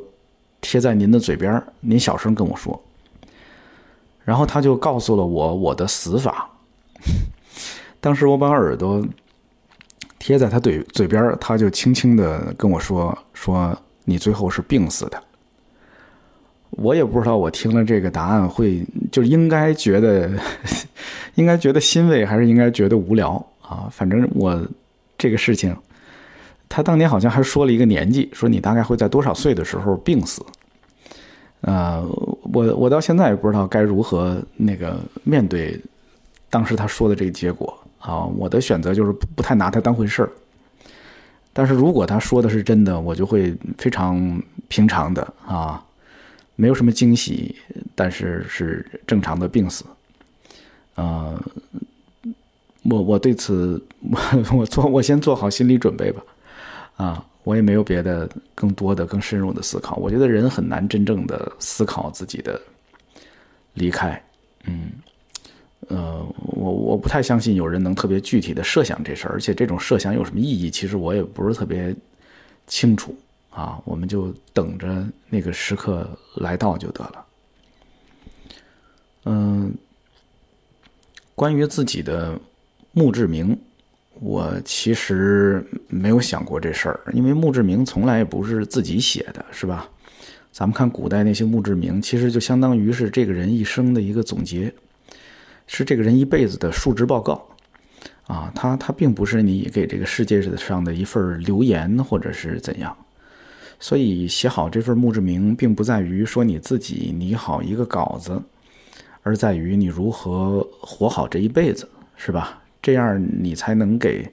[0.63, 2.83] 贴在您的嘴边，您小声跟我说。
[4.25, 6.49] 然后他就告诉了我我的死法。
[8.01, 9.05] 当时我把耳朵
[10.19, 15.23] 贴在他嘴嘴边，他就轻轻的跟我说说你最后是病死的。
[16.71, 20.31] 我也不知道，我听了这个答案会就应该觉得，
[21.35, 23.89] 应该觉得欣慰，还是应该觉得无聊啊？
[23.91, 24.61] 反正我
[25.17, 25.75] 这个事情，
[26.69, 30.45] 他当年好像还说了一个年纪，说你大概会在多少岁的时候病死。
[31.63, 32.07] 呃，
[32.53, 35.81] 我我到现在也不知道该如何那个面对
[36.51, 38.25] 当时他说的这个结果啊。
[38.25, 40.31] 我的选择就是不太拿他当回事儿。
[41.53, 45.85] 但是如果他说的是真的，我就会非常平常的啊，
[46.55, 47.57] 没有什么惊喜，
[47.95, 49.85] 但是是正常的病死。
[50.95, 51.41] 呃，
[52.85, 54.19] 我我对此我
[54.59, 56.23] 我做我先做好心理准备吧。
[56.97, 59.97] 啊，我也没有别的更多的更深入的思考。
[59.97, 62.61] 我觉得人很难真正的思考自己的
[63.75, 64.21] 离开。
[64.65, 64.91] 嗯，
[65.89, 71.95] 呃，我我不太相信有人能特别具体的设想这事儿，而且这种设想有什么意义，其实我也不是特别
[72.67, 73.15] 清楚。
[73.51, 77.27] 啊，我们就等着那个时刻来到就得了。
[79.25, 79.75] 嗯，
[81.35, 82.39] 关于自己的
[82.93, 83.59] 墓志铭。
[84.21, 89.89] 我其实没有想过这事儿，因为墓志铭从来也不是自己写的，是吧？
[90.51, 94.75] 咱们看古代那些墓志铭，其实就相当于是这个人一生的一个总结，
[95.69, 97.47] 是这个人一辈子的述职报告。
[98.27, 102.95] 啊，他他并不是你给这个世界上的一份留言，或者是怎样。
[103.81, 108.43] 所以写好这份墓志铭，并不在于说你自己拟好一个稿子，
[109.23, 112.61] 而在于你如何活好这一辈子，是吧？
[112.83, 114.31] 这样你才能给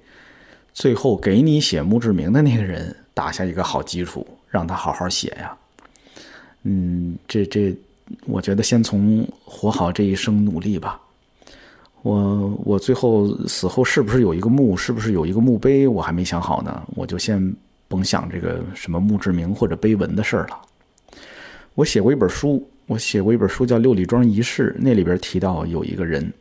[0.73, 5.57] 最后给你写墓志铭的那个人打下一个好基础，让他好好写呀。
[6.63, 7.73] 嗯，这这，
[8.25, 10.99] 我觉得先从活好这一生努力吧。
[12.06, 16.84] 我我最后死后是不是有一个墓，是不是有一个墓碑，我还没想好呢。
[16.94, 17.52] 我就先
[17.88, 20.61] 甭想这个什么墓志铭或者碑文的事儿了。
[21.73, 26.32] 我写过一本书，我写过一本书叫《六里庄遗事》，那里边提到有一个人。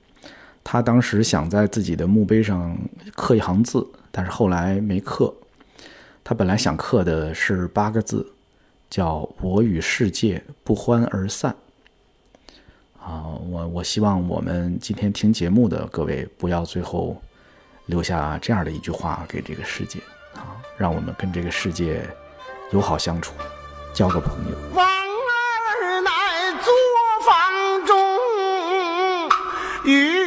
[0.63, 2.77] 他当时想在自己的墓碑上
[3.15, 5.33] 刻一行字，但是后来没刻。
[6.23, 8.31] 他本来想刻的是八个字，
[8.91, 11.57] 叫“我与世界不欢而散”。
[13.05, 17.21] 啊，我我希望我们今天听节目的各位不要最后
[17.85, 19.99] 留下这样的一句话给这个世界
[20.35, 22.09] 啊，让我们跟这个世界
[22.73, 23.35] 友好相处，
[23.93, 24.57] 交个朋友。
[24.75, 26.11] 王二奶
[26.63, 26.73] 作
[27.27, 27.95] 坊中
[29.85, 30.24] 与。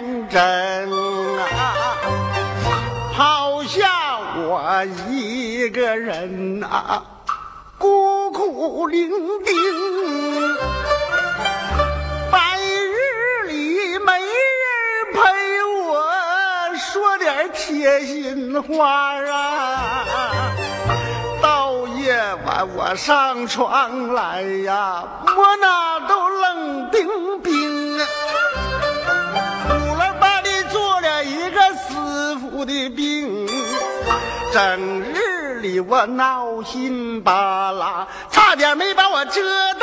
[0.00, 0.40] 天真
[1.40, 1.96] 啊，
[3.12, 3.90] 抛下。
[4.36, 7.02] 我一个人呐，
[7.76, 10.56] 孤苦伶仃，
[12.30, 14.30] 白日里没人
[15.12, 15.18] 陪
[15.88, 16.06] 我
[16.76, 20.04] 说点贴心话啊，
[21.42, 22.16] 到夜
[22.46, 27.52] 晚我上床来呀，我那都冷冰冰，
[34.52, 39.80] 整日里我闹心巴拉，差点没把我折腾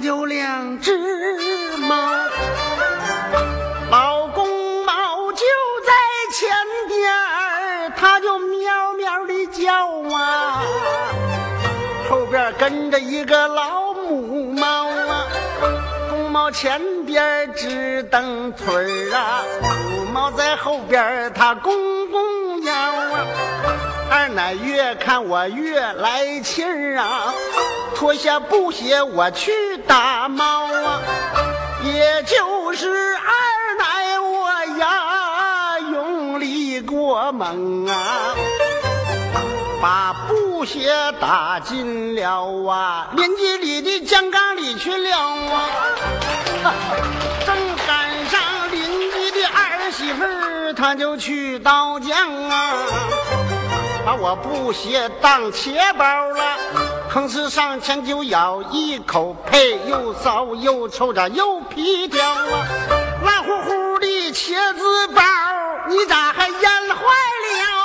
[0.00, 0.96] 就两只
[1.78, 1.96] 猫，
[3.90, 4.46] 老公
[4.84, 5.42] 猫就
[5.84, 5.92] 在
[6.32, 6.48] 前
[6.86, 10.62] 边儿它就喵喵的叫啊，
[12.08, 15.26] 后边跟着一个老母猫啊，
[16.08, 19.42] 公猫前边直蹬腿儿啊，
[19.90, 21.74] 母猫在后边它公
[22.10, 23.26] 公腰啊。
[24.10, 26.64] 二奶越看我越来气
[26.96, 27.32] 啊，
[27.94, 29.52] 脱下布鞋我去
[29.86, 31.00] 打猫啊，
[31.84, 38.34] 也就是二奶我呀，用力过猛啊，
[39.82, 40.90] 把布鞋
[41.20, 46.72] 打进了啊，邻居里的酱缸里去了啊，
[47.46, 47.54] 正
[47.86, 48.40] 赶上
[48.72, 52.12] 邻居的儿媳妇，她就去倒浆
[52.50, 52.72] 啊。
[54.08, 56.42] 把我布鞋当钱包了，
[57.12, 62.66] 吭哧上前就咬一口，呸，又骚又臭咋又皮条啊，
[63.22, 65.22] 烂乎乎的茄子包，
[65.88, 66.58] 你咋还腌
[66.88, 67.77] 坏了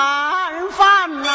[0.00, 1.28] 晚饭呐、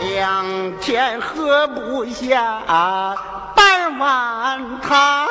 [0.00, 2.62] 两天喝不下
[3.54, 5.26] 半碗汤。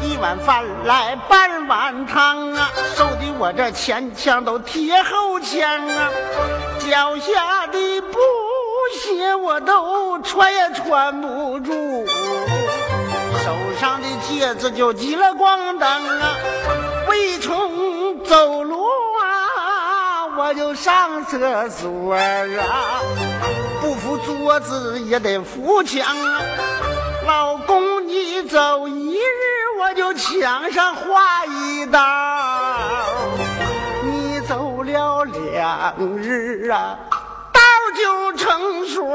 [0.00, 6.10] 一碗饭来半碗汤啊，瘦的我这前腔都贴后腔啊，
[6.78, 8.18] 脚下的布
[8.94, 12.06] 鞋我都穿也穿不住，
[13.44, 16.36] 手上的戒指就急了咣当啊，
[17.06, 19.28] 为从走路啊，
[20.40, 23.02] 我就上厕所啊，
[23.82, 26.40] 不扶桌子也得扶墙啊。
[27.26, 29.20] 老公，你走一日，
[29.78, 32.00] 我就墙上画一道；
[34.02, 36.98] 你走了两日啊，
[37.52, 37.60] 道
[37.94, 39.12] 就成双。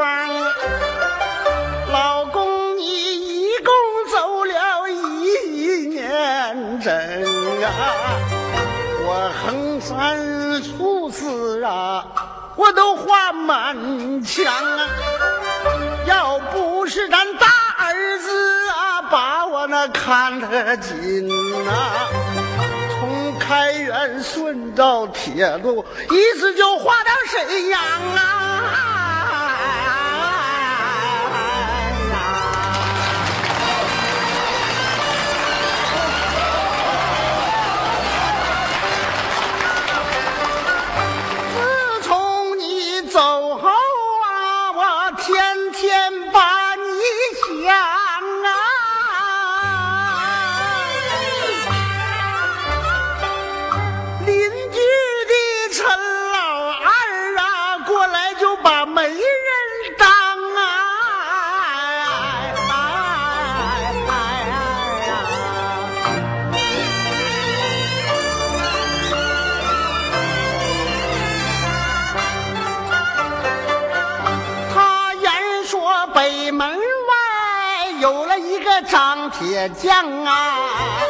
[1.91, 3.73] 老公，你一共
[4.13, 6.93] 走了一年整
[7.63, 7.67] 啊，
[9.07, 12.05] 我横三竖四啊，
[12.55, 14.87] 我都画满墙啊。
[16.05, 17.47] 要不是咱大
[17.79, 21.27] 儿子啊，把我那看得紧
[21.65, 22.07] 呐、
[22.91, 29.04] 从开元顺到铁路，一直就画到沈阳啊。
[79.55, 81.01] 张铁匠啊，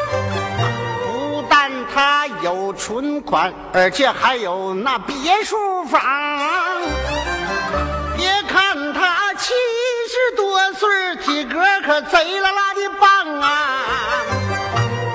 [1.04, 6.00] 不但他有存款，而且还有那别墅房。
[8.16, 9.52] 别看他七
[10.08, 13.80] 十多岁，体格可贼拉拉的棒啊！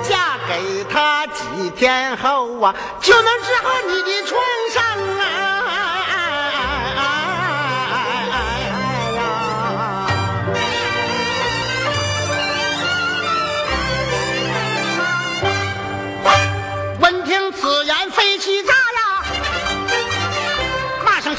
[0.03, 4.41] 嫁给他几天后啊，就能治好你的创
[4.73, 4.83] 伤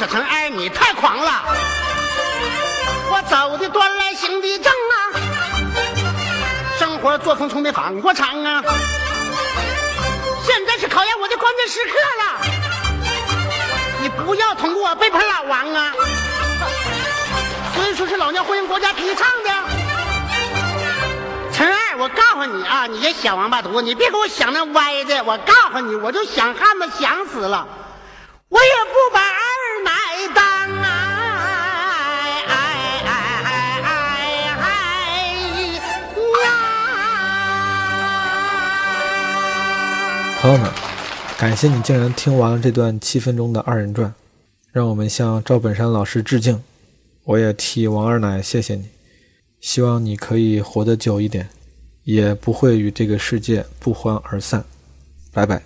[0.02, 1.44] 小陈二，你太狂了！
[3.08, 4.94] 我走的端来行的正啊，
[6.76, 8.60] 生活作风从没反过常啊。
[10.44, 12.40] 现在是考验我的关键时刻了，
[14.00, 15.92] 你不要通过背叛老王啊！
[17.76, 19.50] 虽说是老娘欢迎国家提倡的。
[21.52, 25.22] 陈二，我告诉你啊，你这小王八犊子，你别给我想那歪的。
[25.22, 27.68] 我告诉你，我就想汉子想死了，
[28.48, 29.20] 我也不把
[40.42, 40.68] 朋友们，
[41.38, 44.12] 感谢你竟然听完了这段七分钟的二人转，
[44.72, 46.60] 让我们向赵本山老师致敬。
[47.22, 48.88] 我也替王二奶谢谢你，
[49.60, 51.48] 希望你可以活得久一点，
[52.02, 54.64] 也不会与这个世界不欢而散。
[55.30, 55.62] 拜拜。